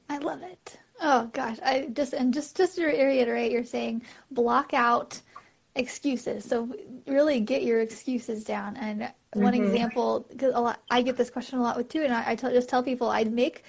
I 0.08 0.18
love 0.18 0.42
it. 0.42 0.78
Oh 1.00 1.30
gosh, 1.32 1.56
I 1.64 1.88
just 1.92 2.12
and 2.12 2.34
just 2.34 2.56
just 2.56 2.76
to 2.76 2.84
reiterate, 2.84 3.50
you're 3.50 3.64
saying 3.64 4.02
block 4.30 4.74
out 4.74 5.20
excuses. 5.74 6.44
So 6.44 6.74
really 7.06 7.40
get 7.40 7.62
your 7.62 7.80
excuses 7.80 8.44
down. 8.44 8.76
And 8.76 9.10
one 9.32 9.54
mm-hmm. 9.54 9.64
example, 9.64 10.26
because 10.30 10.54
a 10.54 10.60
lot, 10.60 10.82
I 10.90 11.02
get 11.02 11.16
this 11.16 11.30
question 11.30 11.58
a 11.58 11.62
lot 11.62 11.76
with 11.76 11.88
too, 11.88 12.02
and 12.02 12.12
I, 12.12 12.32
I 12.32 12.34
tell, 12.34 12.52
just 12.52 12.68
tell 12.68 12.82
people 12.82 13.08
I'd 13.08 13.32
make 13.32 13.64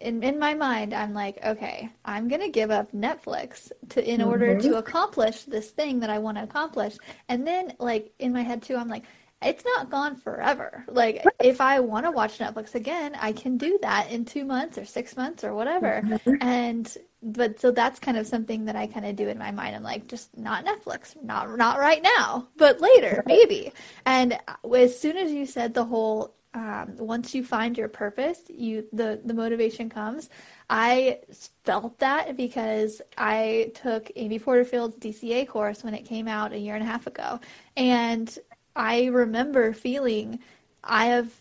in, 0.00 0.22
in 0.22 0.38
my 0.38 0.54
mind, 0.54 0.94
I'm 0.94 1.14
like, 1.14 1.44
okay, 1.44 1.90
I'm 2.04 2.28
gonna 2.28 2.48
give 2.48 2.70
up 2.70 2.92
Netflix 2.92 3.70
to 3.90 4.08
in 4.08 4.20
mm-hmm. 4.20 4.28
order 4.28 4.60
to 4.60 4.76
accomplish 4.76 5.42
this 5.42 5.70
thing 5.70 6.00
that 6.00 6.10
I 6.10 6.18
want 6.18 6.38
to 6.38 6.44
accomplish. 6.44 6.96
And 7.28 7.46
then, 7.46 7.74
like 7.78 8.12
in 8.18 8.32
my 8.32 8.42
head 8.42 8.62
too, 8.62 8.76
I'm 8.76 8.88
like, 8.88 9.04
it's 9.40 9.64
not 9.64 9.90
gone 9.90 10.16
forever. 10.16 10.84
Like 10.88 11.24
if 11.40 11.60
I 11.60 11.80
want 11.80 12.06
to 12.06 12.10
watch 12.10 12.38
Netflix 12.38 12.74
again, 12.74 13.16
I 13.20 13.32
can 13.32 13.56
do 13.56 13.78
that 13.82 14.10
in 14.10 14.24
two 14.24 14.44
months 14.44 14.78
or 14.78 14.84
six 14.84 15.16
months 15.16 15.44
or 15.44 15.54
whatever. 15.54 16.02
Mm-hmm. 16.04 16.34
And 16.40 16.96
but 17.22 17.60
so 17.60 17.70
that's 17.70 17.98
kind 17.98 18.16
of 18.16 18.26
something 18.26 18.64
that 18.64 18.76
I 18.76 18.86
kind 18.86 19.06
of 19.06 19.16
do 19.16 19.28
in 19.28 19.38
my 19.38 19.50
mind. 19.50 19.76
I'm 19.76 19.82
like, 19.82 20.06
just 20.08 20.36
not 20.36 20.64
Netflix, 20.64 21.20
not 21.22 21.56
not 21.56 21.78
right 21.78 22.02
now, 22.02 22.48
but 22.56 22.80
later 22.80 23.22
maybe. 23.26 23.72
And 24.04 24.38
as 24.74 24.98
soon 24.98 25.16
as 25.16 25.30
you 25.30 25.46
said 25.46 25.74
the 25.74 25.84
whole 25.84 26.34
um, 26.54 26.96
once 26.96 27.34
you 27.34 27.44
find 27.44 27.76
your 27.76 27.88
purpose, 27.88 28.42
you 28.48 28.86
the 28.92 29.20
the 29.24 29.34
motivation 29.34 29.88
comes. 29.90 30.30
I 30.70 31.20
felt 31.64 31.98
that 31.98 32.36
because 32.36 33.02
I 33.16 33.72
took 33.74 34.10
Amy 34.16 34.38
Porterfield's 34.38 34.98
DCA 34.98 35.46
course 35.46 35.84
when 35.84 35.94
it 35.94 36.04
came 36.04 36.26
out 36.26 36.52
a 36.52 36.58
year 36.58 36.74
and 36.74 36.82
a 36.82 36.86
half 36.86 37.06
ago, 37.06 37.40
and 37.76 38.36
I 38.74 39.06
remember 39.06 39.72
feeling 39.72 40.40
I 40.82 41.06
have 41.06 41.32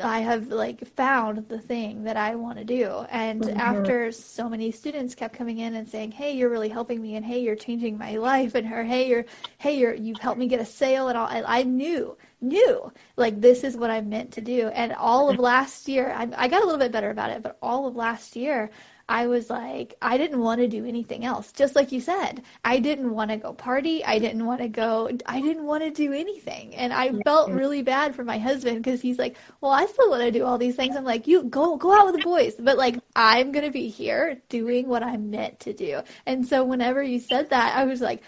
I 0.00 0.20
have 0.20 0.48
like 0.48 0.86
found 0.86 1.48
the 1.48 1.58
thing 1.58 2.04
that 2.04 2.16
I 2.16 2.34
want 2.34 2.58
to 2.58 2.64
do. 2.64 3.04
And 3.10 3.42
mm-hmm. 3.42 3.60
after 3.60 4.10
so 4.10 4.48
many 4.48 4.70
students 4.70 5.14
kept 5.14 5.34
coming 5.34 5.58
in 5.58 5.74
and 5.74 5.86
saying, 5.86 6.12
"Hey, 6.12 6.32
you're 6.32 6.48
really 6.48 6.70
helping 6.70 7.02
me," 7.02 7.16
and 7.16 7.24
"Hey, 7.24 7.42
you're 7.42 7.56
changing 7.56 7.98
my 7.98 8.16
life," 8.16 8.54
and 8.54 8.66
her, 8.66 8.84
"Hey, 8.84 9.08
you're 9.08 9.26
hey, 9.58 9.78
you're 9.78 9.94
you've 9.94 10.18
helped 10.18 10.38
me 10.38 10.48
get 10.48 10.60
a 10.60 10.64
sale," 10.64 11.08
and 11.08 11.18
all, 11.18 11.26
I, 11.26 11.42
I 11.46 11.62
knew 11.64 12.16
knew 12.40 12.92
like 13.16 13.40
this 13.40 13.64
is 13.64 13.76
what 13.76 13.90
I'm 13.90 14.08
meant 14.08 14.32
to 14.32 14.40
do. 14.40 14.68
And 14.68 14.92
all 14.92 15.30
of 15.30 15.38
last 15.38 15.88
year, 15.88 16.12
I, 16.16 16.28
I 16.36 16.48
got 16.48 16.62
a 16.62 16.64
little 16.64 16.80
bit 16.80 16.92
better 16.92 17.10
about 17.10 17.30
it, 17.30 17.42
but 17.42 17.58
all 17.62 17.86
of 17.86 17.94
last 17.94 18.34
year, 18.34 18.70
I 19.08 19.26
was 19.26 19.50
like, 19.50 19.96
I 20.00 20.16
didn't 20.16 20.40
want 20.40 20.60
to 20.60 20.68
do 20.68 20.84
anything 20.84 21.24
else. 21.24 21.52
Just 21.52 21.74
like 21.76 21.92
you 21.92 22.00
said, 22.00 22.42
I 22.64 22.78
didn't 22.78 23.10
want 23.10 23.30
to 23.30 23.36
go 23.36 23.52
party. 23.52 24.04
I 24.04 24.18
didn't 24.18 24.46
want 24.46 24.60
to 24.60 24.68
go, 24.68 25.10
I 25.26 25.40
didn't 25.40 25.64
want 25.64 25.82
to 25.84 25.90
do 25.90 26.12
anything. 26.12 26.74
And 26.74 26.92
I 26.92 27.12
felt 27.24 27.50
really 27.50 27.82
bad 27.82 28.14
for 28.14 28.24
my 28.24 28.38
husband 28.38 28.82
because 28.82 29.00
he's 29.00 29.18
like, 29.18 29.36
well, 29.60 29.72
I 29.72 29.86
still 29.86 30.10
want 30.10 30.22
to 30.22 30.30
do 30.30 30.44
all 30.44 30.58
these 30.58 30.76
things. 30.76 30.96
I'm 30.96 31.04
like, 31.04 31.26
you 31.26 31.44
go, 31.44 31.76
go 31.76 31.98
out 31.98 32.06
with 32.06 32.16
the 32.16 32.22
boys. 32.22 32.54
But 32.58 32.78
like, 32.78 32.98
I'm 33.16 33.52
going 33.52 33.64
to 33.64 33.70
be 33.70 33.88
here 33.88 34.40
doing 34.48 34.88
what 34.88 35.02
I'm 35.02 35.30
meant 35.30 35.60
to 35.60 35.72
do. 35.72 36.02
And 36.26 36.46
so 36.46 36.64
whenever 36.64 37.02
you 37.02 37.20
said 37.20 37.50
that, 37.50 37.76
I 37.76 37.84
was 37.84 38.00
like, 38.00 38.22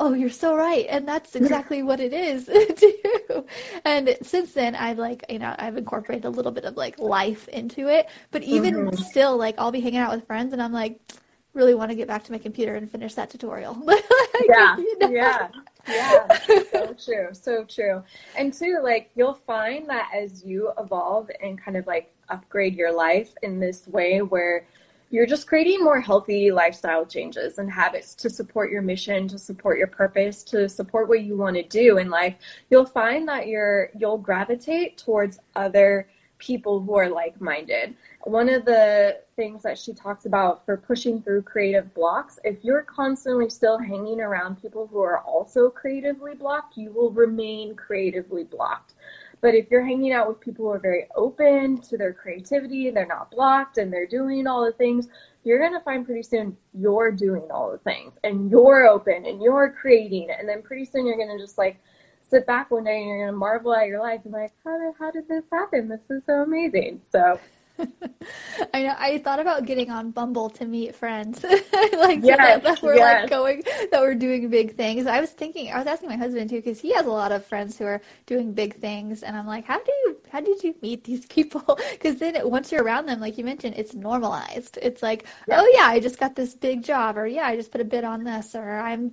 oh, 0.00 0.14
you're 0.14 0.30
so 0.30 0.56
right. 0.56 0.86
And 0.88 1.06
that's 1.06 1.36
exactly 1.36 1.82
what 1.82 2.00
it 2.00 2.12
is 2.12 2.46
too. 2.76 3.46
And 3.84 4.16
since 4.22 4.54
then, 4.54 4.74
I've 4.74 4.98
like, 4.98 5.24
you 5.28 5.38
know, 5.38 5.54
I've 5.58 5.76
incorporated 5.76 6.24
a 6.24 6.30
little 6.30 6.50
bit 6.50 6.64
of 6.64 6.76
like 6.76 6.98
life 6.98 7.46
into 7.48 7.86
it. 7.86 8.08
But 8.30 8.42
even 8.42 8.74
mm-hmm. 8.74 8.96
still, 8.96 9.36
like, 9.36 9.54
I'll 9.58 9.70
be 9.70 9.80
hanging 9.80 10.00
out 10.00 10.12
with 10.12 10.26
friends 10.26 10.54
and 10.54 10.62
I'm 10.62 10.72
like, 10.72 10.98
really 11.52 11.74
want 11.74 11.90
to 11.90 11.96
get 11.96 12.08
back 12.08 12.24
to 12.24 12.32
my 12.32 12.38
computer 12.38 12.76
and 12.76 12.90
finish 12.90 13.14
that 13.14 13.28
tutorial. 13.28 13.74
like, 13.84 14.02
yeah. 14.48 14.76
You 14.76 14.98
know? 15.00 15.10
Yeah. 15.10 15.48
Yeah. 15.86 16.28
so 16.72 16.94
true. 16.94 17.28
So 17.32 17.64
true. 17.64 18.02
And 18.36 18.54
too, 18.54 18.80
like, 18.82 19.10
you'll 19.14 19.34
find 19.34 19.86
that 19.88 20.10
as 20.14 20.42
you 20.44 20.72
evolve 20.78 21.30
and 21.42 21.62
kind 21.62 21.76
of 21.76 21.86
like 21.86 22.12
upgrade 22.30 22.74
your 22.74 22.92
life 22.92 23.34
in 23.42 23.60
this 23.60 23.86
way 23.86 24.22
where 24.22 24.66
you're 25.10 25.26
just 25.26 25.46
creating 25.46 25.82
more 25.82 26.00
healthy 26.00 26.52
lifestyle 26.52 27.04
changes 27.04 27.58
and 27.58 27.70
habits 27.70 28.14
to 28.14 28.30
support 28.30 28.70
your 28.70 28.82
mission, 28.82 29.26
to 29.28 29.38
support 29.38 29.76
your 29.76 29.88
purpose, 29.88 30.44
to 30.44 30.68
support 30.68 31.08
what 31.08 31.22
you 31.22 31.36
want 31.36 31.56
to 31.56 31.62
do 31.64 31.98
in 31.98 32.08
life, 32.08 32.36
you'll 32.70 32.86
find 32.86 33.28
that 33.28 33.48
you're 33.48 33.90
you'll 33.98 34.18
gravitate 34.18 34.96
towards 34.98 35.40
other 35.56 36.08
people 36.38 36.80
who 36.80 36.94
are 36.94 37.08
like-minded. 37.10 37.94
One 38.22 38.48
of 38.48 38.64
the 38.64 39.18
things 39.36 39.62
that 39.62 39.78
she 39.78 39.92
talks 39.92 40.24
about 40.24 40.64
for 40.64 40.76
pushing 40.76 41.20
through 41.20 41.42
creative 41.42 41.92
blocks, 41.92 42.38
if 42.44 42.64
you're 42.64 42.82
constantly 42.82 43.50
still 43.50 43.78
hanging 43.78 44.20
around 44.20 44.60
people 44.60 44.86
who 44.86 45.00
are 45.00 45.18
also 45.20 45.68
creatively 45.68 46.34
blocked, 46.34 46.76
you 46.76 46.92
will 46.92 47.10
remain 47.10 47.76
creatively 47.76 48.44
blocked. 48.44 48.94
But 49.40 49.54
if 49.54 49.70
you're 49.70 49.84
hanging 49.84 50.12
out 50.12 50.28
with 50.28 50.40
people 50.40 50.66
who 50.66 50.72
are 50.72 50.78
very 50.78 51.06
open 51.16 51.80
to 51.82 51.96
their 51.96 52.12
creativity, 52.12 52.90
they're 52.90 53.06
not 53.06 53.30
blocked 53.30 53.78
and 53.78 53.92
they're 53.92 54.06
doing 54.06 54.46
all 54.46 54.64
the 54.64 54.72
things, 54.72 55.08
you're 55.44 55.58
going 55.58 55.72
to 55.72 55.80
find 55.80 56.04
pretty 56.04 56.22
soon 56.22 56.56
you're 56.74 57.10
doing 57.10 57.48
all 57.50 57.72
the 57.72 57.78
things 57.78 58.14
and 58.24 58.50
you're 58.50 58.86
open 58.86 59.24
and 59.24 59.42
you're 59.42 59.74
creating. 59.80 60.28
And 60.30 60.48
then 60.48 60.62
pretty 60.62 60.84
soon 60.84 61.06
you're 61.06 61.16
going 61.16 61.36
to 61.36 61.42
just 61.42 61.56
like 61.56 61.80
sit 62.20 62.46
back 62.46 62.70
one 62.70 62.84
day 62.84 62.98
and 62.98 63.08
you're 63.08 63.24
going 63.24 63.32
to 63.32 63.38
marvel 63.38 63.74
at 63.74 63.86
your 63.86 64.00
life 64.00 64.20
and 64.24 64.32
like, 64.32 64.52
how 64.62 64.78
did, 64.78 64.94
how 64.98 65.10
did 65.10 65.26
this 65.26 65.44
happen? 65.50 65.88
This 65.88 66.10
is 66.10 66.24
so 66.26 66.42
amazing. 66.42 67.00
So 67.10 67.40
I 68.74 68.82
know. 68.82 68.94
I 68.98 69.18
thought 69.18 69.40
about 69.40 69.66
getting 69.66 69.90
on 69.90 70.10
Bumble 70.10 70.50
to 70.50 70.64
meet 70.64 70.94
friends, 70.94 71.42
like 71.42 72.20
yes, 72.22 72.62
that, 72.62 72.82
we're 72.82 72.96
yes. 72.96 73.22
like 73.22 73.30
going, 73.30 73.62
that 73.90 74.00
we're 74.00 74.14
doing 74.14 74.48
big 74.48 74.76
things. 74.76 75.06
I 75.06 75.20
was 75.20 75.30
thinking, 75.30 75.72
I 75.72 75.78
was 75.78 75.86
asking 75.86 76.08
my 76.08 76.16
husband 76.16 76.50
too, 76.50 76.56
because 76.56 76.80
he 76.80 76.92
has 76.94 77.06
a 77.06 77.10
lot 77.10 77.32
of 77.32 77.44
friends 77.44 77.78
who 77.78 77.84
are 77.84 78.00
doing 78.26 78.52
big 78.52 78.76
things, 78.80 79.22
and 79.22 79.36
I'm 79.36 79.46
like, 79.46 79.64
how 79.64 79.78
do 79.78 79.92
you, 80.04 80.18
how 80.30 80.40
did 80.40 80.62
you 80.62 80.74
meet 80.82 81.04
these 81.04 81.26
people? 81.26 81.78
Because 81.90 82.18
then 82.18 82.36
once 82.48 82.72
you're 82.72 82.82
around 82.82 83.06
them, 83.06 83.20
like 83.20 83.36
you 83.36 83.44
mentioned, 83.44 83.74
it's 83.76 83.94
normalized. 83.94 84.78
It's 84.80 85.02
like, 85.02 85.26
yeah. 85.46 85.60
oh 85.60 85.72
yeah, 85.74 85.84
I 85.84 86.00
just 86.00 86.18
got 86.18 86.34
this 86.34 86.54
big 86.54 86.82
job, 86.82 87.18
or 87.18 87.26
yeah, 87.26 87.46
I 87.46 87.56
just 87.56 87.72
put 87.72 87.80
a 87.80 87.84
bid 87.84 88.04
on 88.04 88.24
this, 88.24 88.54
or 88.54 88.78
I'm 88.78 89.12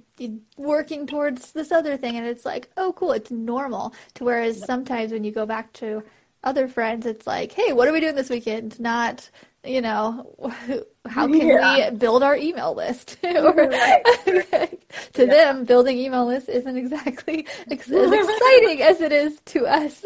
working 0.58 1.08
towards 1.08 1.52
this 1.52 1.72
other 1.72 1.98
thing, 1.98 2.16
and 2.16 2.26
it's 2.26 2.46
like, 2.46 2.70
oh 2.78 2.94
cool, 2.94 3.12
it's 3.12 3.32
normal. 3.32 3.94
To 4.16 4.26
whereas 4.26 4.64
sometimes 4.64 5.12
when 5.12 5.24
you 5.24 5.32
go 5.32 5.46
back 5.46 5.74
to 5.74 6.04
other 6.44 6.68
friends, 6.68 7.06
it's 7.06 7.28
like, 7.28 7.52
hey, 7.52 7.74
what 7.74 7.88
are 7.88 7.94
we 7.94 8.00
doing 8.00 8.16
this 8.16 8.30
weekend? 8.30 8.80
Not, 8.80 9.30
you 9.64 9.82
know, 9.82 10.36
how 11.10 11.28
can 11.28 11.48
yeah. 11.48 11.90
we 11.90 11.98
build 11.98 12.24
our 12.24 12.36
email 12.36 12.74
list? 12.74 13.18
or 13.24 13.54
right. 13.54 14.04
to 15.14 15.26
yeah. 15.26 15.26
them, 15.26 15.66
building 15.66 15.98
email 15.98 16.26
lists 16.26 16.50
isn't 16.50 16.78
exactly 16.78 17.48
ex- 17.70 17.90
as 17.90 18.12
exciting 18.12 18.82
as 18.82 19.02
it 19.02 19.12
is 19.12 19.40
to 19.46 19.66
us. 19.66 20.04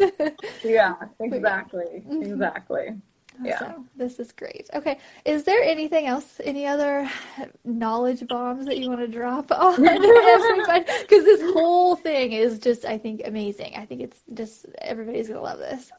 yeah, 0.64 0.94
exactly, 1.20 2.04
mm-hmm. 2.06 2.22
exactly. 2.22 2.96
Yeah. 3.42 3.58
So 3.58 3.84
this 3.96 4.18
is 4.18 4.32
great. 4.32 4.68
Okay. 4.74 4.98
Is 5.24 5.44
there 5.44 5.62
anything 5.62 6.06
else, 6.06 6.40
any 6.44 6.66
other 6.66 7.10
knowledge 7.64 8.26
bombs 8.26 8.66
that 8.66 8.78
you 8.78 8.88
want 8.88 9.00
to 9.00 9.08
drop 9.08 9.50
on 9.50 9.86
everybody? 9.86 10.84
Because 11.02 11.24
this 11.24 11.40
whole 11.52 11.96
thing 11.96 12.32
is 12.32 12.58
just, 12.58 12.84
I 12.84 12.98
think, 12.98 13.22
amazing. 13.24 13.74
I 13.76 13.86
think 13.86 14.02
it's 14.02 14.22
just, 14.34 14.66
everybody's 14.80 15.28
going 15.28 15.38
to 15.38 15.44
love 15.44 15.58
this. 15.58 15.90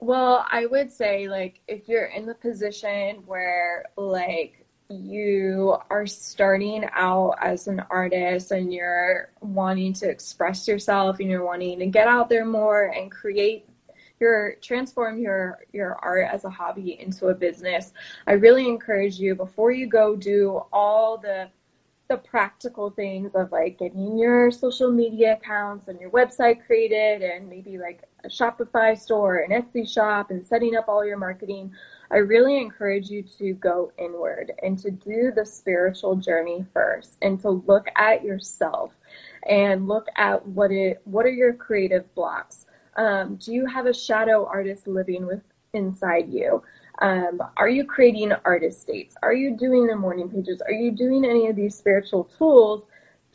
Well, 0.00 0.44
I 0.50 0.66
would 0.66 0.92
say 0.92 1.28
like 1.28 1.60
if 1.66 1.88
you're 1.88 2.06
in 2.06 2.26
the 2.26 2.34
position 2.34 3.22
where 3.26 3.86
like 3.96 4.64
you 4.88 5.76
are 5.90 6.06
starting 6.06 6.84
out 6.92 7.36
as 7.40 7.68
an 7.68 7.82
artist 7.90 8.50
and 8.50 8.72
you're 8.72 9.30
wanting 9.40 9.94
to 9.94 10.08
express 10.08 10.68
yourself 10.68 11.20
and 11.20 11.30
you're 11.30 11.44
wanting 11.44 11.78
to 11.78 11.86
get 11.86 12.06
out 12.06 12.28
there 12.28 12.44
more 12.44 12.92
and 12.94 13.10
create 13.10 13.66
your 14.20 14.54
transform 14.62 15.18
your 15.18 15.60
your 15.72 15.96
art 15.96 16.28
as 16.30 16.44
a 16.44 16.50
hobby 16.50 17.00
into 17.00 17.28
a 17.28 17.34
business 17.34 17.92
i 18.28 18.32
really 18.32 18.68
encourage 18.68 19.18
you 19.18 19.34
before 19.34 19.72
you 19.72 19.88
go 19.88 20.14
do 20.14 20.62
all 20.72 21.18
the 21.18 21.48
the 22.08 22.16
practical 22.18 22.90
things 22.90 23.34
of 23.34 23.50
like 23.50 23.78
getting 23.78 24.16
your 24.16 24.50
social 24.50 24.90
media 24.90 25.32
accounts 25.32 25.88
and 25.88 25.98
your 26.00 26.10
website 26.10 26.64
created 26.64 27.22
and 27.22 27.48
maybe 27.48 27.76
like 27.78 28.04
a 28.24 28.28
Shopify 28.28 28.98
store, 28.98 29.38
an 29.38 29.50
Etsy 29.50 29.88
shop, 29.88 30.30
and 30.30 30.44
setting 30.44 30.74
up 30.76 30.88
all 30.88 31.04
your 31.04 31.18
marketing, 31.18 31.72
I 32.10 32.18
really 32.18 32.58
encourage 32.58 33.10
you 33.10 33.22
to 33.38 33.54
go 33.54 33.92
inward 33.98 34.52
and 34.62 34.78
to 34.78 34.90
do 34.90 35.32
the 35.34 35.44
spiritual 35.44 36.16
journey 36.16 36.64
first 36.72 37.18
and 37.22 37.40
to 37.40 37.50
look 37.50 37.86
at 37.96 38.24
yourself 38.24 38.92
and 39.46 39.86
look 39.86 40.06
at 40.16 40.46
what 40.46 40.70
it 40.70 41.00
what 41.04 41.26
are 41.26 41.32
your 41.32 41.52
creative 41.52 42.12
blocks. 42.14 42.66
Um, 42.96 43.36
do 43.36 43.52
you 43.52 43.66
have 43.66 43.86
a 43.86 43.94
shadow 43.94 44.46
artist 44.46 44.86
living 44.86 45.26
with 45.26 45.40
inside 45.72 46.28
you? 46.28 46.62
Um, 47.00 47.42
are 47.56 47.68
you 47.68 47.84
creating 47.84 48.32
artist 48.44 48.86
dates? 48.86 49.16
Are 49.22 49.34
you 49.34 49.56
doing 49.56 49.86
the 49.86 49.96
morning 49.96 50.28
pages? 50.28 50.62
Are 50.62 50.72
you 50.72 50.92
doing 50.92 51.24
any 51.24 51.48
of 51.48 51.56
these 51.56 51.74
spiritual 51.74 52.24
tools 52.38 52.86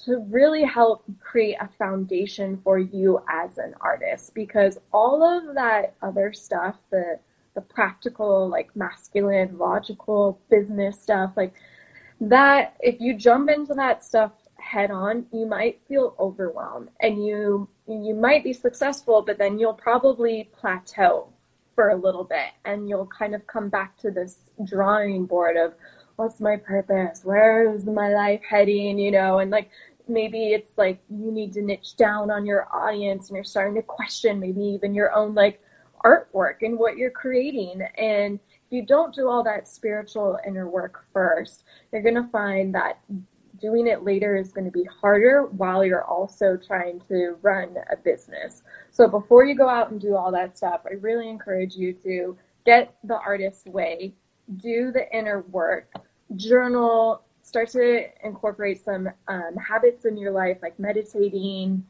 to 0.05 0.19
really 0.29 0.63
help 0.63 1.03
create 1.19 1.57
a 1.59 1.69
foundation 1.77 2.59
for 2.63 2.79
you 2.79 3.21
as 3.29 3.57
an 3.57 3.73
artist? 3.81 4.33
Because 4.33 4.79
all 4.91 5.23
of 5.23 5.55
that 5.55 5.95
other 6.01 6.33
stuff, 6.33 6.75
the 6.91 7.19
the 7.55 7.61
practical, 7.61 8.47
like 8.47 8.73
masculine, 8.75 9.57
logical 9.57 10.39
business 10.49 11.01
stuff, 11.01 11.31
like 11.35 11.53
that 12.21 12.75
if 12.79 12.99
you 12.99 13.13
jump 13.13 13.49
into 13.49 13.73
that 13.73 14.03
stuff 14.03 14.31
head 14.57 14.91
on, 14.91 15.25
you 15.31 15.45
might 15.45 15.79
feel 15.87 16.15
overwhelmed 16.19 16.89
and 17.01 17.25
you 17.25 17.67
you 17.87 18.13
might 18.13 18.43
be 18.43 18.53
successful, 18.53 19.21
but 19.21 19.37
then 19.37 19.57
you'll 19.57 19.73
probably 19.73 20.49
plateau 20.59 21.27
for 21.75 21.89
a 21.89 21.95
little 21.95 22.23
bit 22.23 22.51
and 22.65 22.87
you'll 22.87 23.07
kind 23.07 23.33
of 23.33 23.45
come 23.47 23.69
back 23.69 23.97
to 23.97 24.11
this 24.11 24.37
drawing 24.65 25.25
board 25.25 25.57
of 25.57 25.73
what's 26.17 26.41
my 26.41 26.57
purpose? 26.57 27.21
Where 27.23 27.73
is 27.73 27.85
my 27.85 28.13
life 28.13 28.41
heading? 28.47 28.99
You 28.99 29.11
know, 29.11 29.39
and 29.39 29.49
like 29.49 29.69
maybe 30.09 30.53
it's 30.53 30.77
like 30.77 30.99
you 31.09 31.31
need 31.31 31.53
to 31.53 31.61
niche 31.61 31.95
down 31.95 32.31
on 32.31 32.45
your 32.45 32.67
audience 32.73 33.29
and 33.29 33.35
you're 33.35 33.43
starting 33.43 33.75
to 33.75 33.81
question 33.81 34.39
maybe 34.39 34.61
even 34.61 34.93
your 34.93 35.13
own 35.15 35.35
like 35.35 35.61
artwork 36.03 36.61
and 36.61 36.77
what 36.77 36.97
you're 36.97 37.11
creating. 37.11 37.81
And 37.97 38.39
if 38.51 38.71
you 38.71 38.85
don't 38.85 39.13
do 39.13 39.27
all 39.27 39.43
that 39.43 39.67
spiritual 39.67 40.37
inner 40.47 40.69
work 40.69 41.05
first, 41.11 41.63
you're 41.91 42.01
going 42.01 42.15
to 42.15 42.27
find 42.31 42.73
that 42.75 42.99
doing 43.59 43.87
it 43.87 44.03
later 44.03 44.35
is 44.35 44.51
going 44.51 44.65
to 44.65 44.71
be 44.71 44.85
harder 45.01 45.47
while 45.47 45.83
you're 45.83 46.05
also 46.05 46.57
trying 46.57 47.01
to 47.09 47.35
run 47.41 47.75
a 47.91 47.97
business. 47.97 48.63
So 48.91 49.07
before 49.07 49.45
you 49.45 49.55
go 49.55 49.67
out 49.67 49.91
and 49.91 49.99
do 49.99 50.15
all 50.15 50.31
that 50.31 50.57
stuff, 50.57 50.81
I 50.89 50.93
really 50.93 51.29
encourage 51.29 51.75
you 51.75 51.93
to 52.03 52.37
get 52.65 52.95
the 53.03 53.17
artist's 53.17 53.65
way, 53.65 54.13
do 54.57 54.91
the 54.91 55.11
inner 55.15 55.41
work, 55.51 55.91
journal, 56.35 57.23
start 57.49 57.69
to 57.69 58.05
incorporate 58.23 58.85
some 58.85 59.09
um, 59.27 59.55
habits 59.57 60.05
in 60.05 60.15
your 60.15 60.31
life 60.31 60.59
like 60.61 60.79
meditating. 60.79 61.83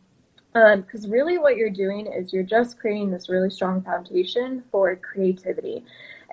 Because 0.54 1.06
um, 1.06 1.12
really, 1.12 1.38
what 1.38 1.58
you're 1.58 1.70
doing 1.70 2.08
is 2.08 2.34
you're 2.34 2.44
just 2.44 2.80
creating 2.80 3.12
this 3.12 3.30
really 3.30 3.52
strong 3.52 3.82
foundation 3.84 4.64
for 4.72 4.96
creativity. 4.96 5.84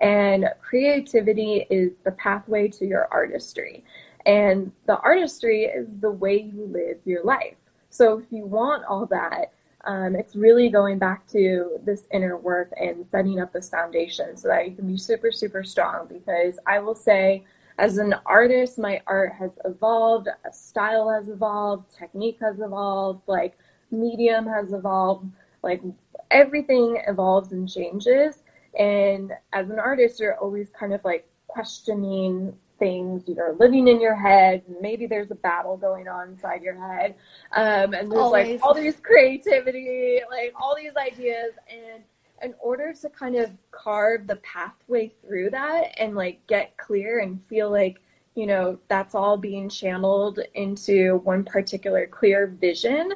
And 0.01 0.49
creativity 0.63 1.67
is 1.71 1.97
the 2.05 2.13
pathway 2.13 2.69
to 2.69 2.87
your 2.87 3.09
artistry. 3.11 3.85
And 4.25 4.73
the 4.87 4.99
artistry 4.99 5.65
is 5.65 5.89
the 6.01 6.11
way 6.11 6.41
you 6.41 6.65
live 6.67 6.99
your 7.05 7.25
life. 7.25 7.57
So 7.91 8.19
if 8.19 8.27
you 8.31 8.47
want 8.47 8.85
all 8.85 9.07
that, 9.07 9.53
um, 9.85 10.17
it's 10.17 10.35
really 10.35 10.69
going 10.69 10.99
back 10.99 11.27
to 11.29 11.79
this 11.85 12.07
inner 12.13 12.37
work 12.37 12.73
and 12.81 13.07
setting 13.07 13.41
up 13.41 13.53
this 13.53 13.69
foundation 13.71 14.37
so 14.37 14.49
that 14.49 14.69
you 14.69 14.75
can 14.75 14.87
be 14.87 14.97
super, 14.97 15.31
super 15.31 15.63
strong. 15.63 16.07
Because 16.09 16.59
I 16.67 16.79
will 16.79 16.95
say, 16.95 17.45
as 17.79 17.99
an 17.99 18.15
artist, 18.25 18.79
my 18.79 19.01
art 19.07 19.33
has 19.39 19.59
evolved, 19.65 20.29
style 20.53 21.11
has 21.11 21.29
evolved, 21.29 21.95
technique 21.97 22.39
has 22.41 22.61
evolved, 22.61 23.23
like 23.27 23.57
medium 23.91 24.47
has 24.47 24.73
evolved, 24.73 25.27
like 25.63 25.83
everything 26.31 27.03
evolves 27.07 27.53
and 27.53 27.71
changes. 27.71 28.43
And 28.79 29.33
as 29.53 29.71
an 29.71 29.79
artist, 29.79 30.21
you're 30.21 30.37
always 30.39 30.71
kind 30.71 30.95
of 30.95 31.05
like 31.05 31.29
questioning 31.47 32.55
things 32.79 33.23
you're 33.27 33.57
living 33.59 33.89
in 33.89 34.01
your 34.01 34.15
head 34.15 34.63
maybe 34.83 35.07
there's 35.07 35.31
a 35.31 35.35
battle 35.35 35.79
going 35.79 36.09
on 36.09 36.29
inside 36.29 36.63
your 36.63 36.79
head 36.79 37.15
um, 37.53 37.95
and 37.95 38.13
there's 38.13 38.21
Always. 38.21 38.61
like 38.61 38.63
all 38.63 38.75
these 38.75 38.97
creativity 39.03 40.21
like 40.31 40.53
all 40.61 40.77
these 40.77 40.95
ideas 40.97 41.55
and 41.71 42.03
in 42.43 42.55
order 42.61 42.93
to 42.93 43.09
kind 43.11 43.37
of 43.37 43.51
carve 43.71 44.27
the 44.27 44.37
pathway 44.37 45.13
through 45.23 45.51
that 45.51 45.95
and 45.99 46.15
like 46.15 46.47
get 46.47 46.77
clear 46.77 47.21
and 47.21 47.43
feel 47.43 47.71
like 47.71 48.01
you 48.35 48.47
know 48.47 48.79
that's 48.89 49.15
all 49.15 49.37
being 49.37 49.69
channeled 49.69 50.41
into 50.55 51.21
one 51.25 51.45
particular 51.45 52.07
clear 52.07 52.47
vision 52.47 53.13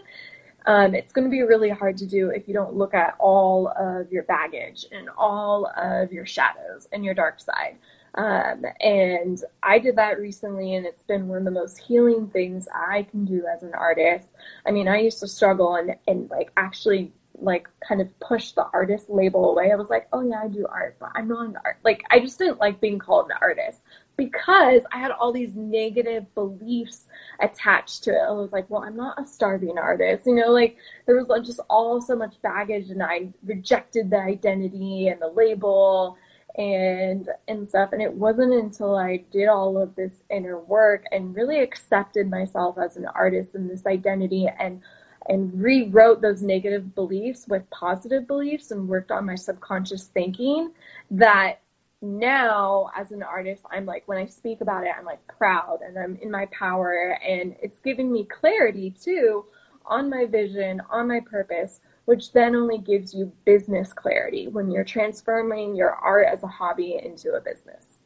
um, 0.66 0.94
it's 0.94 1.12
going 1.12 1.24
to 1.24 1.30
be 1.30 1.42
really 1.42 1.70
hard 1.70 1.96
to 1.96 2.06
do 2.06 2.30
if 2.30 2.46
you 2.46 2.54
don't 2.54 2.74
look 2.74 2.94
at 2.94 3.14
all 3.18 3.68
of 3.78 4.10
your 4.12 4.22
baggage 4.24 4.86
and 4.92 5.08
all 5.16 5.66
of 5.76 6.12
your 6.12 6.26
shadows 6.26 6.86
and 6.92 7.04
your 7.04 7.14
dark 7.14 7.40
side 7.40 7.78
um, 8.14 8.64
and 8.80 9.42
I 9.62 9.78
did 9.78 9.96
that 9.96 10.18
recently, 10.18 10.74
and 10.74 10.84
it's 10.84 11.02
been 11.02 11.28
one 11.28 11.38
of 11.38 11.44
the 11.44 11.50
most 11.50 11.78
healing 11.78 12.28
things 12.28 12.66
I 12.74 13.04
can 13.04 13.24
do 13.24 13.46
as 13.46 13.62
an 13.62 13.72
artist. 13.74 14.30
I 14.66 14.72
mean, 14.72 14.88
I 14.88 14.98
used 14.98 15.20
to 15.20 15.28
struggle 15.28 15.76
and, 15.76 15.94
and 16.08 16.28
like 16.30 16.50
actually 16.56 17.12
like 17.42 17.68
kind 17.86 18.00
of 18.00 18.18
push 18.20 18.52
the 18.52 18.66
artist 18.72 19.08
label 19.08 19.50
away. 19.50 19.72
I 19.72 19.76
was 19.76 19.90
like, 19.90 20.08
oh 20.12 20.22
yeah, 20.22 20.42
I 20.44 20.48
do 20.48 20.66
art, 20.68 20.96
but 20.98 21.10
I'm 21.14 21.28
not 21.28 21.46
an 21.46 21.56
art. 21.64 21.78
Like 21.84 22.02
I 22.10 22.20
just 22.20 22.38
didn't 22.38 22.58
like 22.58 22.80
being 22.80 22.98
called 22.98 23.30
an 23.30 23.36
artist 23.40 23.80
because 24.16 24.82
I 24.92 24.98
had 24.98 25.10
all 25.12 25.32
these 25.32 25.54
negative 25.54 26.32
beliefs 26.34 27.06
attached 27.40 28.04
to 28.04 28.10
it. 28.10 28.22
I 28.28 28.32
was 28.32 28.52
like, 28.52 28.68
well, 28.68 28.82
I'm 28.82 28.96
not 28.96 29.20
a 29.20 29.26
starving 29.26 29.78
artist. 29.78 30.26
You 30.26 30.34
know, 30.34 30.50
like 30.50 30.76
there 31.06 31.16
was 31.16 31.46
just 31.46 31.60
all 31.70 32.00
so 32.00 32.14
much 32.14 32.40
baggage 32.42 32.90
and 32.90 33.02
I 33.02 33.28
rejected 33.44 34.10
the 34.10 34.18
identity 34.18 35.08
and 35.08 35.20
the 35.20 35.28
label 35.28 36.18
and 36.56 37.28
and 37.48 37.68
stuff 37.68 37.92
and 37.92 38.02
it 38.02 38.12
wasn't 38.12 38.52
until 38.52 38.96
i 38.96 39.18
did 39.30 39.46
all 39.46 39.80
of 39.80 39.94
this 39.94 40.24
inner 40.30 40.58
work 40.58 41.04
and 41.12 41.36
really 41.36 41.60
accepted 41.60 42.28
myself 42.28 42.76
as 42.76 42.96
an 42.96 43.06
artist 43.14 43.54
and 43.54 43.70
this 43.70 43.86
identity 43.86 44.48
and 44.58 44.80
and 45.28 45.62
rewrote 45.62 46.20
those 46.20 46.42
negative 46.42 46.94
beliefs 46.94 47.46
with 47.48 47.68
positive 47.70 48.26
beliefs 48.26 48.70
and 48.70 48.88
worked 48.88 49.10
on 49.10 49.26
my 49.26 49.34
subconscious 49.34 50.04
thinking 50.06 50.72
that 51.10 51.60
now 52.02 52.90
as 52.96 53.12
an 53.12 53.22
artist 53.22 53.62
i'm 53.70 53.84
like 53.84 54.02
when 54.08 54.16
i 54.16 54.24
speak 54.24 54.62
about 54.62 54.84
it 54.84 54.92
i'm 54.98 55.04
like 55.04 55.20
proud 55.36 55.80
and 55.86 55.98
i'm 55.98 56.16
in 56.22 56.30
my 56.30 56.46
power 56.46 57.18
and 57.22 57.54
it's 57.62 57.78
giving 57.80 58.10
me 58.10 58.24
clarity 58.24 58.90
too 58.90 59.44
on 59.84 60.08
my 60.08 60.24
vision 60.24 60.80
on 60.90 61.06
my 61.06 61.20
purpose 61.20 61.80
which 62.10 62.32
then 62.32 62.56
only 62.56 62.76
gives 62.76 63.14
you 63.14 63.32
business 63.44 63.92
clarity 63.92 64.48
when 64.48 64.68
you're 64.68 64.82
transforming 64.82 65.76
your 65.76 65.92
art 65.92 66.26
as 66.26 66.42
a 66.42 66.48
hobby 66.48 66.98
into 67.00 67.34
a 67.34 67.40
business. 67.40 67.99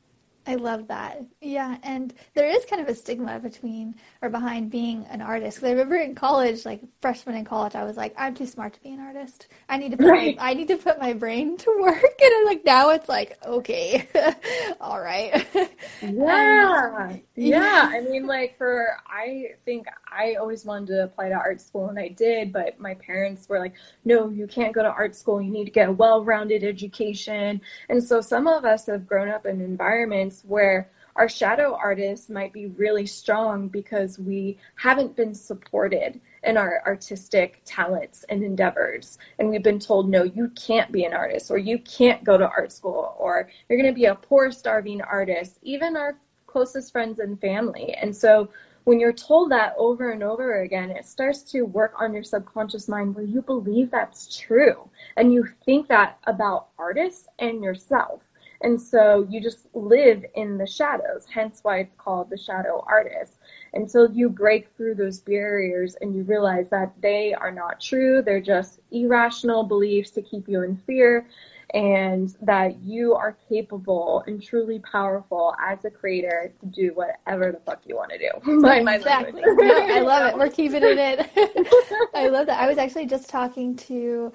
I 0.47 0.57
love 0.57 0.89
that. 0.89 1.23
Yeah, 1.41 1.79
and 1.83 2.13
there 2.35 2.47
is 2.47 2.65
kind 2.67 2.83
of 2.83 2.89
a 2.89 2.95
stigma 2.95 3.39
between 3.39 3.95
or 4.21 4.29
behind 4.29 4.71
being 4.71 5.07
an 5.07 5.23
artist. 5.23 5.65
I 5.65 5.71
remember 5.71 5.97
in 5.97 6.15
college, 6.15 6.67
like 6.67 6.83
freshman 7.01 7.37
in 7.37 7.45
college, 7.45 7.75
I 7.75 7.85
was 7.85 7.97
like, 7.97 8.15
I'm 8.19 8.35
too 8.35 8.47
smart 8.47 8.75
to 8.75 8.81
be 8.83 8.91
an 8.91 9.01
artist. 9.01 9.49
I 9.69 9.79
need 9.79 9.93
to 9.93 9.97
put 9.97 10.07
right. 10.07 10.37
my, 10.37 10.51
I 10.51 10.55
need 10.55 10.69
to 10.69 10.77
put 10.77 11.01
my 11.01 11.15
brain 11.15 11.57
to 11.57 11.77
work. 11.81 12.03
And 12.03 12.33
I'm 12.35 12.45
like 12.45 12.65
now 12.65 12.91
it's 12.91 13.09
like, 13.09 13.39
okay, 13.45 14.09
all 14.81 15.01
right. 15.01 15.47
Yeah. 16.03 16.93
Um, 16.99 17.23
yeah. 17.35 17.91
I 17.93 18.01
mean, 18.01 18.27
like 18.27 18.59
for 18.59 18.97
I 19.07 19.53
think 19.65 19.87
I 20.11 20.35
always 20.35 20.65
wanted 20.65 20.89
to 20.89 21.05
apply 21.05 21.31
to 21.31 21.35
art 21.35 21.61
school, 21.61 21.89
and 21.89 21.99
I 21.99 22.09
did, 22.09 22.53
but 22.53 22.79
my 22.79 22.95
parents 22.95 23.49
were 23.49 23.59
like, 23.59 23.75
no, 24.05 24.29
you 24.29 24.47
can't 24.47 24.75
go 24.75 24.83
to 24.83 24.89
art 24.89 25.17
school. 25.17 25.41
You 25.41 25.51
need 25.51 25.65
to 25.65 25.71
get 25.71 25.89
a 25.89 25.93
well-rounded 25.93 26.63
education. 26.63 27.61
And 27.89 28.03
so 28.03 28.21
some 28.21 28.47
of 28.47 28.65
us 28.65 28.87
have 28.87 29.07
grown 29.07 29.29
up 29.29 29.47
in 29.47 29.61
environments 29.61 30.34
where 30.45 30.91
our 31.17 31.29
shadow 31.29 31.77
artists 31.81 32.29
might 32.29 32.53
be 32.53 32.67
really 32.67 33.07
strong 33.07 33.69
because 33.69 34.19
we 34.19 34.59
haven't 34.75 35.15
been 35.15 35.35
supported 35.35 36.21
in 36.43 36.57
our 36.57 36.83
artistic 36.85 37.63
talents 37.65 38.25
and 38.29 38.43
endeavors. 38.43 39.19
And 39.39 39.49
we've 39.49 39.63
been 39.63 39.79
told, 39.79 40.09
no, 40.09 40.25
you 40.25 40.51
can't 40.57 40.91
be 40.91 41.05
an 41.05 41.15
artist, 41.15 41.51
or 41.51 41.59
you 41.59 41.79
can't 41.79 42.25
go 42.25 42.37
to 42.37 42.49
art 42.49 42.73
school, 42.73 43.15
or 43.19 43.49
you're 43.69 43.81
going 43.81 43.93
to 43.93 43.99
be 43.99 44.07
a 44.07 44.15
poor, 44.17 44.51
starving 44.51 45.03
artist, 45.03 45.59
even 45.63 45.97
our 45.97 46.19
closest 46.47 46.93
friends 46.93 47.21
and 47.21 47.41
family. 47.41 47.95
And 47.95 48.15
so 48.15 48.51
when 48.85 49.01
you're 49.01 49.13
told 49.13 49.51
that 49.51 49.75
over 49.79 50.11
and 50.11 50.23
over 50.23 50.63
again, 50.63 50.91
it 50.91 51.07
starts 51.07 51.43
to 51.53 51.63
work 51.63 51.95
on 52.01 52.13
your 52.13 52.23
subconscious 52.23 52.87
mind 52.87 53.15
where 53.15 53.25
you 53.25 53.41
believe 53.41 53.91
that's 53.91 54.37
true. 54.37 54.89
And 55.17 55.33
you 55.33 55.49
think 55.65 55.89
that 55.89 56.19
about 56.25 56.69
artists 56.79 57.29
and 57.39 57.63
yourself. 57.63 58.23
And 58.65 58.81
so 58.81 59.27
you 59.29 59.43
just 59.43 59.69
live 59.75 60.25
in 60.35 60.57
the 60.57 60.67
shadows, 60.67 61.27
hence 61.33 61.61
why 61.63 61.81
it's 61.81 61.95
called 61.95 62.31
the 62.31 62.39
shadow 62.39 62.83
artist. 62.89 63.35
Until 63.75 64.11
you 64.11 64.31
break 64.31 64.75
through 64.75 64.95
those 64.95 65.21
barriers 65.21 65.97
and 66.01 66.15
you 66.15 66.23
realize 66.23 66.71
that 66.71 66.93
they 67.03 67.35
are 67.35 67.53
not 67.53 67.79
true, 67.79 68.23
they're 68.23 68.41
just 68.41 68.81
irrational 68.91 69.65
beliefs 69.65 70.11
to 70.13 70.23
keep 70.23 70.49
you 70.49 70.63
in 70.63 70.79
fear, 70.87 71.29
and 71.75 72.37
that 72.41 72.79
you 72.83 73.15
are 73.15 73.37
capable 73.51 74.25
and 74.27 74.43
truly 74.43 74.79
powerful 74.79 75.55
as 75.61 75.85
a 75.85 75.91
creator 75.91 76.51
to 76.61 76.67
do 76.67 76.95
whatever 76.95 77.53
the 77.53 77.61
fuck 77.67 77.83
you 77.85 77.97
want 77.97 78.13
to 78.13 78.19
do. 78.19 78.31
Exactly. 78.95 79.43
I 79.93 80.01
love 80.01 80.33
it. 80.33 80.39
We're 80.39 80.49
keeping 80.49 80.83
it 80.83 80.99
in. 80.99 81.27
I 82.15 82.29
love 82.29 82.47
that. 82.47 82.61
I 82.61 82.67
was 82.67 82.79
actually 82.79 83.07
just 83.07 83.29
talking 83.29 83.77
to 83.77 84.33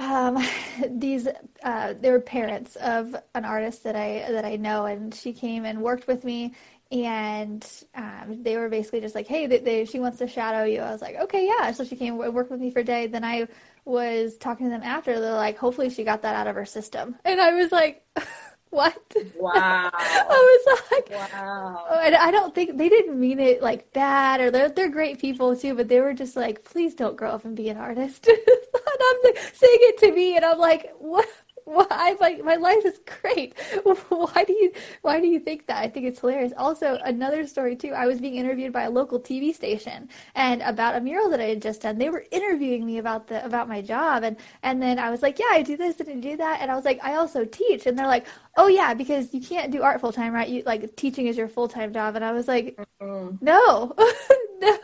um, 0.00 0.44
these 0.90 1.28
uh, 1.62 1.94
they 2.00 2.10
were 2.10 2.20
parents 2.20 2.76
of 2.76 3.14
an 3.34 3.44
artist 3.44 3.84
that 3.84 3.96
I 3.96 4.26
that 4.32 4.44
I 4.44 4.56
know, 4.56 4.86
and 4.86 5.14
she 5.14 5.32
came 5.32 5.64
and 5.64 5.82
worked 5.82 6.08
with 6.08 6.24
me, 6.24 6.54
and 6.90 7.64
um, 7.94 8.42
they 8.42 8.56
were 8.56 8.68
basically 8.68 9.00
just 9.00 9.14
like, 9.14 9.28
"Hey, 9.28 9.46
they, 9.46 9.58
they, 9.58 9.84
she 9.84 10.00
wants 10.00 10.18
to 10.18 10.26
shadow 10.26 10.64
you." 10.64 10.80
I 10.80 10.90
was 10.90 11.02
like, 11.02 11.16
"Okay, 11.16 11.46
yeah." 11.46 11.70
So 11.72 11.84
she 11.84 11.96
came 11.96 12.20
and 12.20 12.34
worked 12.34 12.50
with 12.50 12.60
me 12.60 12.70
for 12.70 12.80
a 12.80 12.84
day. 12.84 13.06
Then 13.06 13.24
I 13.24 13.46
was 13.84 14.36
talking 14.38 14.66
to 14.66 14.70
them 14.70 14.82
after. 14.82 15.20
They're 15.20 15.34
like, 15.34 15.58
"Hopefully, 15.58 15.90
she 15.90 16.04
got 16.04 16.22
that 16.22 16.34
out 16.34 16.46
of 16.46 16.56
her 16.56 16.66
system," 16.66 17.16
and 17.24 17.40
I 17.40 17.54
was 17.54 17.70
like. 17.72 18.04
what? 18.70 18.96
Wow. 19.36 19.90
I 19.92 20.28
was 20.66 20.80
like, 20.90 21.10
wow. 21.10 21.86
Oh, 21.88 22.00
and 22.00 22.14
I 22.14 22.30
don't 22.30 22.54
think 22.54 22.76
they 22.76 22.88
didn't 22.88 23.18
mean 23.18 23.40
it 23.40 23.62
like 23.62 23.92
bad, 23.92 24.40
or 24.40 24.50
they're 24.50 24.68
they're 24.68 24.90
great 24.90 25.18
people 25.18 25.56
too, 25.56 25.74
but 25.74 25.88
they 25.88 26.00
were 26.00 26.12
just 26.12 26.36
like, 26.36 26.62
please 26.64 26.94
don't 26.94 27.16
grow 27.16 27.30
up 27.30 27.44
and 27.44 27.56
be 27.56 27.70
an 27.70 27.78
artist. 27.78 28.26
and 28.28 28.38
I'm 28.46 29.16
like, 29.24 29.38
saying 29.38 29.78
it 29.80 29.98
to 29.98 30.12
me, 30.12 30.36
and 30.36 30.44
I'm 30.44 30.58
like, 30.58 30.92
what? 30.98 31.26
Why? 31.64 32.16
Like, 32.20 32.42
my 32.44 32.56
life 32.56 32.84
is 32.84 33.00
great. 33.22 33.54
Why 34.08 34.44
do 34.44 34.52
you, 34.52 34.72
why 35.02 35.20
do 35.20 35.28
you 35.28 35.38
think 35.38 35.66
that? 35.66 35.76
I 35.84 35.88
think 35.88 36.06
it's 36.06 36.18
hilarious. 36.20 36.52
Also, 36.56 36.98
another 37.04 37.46
story 37.46 37.76
too. 37.76 37.92
I 37.92 38.06
was 38.06 38.20
being 38.20 38.36
interviewed 38.36 38.72
by 38.72 38.82
a 38.84 38.90
local 38.90 39.20
TV 39.20 39.54
station 39.54 40.08
and 40.34 40.62
about 40.62 40.96
a 40.96 41.00
mural 41.00 41.28
that 41.30 41.40
I 41.40 41.44
had 41.44 41.62
just 41.62 41.82
done. 41.82 41.96
They 41.98 42.10
were 42.10 42.24
interviewing 42.32 42.84
me 42.84 42.98
about 42.98 43.28
the, 43.28 43.44
about 43.44 43.68
my 43.68 43.82
job. 43.82 44.24
And, 44.24 44.36
and 44.64 44.82
then 44.82 44.98
I 44.98 45.10
was 45.10 45.22
like, 45.22 45.38
yeah, 45.38 45.50
I 45.50 45.62
do 45.62 45.76
this 45.76 46.00
and 46.00 46.08
I 46.08 46.14
do 46.14 46.36
that. 46.38 46.60
And 46.60 46.72
I 46.72 46.74
was 46.74 46.84
like, 46.84 46.98
I 47.04 47.14
also 47.14 47.44
teach. 47.44 47.86
And 47.86 47.96
they're 47.96 48.06
like, 48.06 48.26
oh 48.56 48.66
yeah, 48.66 48.94
because 48.94 49.32
you 49.32 49.40
can't 49.40 49.70
do 49.70 49.82
art 49.82 50.00
full 50.00 50.12
time, 50.12 50.32
right? 50.32 50.48
You 50.48 50.62
like 50.66 50.96
teaching 50.96 51.26
is 51.26 51.36
your 51.36 51.48
full 51.48 51.68
time 51.68 51.92
job. 51.92 52.16
And 52.16 52.24
I 52.24 52.32
was 52.32 52.48
like, 52.48 52.78
mm-hmm. 53.00 53.36
no, 53.40 53.94
no, 54.60 54.78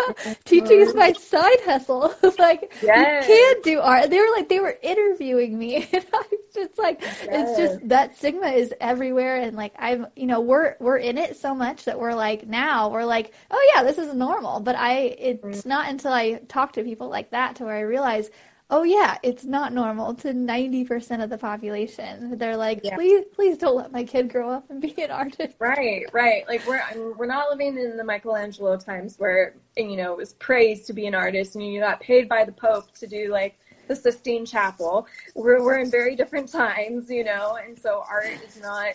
teaching 0.44 0.80
is 0.80 0.94
my 0.94 1.12
side 1.12 1.60
hustle. 1.64 2.14
like 2.38 2.72
yes. 2.82 3.28
you 3.28 3.34
can't 3.34 3.64
do 3.64 3.80
art. 3.80 4.10
They 4.10 4.18
were 4.18 4.30
like, 4.34 4.48
they 4.48 4.60
were 4.60 4.76
interviewing 4.82 5.58
me. 5.58 5.88
And 5.96 6.04
I 6.12 6.18
was 6.30 6.40
just 6.54 6.78
like, 6.78 7.00
yes. 7.00 7.26
it's 7.30 7.58
just 7.58 7.88
that 7.88 8.16
stigma 8.16 8.48
is 8.48 8.72
everywhere. 8.80 9.36
And 9.36 9.56
like, 9.56 9.74
I'm, 9.78 10.06
you 10.14 10.26
know, 10.26 10.40
we're, 10.40 10.76
we're 10.78 10.98
in 10.98 11.16
it 11.16 11.36
so 11.36 11.54
much 11.54 11.84
that 11.84 11.98
we're 11.98 12.14
like, 12.14 12.46
now 12.46 12.90
we're 12.90 13.04
like, 13.04 13.32
oh 13.50 13.72
yeah, 13.74 13.82
this 13.82 13.98
is 13.98 14.14
normal. 14.14 14.60
But 14.60 14.76
I, 14.76 14.98
it's 15.18 15.44
mm-hmm. 15.44 15.68
not 15.68 15.88
until 15.88 16.12
I 16.12 16.34
talk 16.48 16.72
to 16.74 16.84
people 16.84 17.08
like 17.08 17.30
that 17.30 17.56
to 17.56 17.64
where 17.64 17.76
I 17.76 17.80
realize, 17.80 18.30
oh 18.68 18.82
yeah, 18.82 19.16
it's 19.22 19.44
not 19.44 19.72
normal 19.72 20.14
to 20.14 20.32
90% 20.32 21.22
of 21.22 21.30
the 21.30 21.38
population. 21.38 22.36
They're 22.36 22.56
like, 22.56 22.80
yeah. 22.82 22.96
please, 22.96 23.24
please 23.32 23.58
don't 23.58 23.76
let 23.76 23.92
my 23.92 24.02
kid 24.02 24.28
grow 24.28 24.50
up 24.50 24.68
and 24.70 24.80
be 24.80 24.94
an 25.02 25.10
artist. 25.10 25.54
Right, 25.58 26.04
right. 26.12 26.46
Like 26.48 26.66
we're, 26.66 26.82
we're 27.16 27.26
not 27.26 27.48
living 27.50 27.78
in 27.78 27.96
the 27.96 28.04
Michelangelo 28.04 28.76
times 28.76 29.16
where, 29.18 29.54
you 29.76 29.96
know, 29.96 30.12
it 30.12 30.16
was 30.16 30.32
praised 30.34 30.86
to 30.88 30.92
be 30.92 31.06
an 31.06 31.14
artist 31.14 31.54
and 31.54 31.64
you 31.64 31.80
got 31.80 32.00
paid 32.00 32.28
by 32.28 32.44
the 32.44 32.52
Pope 32.52 32.92
to 32.96 33.06
do 33.06 33.30
like 33.30 33.56
the 33.86 33.94
Sistine 33.94 34.44
Chapel. 34.44 35.06
We're, 35.36 35.62
we're 35.62 35.78
in 35.78 35.90
very 35.90 36.16
different 36.16 36.50
times, 36.50 37.08
you 37.08 37.22
know, 37.22 37.58
and 37.64 37.78
so 37.78 38.02
art 38.10 38.38
is 38.46 38.60
not 38.60 38.94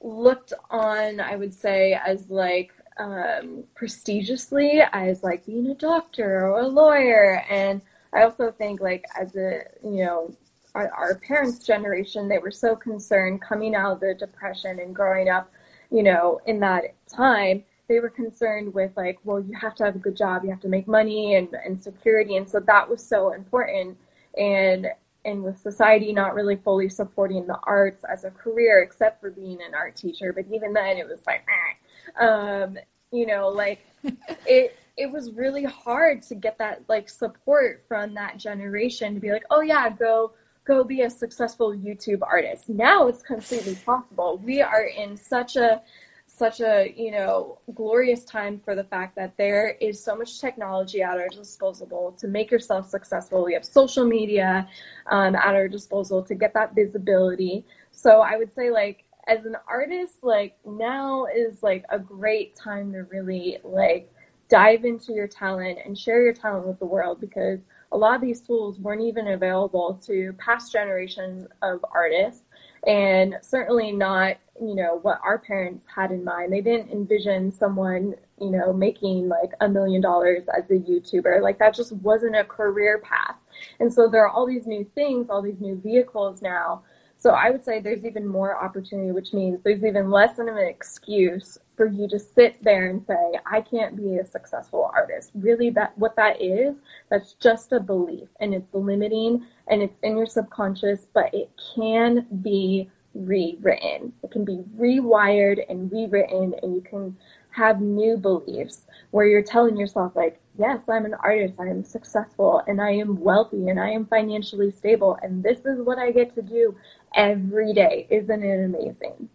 looked 0.00 0.52
on, 0.70 1.20
I 1.20 1.34
would 1.34 1.54
say, 1.54 1.98
as 2.06 2.30
like, 2.30 2.72
um, 2.98 3.64
prestigiously 3.74 4.82
as 4.92 5.22
like 5.22 5.46
being 5.46 5.66
a 5.68 5.74
doctor 5.74 6.46
or 6.46 6.60
a 6.60 6.68
lawyer 6.68 7.42
and 7.48 7.80
I 8.12 8.22
also 8.24 8.50
think 8.50 8.80
like 8.80 9.04
as 9.18 9.36
a 9.36 9.62
you 9.82 10.04
know 10.04 10.36
our, 10.74 10.90
our 10.90 11.14
parents' 11.16 11.64
generation, 11.64 12.28
they 12.28 12.38
were 12.38 12.50
so 12.50 12.74
concerned 12.74 13.42
coming 13.42 13.74
out 13.74 13.92
of 13.92 14.00
the 14.00 14.14
depression 14.14 14.78
and 14.80 14.94
growing 14.94 15.28
up, 15.28 15.50
you 15.90 16.02
know, 16.02 16.40
in 16.46 16.60
that 16.60 16.94
time. 17.06 17.64
They 17.88 18.00
were 18.00 18.08
concerned 18.08 18.72
with 18.72 18.92
like, 18.96 19.18
well, 19.24 19.40
you 19.40 19.54
have 19.60 19.74
to 19.76 19.84
have 19.84 19.96
a 19.96 19.98
good 19.98 20.16
job, 20.16 20.44
you 20.44 20.50
have 20.50 20.60
to 20.60 20.68
make 20.68 20.88
money 20.88 21.34
and, 21.34 21.48
and 21.52 21.82
security, 21.82 22.36
and 22.36 22.48
so 22.48 22.60
that 22.60 22.88
was 22.88 23.04
so 23.04 23.32
important. 23.32 23.98
And 24.38 24.88
and 25.24 25.44
with 25.44 25.58
society 25.60 26.12
not 26.12 26.34
really 26.34 26.56
fully 26.56 26.88
supporting 26.88 27.46
the 27.46 27.58
arts 27.62 28.02
as 28.10 28.24
a 28.24 28.30
career, 28.30 28.82
except 28.82 29.20
for 29.20 29.30
being 29.30 29.60
an 29.62 29.74
art 29.74 29.94
teacher, 29.94 30.32
but 30.32 30.46
even 30.52 30.72
then 30.72 30.96
it 30.96 31.06
was 31.06 31.20
like, 31.28 31.46
eh. 31.48 32.24
um, 32.24 32.76
you 33.12 33.26
know, 33.26 33.48
like 33.48 33.86
it 34.46 34.76
it 34.96 35.10
was 35.10 35.32
really 35.32 35.64
hard 35.64 36.22
to 36.22 36.34
get 36.34 36.58
that 36.58 36.82
like 36.88 37.08
support 37.08 37.82
from 37.88 38.14
that 38.14 38.36
generation 38.36 39.14
to 39.14 39.20
be 39.20 39.30
like, 39.30 39.44
oh 39.50 39.60
yeah, 39.60 39.88
go 39.88 40.32
go 40.64 40.84
be 40.84 41.02
a 41.02 41.10
successful 41.10 41.74
YouTube 41.74 42.20
artist. 42.22 42.68
Now 42.68 43.08
it's 43.08 43.22
completely 43.22 43.74
possible. 43.74 44.40
We 44.44 44.62
are 44.62 44.84
in 44.84 45.16
such 45.16 45.56
a 45.56 45.82
such 46.26 46.60
a 46.60 46.92
you 46.96 47.10
know 47.10 47.58
glorious 47.74 48.24
time 48.24 48.58
for 48.58 48.74
the 48.74 48.84
fact 48.84 49.16
that 49.16 49.36
there 49.36 49.76
is 49.80 50.02
so 50.02 50.16
much 50.16 50.40
technology 50.40 51.02
at 51.02 51.18
our 51.18 51.28
disposal 51.28 52.14
to 52.18 52.28
make 52.28 52.50
yourself 52.50 52.88
successful. 52.88 53.44
We 53.44 53.54
have 53.54 53.64
social 53.64 54.04
media 54.04 54.68
um, 55.10 55.34
at 55.34 55.54
our 55.54 55.68
disposal 55.68 56.22
to 56.22 56.34
get 56.34 56.54
that 56.54 56.74
visibility. 56.74 57.64
So 57.90 58.20
I 58.20 58.36
would 58.36 58.52
say 58.52 58.70
like 58.70 59.04
as 59.26 59.44
an 59.44 59.56
artist, 59.68 60.16
like 60.22 60.56
now 60.66 61.26
is 61.26 61.62
like 61.62 61.84
a 61.90 61.98
great 61.98 62.56
time 62.56 62.92
to 62.92 63.04
really 63.04 63.58
like 63.62 64.11
dive 64.52 64.84
into 64.84 65.14
your 65.14 65.26
talent 65.26 65.78
and 65.82 65.98
share 65.98 66.22
your 66.22 66.34
talent 66.34 66.66
with 66.66 66.78
the 66.78 66.84
world 66.84 67.18
because 67.18 67.60
a 67.90 67.96
lot 67.96 68.14
of 68.14 68.20
these 68.20 68.42
tools 68.42 68.78
weren't 68.78 69.00
even 69.00 69.28
available 69.28 69.98
to 70.06 70.34
past 70.34 70.70
generations 70.70 71.48
of 71.62 71.82
artists 71.94 72.42
and 72.86 73.36
certainly 73.40 73.92
not 73.92 74.36
you 74.60 74.74
know 74.74 74.98
what 75.00 75.18
our 75.24 75.38
parents 75.38 75.86
had 75.86 76.10
in 76.10 76.22
mind. 76.22 76.52
They 76.52 76.60
didn't 76.60 76.90
envision 76.92 77.50
someone 77.50 78.14
you 78.38 78.50
know 78.50 78.74
making 78.74 79.30
like 79.30 79.52
a 79.62 79.68
million 79.70 80.02
dollars 80.02 80.44
as 80.54 80.70
a 80.70 80.74
youtuber. 80.74 81.40
Like 81.40 81.58
that 81.58 81.74
just 81.74 81.92
wasn't 81.92 82.36
a 82.36 82.44
career 82.44 82.98
path. 82.98 83.36
And 83.80 83.90
so 83.90 84.06
there 84.06 84.22
are 84.22 84.28
all 84.28 84.46
these 84.46 84.66
new 84.66 84.84
things 84.94 85.30
all 85.30 85.40
these 85.40 85.60
new 85.60 85.80
vehicles 85.82 86.42
now. 86.42 86.82
So 87.16 87.30
I 87.30 87.50
would 87.50 87.64
say 87.64 87.80
there's 87.80 88.04
even 88.04 88.26
more 88.26 88.62
opportunity, 88.62 89.12
which 89.12 89.32
means 89.32 89.62
there's 89.62 89.82
even 89.82 90.10
less 90.10 90.38
of 90.38 90.48
an 90.48 90.58
excuse 90.58 91.56
for 91.82 91.88
you 91.88 92.08
to 92.08 92.18
sit 92.18 92.62
there 92.62 92.88
and 92.90 93.04
say, 93.06 93.38
I 93.44 93.60
can't 93.60 93.96
be 93.96 94.18
a 94.18 94.26
successful 94.26 94.90
artist. 94.94 95.32
Really 95.34 95.70
that 95.70 95.96
what 95.98 96.14
that 96.14 96.40
is, 96.40 96.76
that's 97.10 97.32
just 97.34 97.72
a 97.72 97.80
belief 97.80 98.28
and 98.38 98.54
it's 98.54 98.72
limiting 98.72 99.44
and 99.66 99.82
it's 99.82 99.98
in 100.02 100.16
your 100.16 100.26
subconscious, 100.26 101.06
but 101.12 101.34
it 101.34 101.50
can 101.74 102.26
be 102.40 102.88
rewritten. 103.14 104.12
It 104.22 104.30
can 104.30 104.44
be 104.44 104.60
rewired 104.78 105.64
and 105.68 105.90
rewritten 105.90 106.54
and 106.62 106.74
you 106.74 106.82
can 106.82 107.16
have 107.50 107.80
new 107.80 108.16
beliefs 108.16 108.86
where 109.10 109.26
you're 109.26 109.42
telling 109.42 109.76
yourself 109.76 110.12
like, 110.14 110.40
yes, 110.56 110.82
I'm 110.88 111.04
an 111.04 111.14
artist, 111.14 111.58
I 111.58 111.66
am 111.66 111.82
successful 111.82 112.62
and 112.68 112.80
I 112.80 112.92
am 112.92 113.20
wealthy 113.20 113.68
and 113.68 113.80
I 113.80 113.90
am 113.90 114.06
financially 114.06 114.70
stable 114.70 115.18
and 115.20 115.42
this 115.42 115.66
is 115.66 115.80
what 115.80 115.98
I 115.98 116.12
get 116.12 116.32
to 116.36 116.42
do 116.42 116.76
every 117.16 117.72
day. 117.72 118.06
Isn't 118.08 118.44
it 118.44 118.64
amazing? 118.64 119.28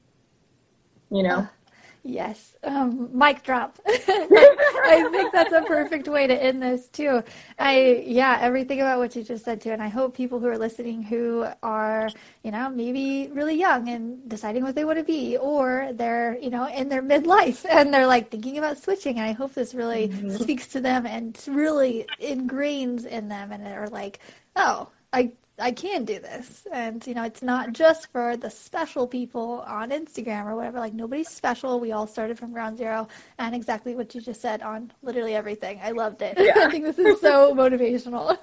You 1.11 1.23
know? 1.23 1.49
Yes. 2.07 2.55
Um, 2.63 3.09
mic 3.11 3.43
drop. 3.43 3.75
I 3.85 5.07
think 5.11 5.33
that's 5.33 5.51
a 5.51 5.61
perfect 5.63 6.07
way 6.07 6.25
to 6.25 6.41
end 6.41 6.61
this 6.61 6.87
too. 6.87 7.21
I 7.59 8.01
yeah, 8.05 8.37
everything 8.39 8.79
about 8.79 8.99
what 8.99 9.13
you 9.13 9.23
just 9.23 9.43
said 9.43 9.59
too, 9.59 9.71
and 9.71 9.83
I 9.83 9.89
hope 9.89 10.15
people 10.15 10.39
who 10.39 10.47
are 10.47 10.57
listening 10.57 11.03
who 11.03 11.45
are 11.61 12.09
you 12.43 12.51
know 12.51 12.69
maybe 12.69 13.29
really 13.33 13.59
young 13.59 13.89
and 13.89 14.27
deciding 14.29 14.63
what 14.63 14.73
they 14.73 14.85
want 14.85 14.99
to 14.99 15.03
be, 15.03 15.35
or 15.35 15.89
they're 15.93 16.37
you 16.39 16.49
know 16.49 16.65
in 16.69 16.87
their 16.87 17.03
midlife 17.03 17.65
and 17.69 17.93
they're 17.93 18.07
like 18.07 18.31
thinking 18.31 18.57
about 18.57 18.77
switching. 18.77 19.17
And 19.17 19.27
I 19.27 19.33
hope 19.33 19.53
this 19.53 19.75
really 19.75 20.07
mm-hmm. 20.07 20.31
speaks 20.31 20.67
to 20.67 20.79
them 20.79 21.05
and 21.05 21.37
really 21.45 22.05
ingrains 22.21 23.05
in 23.05 23.27
them, 23.27 23.51
and 23.51 23.67
are 23.67 23.89
like, 23.89 24.19
oh, 24.55 24.87
I 25.11 25.33
I 25.59 25.71
can 25.71 26.05
do 26.05 26.19
this. 26.19 26.67
And, 26.71 27.05
you 27.07 27.15
know, 27.15 27.23
it's 27.23 27.41
not 27.41 27.73
just 27.73 28.11
for 28.11 28.37
the 28.37 28.49
special 28.49 29.07
people 29.07 29.63
on 29.67 29.89
Instagram 29.89 30.45
or 30.45 30.55
whatever. 30.55 30.79
Like, 30.79 30.93
nobody's 30.93 31.29
special. 31.29 31.79
We 31.79 31.91
all 31.91 32.05
started 32.05 32.37
from 32.37 32.53
ground 32.53 32.77
zero. 32.77 33.07
And 33.39 33.55
exactly 33.55 33.95
what 33.95 34.13
you 34.13 34.21
just 34.21 34.39
said 34.39 34.61
on 34.61 34.91
literally 35.01 35.33
everything. 35.33 35.79
I 35.83 35.91
loved 35.91 36.21
it. 36.21 36.37
Yeah. 36.37 36.53
I 36.57 36.69
think 36.69 36.83
this 36.83 36.99
is 36.99 37.19
so 37.21 37.55
motivational. 37.55 38.37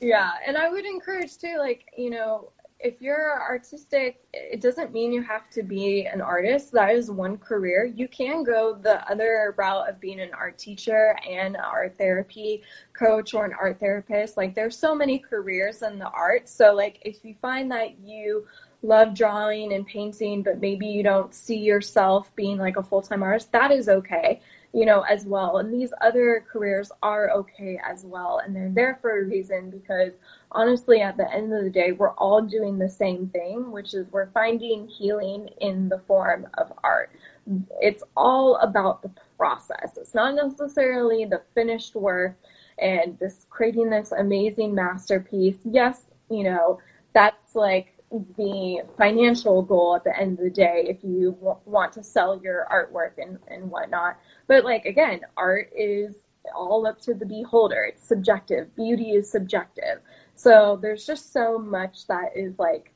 yeah. 0.00 0.30
And 0.46 0.56
I 0.56 0.68
would 0.68 0.86
encourage, 0.86 1.36
too, 1.36 1.56
like, 1.58 1.86
you 1.96 2.10
know, 2.10 2.52
if 2.78 3.00
you're 3.00 3.40
artistic, 3.40 4.22
it 4.32 4.60
doesn't 4.60 4.92
mean 4.92 5.12
you 5.12 5.22
have 5.22 5.48
to 5.50 5.62
be 5.62 6.06
an 6.06 6.20
artist. 6.20 6.72
That 6.72 6.90
is 6.90 7.10
one 7.10 7.38
career. 7.38 7.90
You 7.94 8.06
can 8.06 8.44
go 8.44 8.74
the 8.74 9.08
other 9.10 9.54
route 9.56 9.88
of 9.88 9.98
being 9.98 10.20
an 10.20 10.30
art 10.34 10.58
teacher 10.58 11.16
and 11.28 11.56
art 11.56 11.96
therapy 11.96 12.62
coach 12.92 13.32
or 13.32 13.46
an 13.46 13.54
art 13.58 13.80
therapist. 13.80 14.36
Like 14.36 14.54
there's 14.54 14.78
so 14.78 14.94
many 14.94 15.18
careers 15.18 15.82
in 15.82 15.98
the 15.98 16.08
art. 16.08 16.48
So 16.48 16.74
like 16.74 16.98
if 17.02 17.24
you 17.24 17.34
find 17.40 17.70
that 17.70 17.98
you 17.98 18.46
love 18.82 19.14
drawing 19.14 19.72
and 19.72 19.86
painting, 19.86 20.42
but 20.42 20.60
maybe 20.60 20.86
you 20.86 21.02
don't 21.02 21.32
see 21.32 21.58
yourself 21.58 22.34
being 22.36 22.58
like 22.58 22.76
a 22.76 22.82
full-time 22.82 23.22
artist, 23.22 23.50
that 23.52 23.70
is 23.70 23.88
okay 23.88 24.40
you 24.72 24.84
know, 24.84 25.02
as 25.02 25.24
well. 25.24 25.58
And 25.58 25.72
these 25.72 25.92
other 26.00 26.44
careers 26.50 26.92
are 27.02 27.30
okay 27.30 27.80
as 27.84 28.04
well. 28.04 28.40
And 28.44 28.54
they're 28.54 28.70
there 28.70 28.98
for 29.00 29.20
a 29.20 29.24
reason 29.24 29.70
because 29.70 30.14
honestly, 30.52 31.00
at 31.00 31.16
the 31.16 31.32
end 31.32 31.52
of 31.52 31.64
the 31.64 31.70
day, 31.70 31.92
we're 31.92 32.14
all 32.14 32.42
doing 32.42 32.78
the 32.78 32.88
same 32.88 33.28
thing, 33.28 33.70
which 33.70 33.94
is 33.94 34.06
we're 34.10 34.30
finding 34.30 34.86
healing 34.88 35.48
in 35.60 35.88
the 35.88 36.00
form 36.06 36.46
of 36.54 36.72
art. 36.84 37.10
It's 37.80 38.02
all 38.16 38.56
about 38.56 39.02
the 39.02 39.10
process. 39.36 39.96
It's 39.96 40.14
not 40.14 40.34
necessarily 40.34 41.24
the 41.24 41.42
finished 41.54 41.94
work 41.94 42.36
and 42.78 43.18
this 43.18 43.46
creating 43.48 43.90
this 43.90 44.12
amazing 44.12 44.74
masterpiece. 44.74 45.56
Yes, 45.64 46.02
you 46.28 46.44
know, 46.44 46.80
that's 47.14 47.54
like 47.54 47.96
the 48.10 48.82
financial 48.96 49.62
goal 49.62 49.96
at 49.96 50.04
the 50.04 50.16
end 50.18 50.38
of 50.38 50.44
the 50.44 50.50
day 50.50 50.86
if 50.88 51.02
you 51.02 51.32
w- 51.40 51.56
want 51.64 51.92
to 51.92 52.02
sell 52.02 52.40
your 52.42 52.66
artwork 52.70 53.22
and, 53.22 53.38
and 53.48 53.70
whatnot. 53.70 54.16
But 54.46 54.64
like 54.64 54.84
again, 54.84 55.20
art 55.36 55.70
is 55.76 56.14
all 56.54 56.86
up 56.86 57.00
to 57.02 57.14
the 57.14 57.26
beholder. 57.26 57.84
It's 57.84 58.06
subjective. 58.06 58.74
Beauty 58.76 59.12
is 59.12 59.30
subjective. 59.30 60.00
So 60.34 60.78
there's 60.80 61.06
just 61.06 61.32
so 61.32 61.58
much 61.58 62.06
that 62.06 62.36
is 62.36 62.58
like 62.58 62.92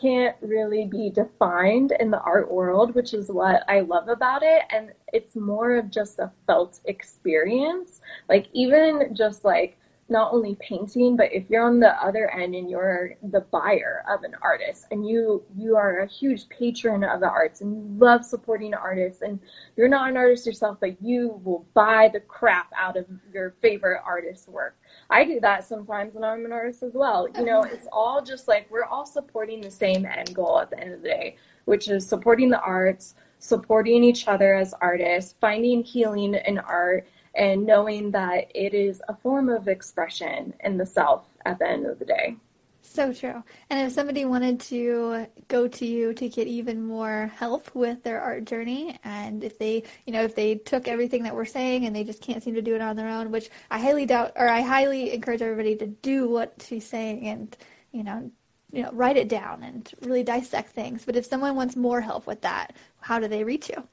can't 0.00 0.36
really 0.40 0.86
be 0.86 1.10
defined 1.10 1.92
in 1.98 2.10
the 2.10 2.20
art 2.20 2.50
world, 2.50 2.94
which 2.94 3.12
is 3.12 3.28
what 3.28 3.64
I 3.68 3.80
love 3.80 4.08
about 4.08 4.42
it. 4.42 4.62
And 4.70 4.92
it's 5.12 5.34
more 5.34 5.76
of 5.76 5.90
just 5.90 6.18
a 6.18 6.30
felt 6.46 6.80
experience. 6.84 8.00
Like 8.28 8.46
even 8.52 9.14
just 9.14 9.44
like 9.44 9.76
not 10.10 10.32
only 10.32 10.56
painting, 10.56 11.16
but 11.16 11.32
if 11.32 11.48
you're 11.48 11.64
on 11.64 11.78
the 11.78 11.90
other 12.02 12.28
end 12.30 12.54
and 12.54 12.68
you're 12.68 13.14
the 13.30 13.40
buyer 13.40 14.04
of 14.10 14.24
an 14.24 14.34
artist 14.42 14.86
and 14.90 15.08
you 15.08 15.42
you 15.56 15.76
are 15.76 16.00
a 16.00 16.06
huge 16.06 16.48
patron 16.48 17.04
of 17.04 17.20
the 17.20 17.28
arts 17.28 17.60
and 17.60 17.74
you 17.74 17.98
love 17.98 18.24
supporting 18.24 18.74
artists 18.74 19.22
and 19.22 19.38
you're 19.76 19.88
not 19.88 20.08
an 20.08 20.16
artist 20.16 20.44
yourself, 20.46 20.78
but 20.80 21.00
you 21.00 21.40
will 21.44 21.64
buy 21.74 22.10
the 22.12 22.20
crap 22.20 22.70
out 22.76 22.96
of 22.96 23.06
your 23.32 23.54
favorite 23.62 24.02
artist's 24.04 24.48
work. 24.48 24.76
I 25.08 25.24
do 25.24 25.38
that 25.40 25.64
sometimes 25.64 26.14
when 26.14 26.24
I'm 26.24 26.44
an 26.44 26.52
artist 26.52 26.82
as 26.82 26.94
well. 26.94 27.28
You 27.36 27.44
know, 27.44 27.62
it's 27.62 27.86
all 27.92 28.20
just 28.20 28.48
like 28.48 28.68
we're 28.70 28.84
all 28.84 29.06
supporting 29.06 29.60
the 29.60 29.70
same 29.70 30.04
end 30.04 30.34
goal 30.34 30.58
at 30.58 30.70
the 30.70 30.80
end 30.80 30.92
of 30.92 31.02
the 31.02 31.08
day, 31.08 31.36
which 31.66 31.88
is 31.88 32.06
supporting 32.06 32.50
the 32.50 32.60
arts, 32.60 33.14
supporting 33.38 34.02
each 34.02 34.26
other 34.26 34.54
as 34.54 34.74
artists, 34.80 35.34
finding 35.40 35.82
healing 35.84 36.34
in 36.34 36.58
art 36.58 37.06
and 37.34 37.64
knowing 37.64 38.10
that 38.10 38.50
it 38.54 38.74
is 38.74 39.02
a 39.08 39.16
form 39.16 39.48
of 39.48 39.68
expression 39.68 40.52
in 40.60 40.76
the 40.76 40.86
self 40.86 41.26
at 41.44 41.58
the 41.58 41.68
end 41.68 41.86
of 41.86 41.98
the 41.98 42.04
day. 42.04 42.36
So 42.82 43.12
true. 43.12 43.44
And 43.68 43.86
if 43.86 43.92
somebody 43.92 44.24
wanted 44.24 44.58
to 44.62 45.26
go 45.48 45.68
to 45.68 45.86
you 45.86 46.12
to 46.14 46.28
get 46.28 46.48
even 46.48 46.82
more 46.82 47.30
help 47.36 47.72
with 47.74 48.02
their 48.02 48.20
art 48.20 48.46
journey, 48.46 48.98
and 49.04 49.44
if 49.44 49.58
they, 49.58 49.84
you 50.06 50.12
know, 50.12 50.22
if 50.22 50.34
they 50.34 50.56
took 50.56 50.88
everything 50.88 51.22
that 51.22 51.34
we're 51.36 51.44
saying 51.44 51.84
and 51.84 51.94
they 51.94 52.04
just 52.04 52.20
can't 52.20 52.42
seem 52.42 52.54
to 52.54 52.62
do 52.62 52.74
it 52.74 52.80
on 52.80 52.96
their 52.96 53.08
own, 53.08 53.30
which 53.30 53.50
I 53.70 53.78
highly 53.78 54.06
doubt, 54.06 54.32
or 54.34 54.48
I 54.48 54.62
highly 54.62 55.12
encourage 55.12 55.42
everybody 55.42 55.76
to 55.76 55.86
do 55.86 56.28
what 56.28 56.54
she's 56.66 56.86
saying 56.86 57.28
and, 57.28 57.56
you 57.92 58.02
know, 58.02 58.30
you 58.72 58.82
know, 58.82 58.90
write 58.92 59.16
it 59.16 59.28
down 59.28 59.62
and 59.62 59.92
really 60.00 60.22
dissect 60.22 60.70
things. 60.70 61.04
But 61.04 61.16
if 61.16 61.26
someone 61.26 61.56
wants 61.56 61.76
more 61.76 62.00
help 62.00 62.26
with 62.26 62.40
that, 62.42 62.74
how 63.00 63.18
do 63.18 63.28
they 63.28 63.44
reach 63.44 63.68
you? 63.68 63.86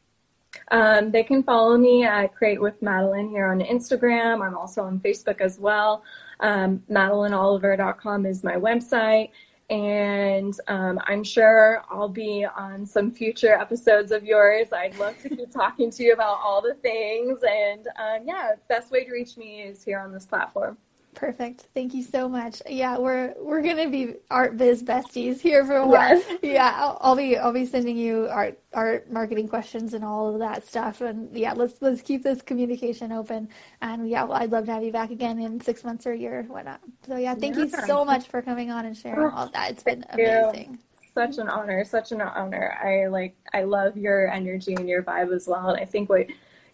Um, 0.71 1.11
they 1.11 1.23
can 1.23 1.43
follow 1.43 1.77
me 1.77 2.03
at 2.03 2.35
Create 2.35 2.61
with 2.61 2.81
Madelyne 2.81 3.29
here 3.29 3.47
on 3.47 3.59
Instagram. 3.61 4.45
I'm 4.45 4.57
also 4.57 4.83
on 4.83 4.99
Facebook 4.99 5.41
as 5.41 5.59
well. 5.59 6.03
Um, 6.39 6.83
MadelyneOliver.com 6.89 8.25
is 8.25 8.43
my 8.43 8.55
website. 8.55 9.31
And 9.69 10.57
um, 10.69 10.97
I'm 11.05 11.25
sure 11.25 11.83
I'll 11.89 12.07
be 12.07 12.45
on 12.45 12.85
some 12.85 13.11
future 13.11 13.53
episodes 13.53 14.13
of 14.13 14.23
yours. 14.23 14.71
I'd 14.71 14.97
love 14.97 15.21
to 15.23 15.29
keep 15.29 15.51
talking 15.51 15.91
to 15.91 16.03
you 16.03 16.13
about 16.13 16.39
all 16.41 16.61
the 16.61 16.75
things. 16.75 17.39
And 17.43 17.87
um, 17.87 18.25
yeah, 18.25 18.51
best 18.69 18.91
way 18.91 19.03
to 19.03 19.11
reach 19.11 19.35
me 19.35 19.63
is 19.63 19.83
here 19.83 19.99
on 19.99 20.13
this 20.13 20.25
platform. 20.25 20.77
Perfect. 21.17 21.65
Thank 21.73 21.95
you 21.95 22.03
so 22.03 22.29
much. 22.29 22.61
Yeah, 22.69 22.99
we're 22.99 23.33
we're 23.39 23.63
gonna 23.63 23.89
be 23.89 24.17
art 24.29 24.55
biz 24.55 24.83
besties 24.83 25.41
here 25.41 25.65
for 25.65 25.77
a 25.77 25.87
while. 25.87 26.15
Yes. 26.15 26.37
Yeah, 26.43 26.73
I'll, 26.75 26.97
I'll, 27.01 27.15
be 27.15 27.35
I'll 27.35 27.51
be 27.51 27.65
sending 27.65 27.97
you 27.97 28.27
art 28.29 28.59
art 28.71 29.11
marketing 29.11 29.47
questions 29.47 29.95
and 29.95 30.05
all 30.05 30.31
of 30.31 30.39
that 30.39 30.67
stuff. 30.67 31.01
And 31.01 31.35
yeah, 31.35 31.53
let's 31.53 31.81
let's 31.81 32.03
keep 32.03 32.21
this 32.21 32.43
communication 32.43 33.11
open. 33.11 33.49
And 33.81 34.07
yeah, 34.07 34.25
well, 34.25 34.37
I'd 34.37 34.51
love 34.51 34.67
to 34.67 34.73
have 34.73 34.83
you 34.83 34.91
back 34.91 35.09
again 35.09 35.39
in 35.39 35.59
six 35.59 35.83
months 35.83 36.05
or 36.05 36.11
a 36.11 36.17
year, 36.17 36.45
whatnot. 36.47 36.81
So 37.07 37.17
yeah, 37.17 37.33
thank 37.33 37.55
yeah. 37.55 37.63
you 37.63 37.69
so 37.87 38.05
much 38.05 38.27
for 38.27 38.43
coming 38.43 38.69
on 38.69 38.85
and 38.85 38.95
sharing 38.95 39.19
oh, 39.19 39.31
all 39.31 39.45
of 39.47 39.51
that. 39.53 39.71
It's 39.71 39.83
been 39.83 40.05
amazing. 40.11 40.73
You. 40.73 40.99
Such 41.15 41.39
an 41.39 41.49
honor, 41.49 41.83
such 41.83 42.11
an 42.11 42.21
honor. 42.21 42.77
I 42.79 43.07
like 43.07 43.35
I 43.55 43.63
love 43.63 43.97
your 43.97 44.31
energy 44.31 44.75
and 44.75 44.87
your 44.87 45.01
vibe 45.01 45.33
as 45.33 45.47
well. 45.47 45.69
And 45.69 45.81
I 45.81 45.85
think 45.85 46.09
what 46.09 46.27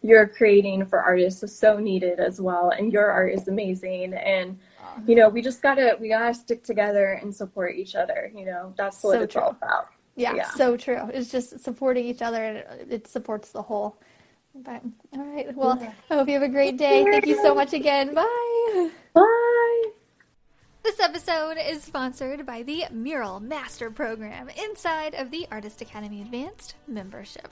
you're 0.04 0.28
creating 0.28 0.86
for 0.86 1.02
artists 1.02 1.42
is 1.42 1.58
so 1.58 1.80
needed 1.80 2.20
as 2.20 2.40
well 2.40 2.72
and 2.78 2.92
your 2.94 3.10
art 3.10 3.34
is 3.34 3.48
amazing. 3.48 4.14
And 4.14 4.60
you 5.08 5.16
know 5.16 5.28
we 5.28 5.42
just 5.42 5.64
gotta 5.64 5.98
we 6.00 6.10
gotta 6.10 6.34
stick 6.36 6.64
together 6.64 7.14
and 7.14 7.34
support 7.34 7.76
each 7.76 7.96
other 7.96 8.32
you 8.36 8.46
know. 8.46 8.74
That's 8.78 9.02
what 9.04 9.14
so 9.14 9.22
it's 9.24 9.34
true. 9.34 9.42
all 9.42 9.50
about. 9.50 9.88
Yeah, 10.16 10.36
yeah, 10.36 10.50
so 10.52 10.78
true. 10.78 11.10
It's 11.12 11.32
just 11.32 11.60
supporting 11.62 12.06
each 12.06 12.22
other 12.22 12.44
and 12.44 12.92
it 12.92 13.08
supports 13.08 13.52
the 13.52 13.64
whole 13.64 13.98
but 14.54 14.84
all 15.14 15.26
right. 15.26 15.56
Well 15.56 15.80
i 16.10 16.14
hope 16.14 16.28
you 16.28 16.36
have 16.36 16.44
a 16.44 16.50
great 16.50 16.78
day. 16.78 17.04
thank 17.04 17.26
you 17.26 17.42
so 17.42 17.56
much 17.56 17.74
again. 17.74 18.14
Bye. 18.14 18.90
Bye 19.14 19.92
this 20.84 21.00
episode 21.00 21.58
is 21.58 21.82
sponsored 21.82 22.46
by 22.46 22.62
the 22.62 22.84
Mural 22.92 23.40
Master 23.40 23.90
Program 23.90 24.50
inside 24.50 25.16
of 25.16 25.32
the 25.32 25.48
Artist 25.50 25.82
Academy 25.82 26.22
Advanced 26.22 26.76
membership. 26.88 27.48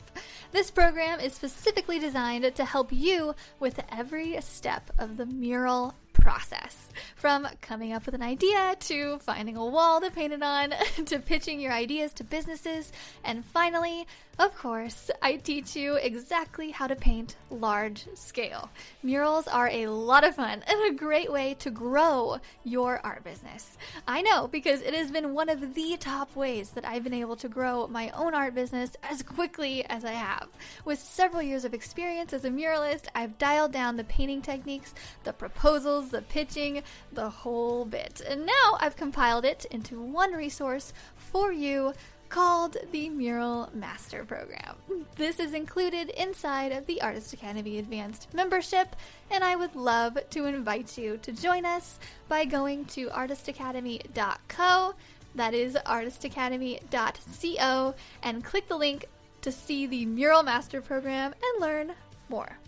This 0.51 0.69
program 0.69 1.21
is 1.21 1.33
specifically 1.33 1.97
designed 1.97 2.53
to 2.53 2.65
help 2.65 2.91
you 2.91 3.33
with 3.59 3.79
every 3.89 4.39
step 4.41 4.91
of 4.99 5.15
the 5.15 5.25
mural 5.25 5.95
process. 6.21 6.77
From 7.15 7.47
coming 7.61 7.91
up 7.91 8.05
with 8.05 8.15
an 8.15 8.21
idea 8.21 8.75
to 8.79 9.19
finding 9.19 9.57
a 9.57 9.65
wall 9.65 9.99
to 9.99 10.11
paint 10.11 10.31
it 10.31 10.43
on 10.43 10.73
to 11.05 11.19
pitching 11.19 11.59
your 11.59 11.73
ideas 11.73 12.13
to 12.13 12.23
businesses, 12.23 12.91
and 13.23 13.43
finally, 13.43 14.07
of 14.39 14.57
course, 14.57 15.11
I 15.21 15.35
teach 15.35 15.75
you 15.75 15.95
exactly 15.95 16.71
how 16.71 16.87
to 16.87 16.95
paint 16.95 17.35
large 17.51 18.07
scale. 18.15 18.71
Murals 19.03 19.47
are 19.47 19.69
a 19.69 19.87
lot 19.87 20.23
of 20.23 20.35
fun 20.35 20.63
and 20.65 20.81
a 20.89 20.97
great 20.97 21.31
way 21.31 21.55
to 21.59 21.69
grow 21.69 22.39
your 22.63 22.99
art 23.03 23.23
business. 23.23 23.77
I 24.07 24.21
know 24.21 24.47
because 24.47 24.81
it 24.81 24.93
has 24.95 25.11
been 25.11 25.33
one 25.33 25.49
of 25.49 25.75
the 25.75 25.97
top 25.99 26.35
ways 26.35 26.71
that 26.71 26.87
I've 26.87 27.03
been 27.03 27.13
able 27.13 27.35
to 27.35 27.49
grow 27.49 27.87
my 27.87 28.09
own 28.11 28.33
art 28.33 28.55
business 28.55 28.95
as 29.03 29.21
quickly 29.21 29.85
as 29.85 30.05
I 30.05 30.13
have. 30.13 30.47
With 30.85 30.99
several 30.99 31.43
years 31.43 31.65
of 31.65 31.73
experience 31.73 32.33
as 32.33 32.45
a 32.45 32.49
muralist, 32.49 33.07
I've 33.13 33.37
dialed 33.37 33.73
down 33.73 33.97
the 33.97 34.03
painting 34.05 34.41
techniques, 34.41 34.93
the 35.23 35.33
proposals, 35.33 36.10
the 36.11 36.21
pitching, 36.21 36.83
the 37.11 37.29
whole 37.29 37.85
bit. 37.85 38.21
And 38.27 38.45
now 38.45 38.77
I've 38.79 38.95
compiled 38.95 39.45
it 39.45 39.65
into 39.71 39.99
one 39.99 40.33
resource 40.33 40.93
for 41.15 41.51
you 41.51 41.93
called 42.31 42.77
the 42.93 43.09
Mural 43.09 43.69
Master 43.73 44.23
Program. 44.23 44.77
This 45.17 45.37
is 45.39 45.53
included 45.53 46.09
inside 46.11 46.71
of 46.71 46.85
the 46.85 47.01
Artist 47.01 47.33
Academy 47.33 47.77
Advanced 47.77 48.29
membership, 48.33 48.95
and 49.29 49.43
I 49.43 49.57
would 49.57 49.75
love 49.75 50.17
to 50.29 50.45
invite 50.45 50.97
you 50.97 51.17
to 51.17 51.33
join 51.33 51.65
us 51.65 51.99
by 52.29 52.45
going 52.45 52.85
to 52.85 53.09
artistacademy.co. 53.09 54.93
That 55.35 55.53
is 55.53 55.75
artistacademy.co, 55.75 57.95
and 58.23 58.43
click 58.43 58.67
the 58.69 58.77
link 58.77 59.05
to 59.41 59.51
see 59.51 59.85
the 59.85 60.05
Mural 60.05 60.43
Master 60.43 60.81
Program 60.81 61.33
and 61.33 61.61
learn 61.61 61.91
more. 62.29 62.60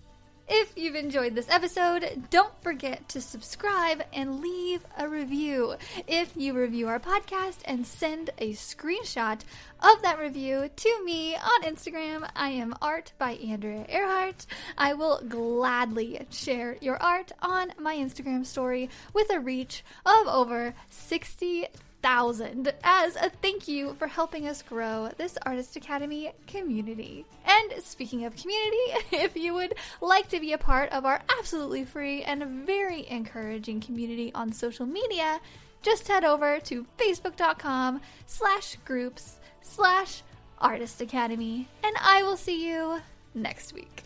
If 0.48 0.74
you've 0.76 0.96
enjoyed 0.96 1.36
this 1.36 1.50
episode, 1.50 2.28
don't 2.30 2.54
forget 2.62 3.08
to 3.10 3.22
subscribe 3.22 4.04
and 4.12 4.42
leave 4.42 4.86
a 4.98 5.08
review. 5.08 5.76
If 6.06 6.36
you 6.36 6.54
review 6.54 6.90
our 6.90 7.00
podcast 7.00 7.60
and 7.64 7.88
send 7.88 8.30
a 8.40 8.52
screenshot 8.52 9.40
of 9.80 10.02
that 10.02 10.20
review 10.20 10.70
to 10.76 11.04
me 11.06 11.36
on 11.36 11.64
Instagram, 11.64 12.30
I 12.36 12.50
am 12.50 12.76
art 12.82 13.14
by 13.18 13.32
Andrea 13.36 13.86
Earhart. 13.88 14.46
I 14.78 14.94
will 14.94 15.22
gladly 15.28 16.20
share 16.30 16.76
your 16.82 17.02
art 17.02 17.32
on 17.42 17.72
my 17.80 17.96
Instagram 17.96 18.46
story 18.46 18.90
with 19.14 19.32
a 19.32 19.40
reach 19.40 19.82
of 20.06 20.28
over 20.28 20.76
60 20.90 21.68
thousand 22.04 22.74
as 22.84 23.16
a 23.16 23.30
thank 23.42 23.68
you 23.68 23.96
for 23.98 24.08
helping 24.08 24.46
us 24.48 24.62
grow 24.62 25.10
this 25.18 25.38
Artist 25.46 25.78
Academy 25.78 26.34
community. 26.46 27.26
And 27.46 27.82
speaking 27.82 28.26
of 28.26 28.36
community, 28.36 28.78
if 29.12 29.36
you 29.38 29.54
would 29.54 29.74
like 30.02 30.28
to 30.30 30.40
be 30.40 30.52
a 30.52 30.58
part 30.58 30.92
of 30.92 31.06
our 31.06 31.22
absolutely 31.40 31.86
free 31.86 32.22
and 32.24 32.66
very 32.68 33.08
encouraging 33.10 33.80
community 33.80 34.32
on 34.36 34.52
social 34.52 34.86
media, 34.86 35.40
just 35.82 36.08
head 36.08 36.26
over 36.26 36.60
to 36.60 36.86
facebook.com 36.98 38.02
slash 38.26 38.78
groups 38.86 39.40
slash 39.62 40.24
artist 40.60 41.02
academy 41.02 41.68
and 41.84 41.96
I 42.02 42.22
will 42.24 42.38
see 42.38 42.70
you 42.70 43.00
next 43.34 43.74
week. 43.74 44.04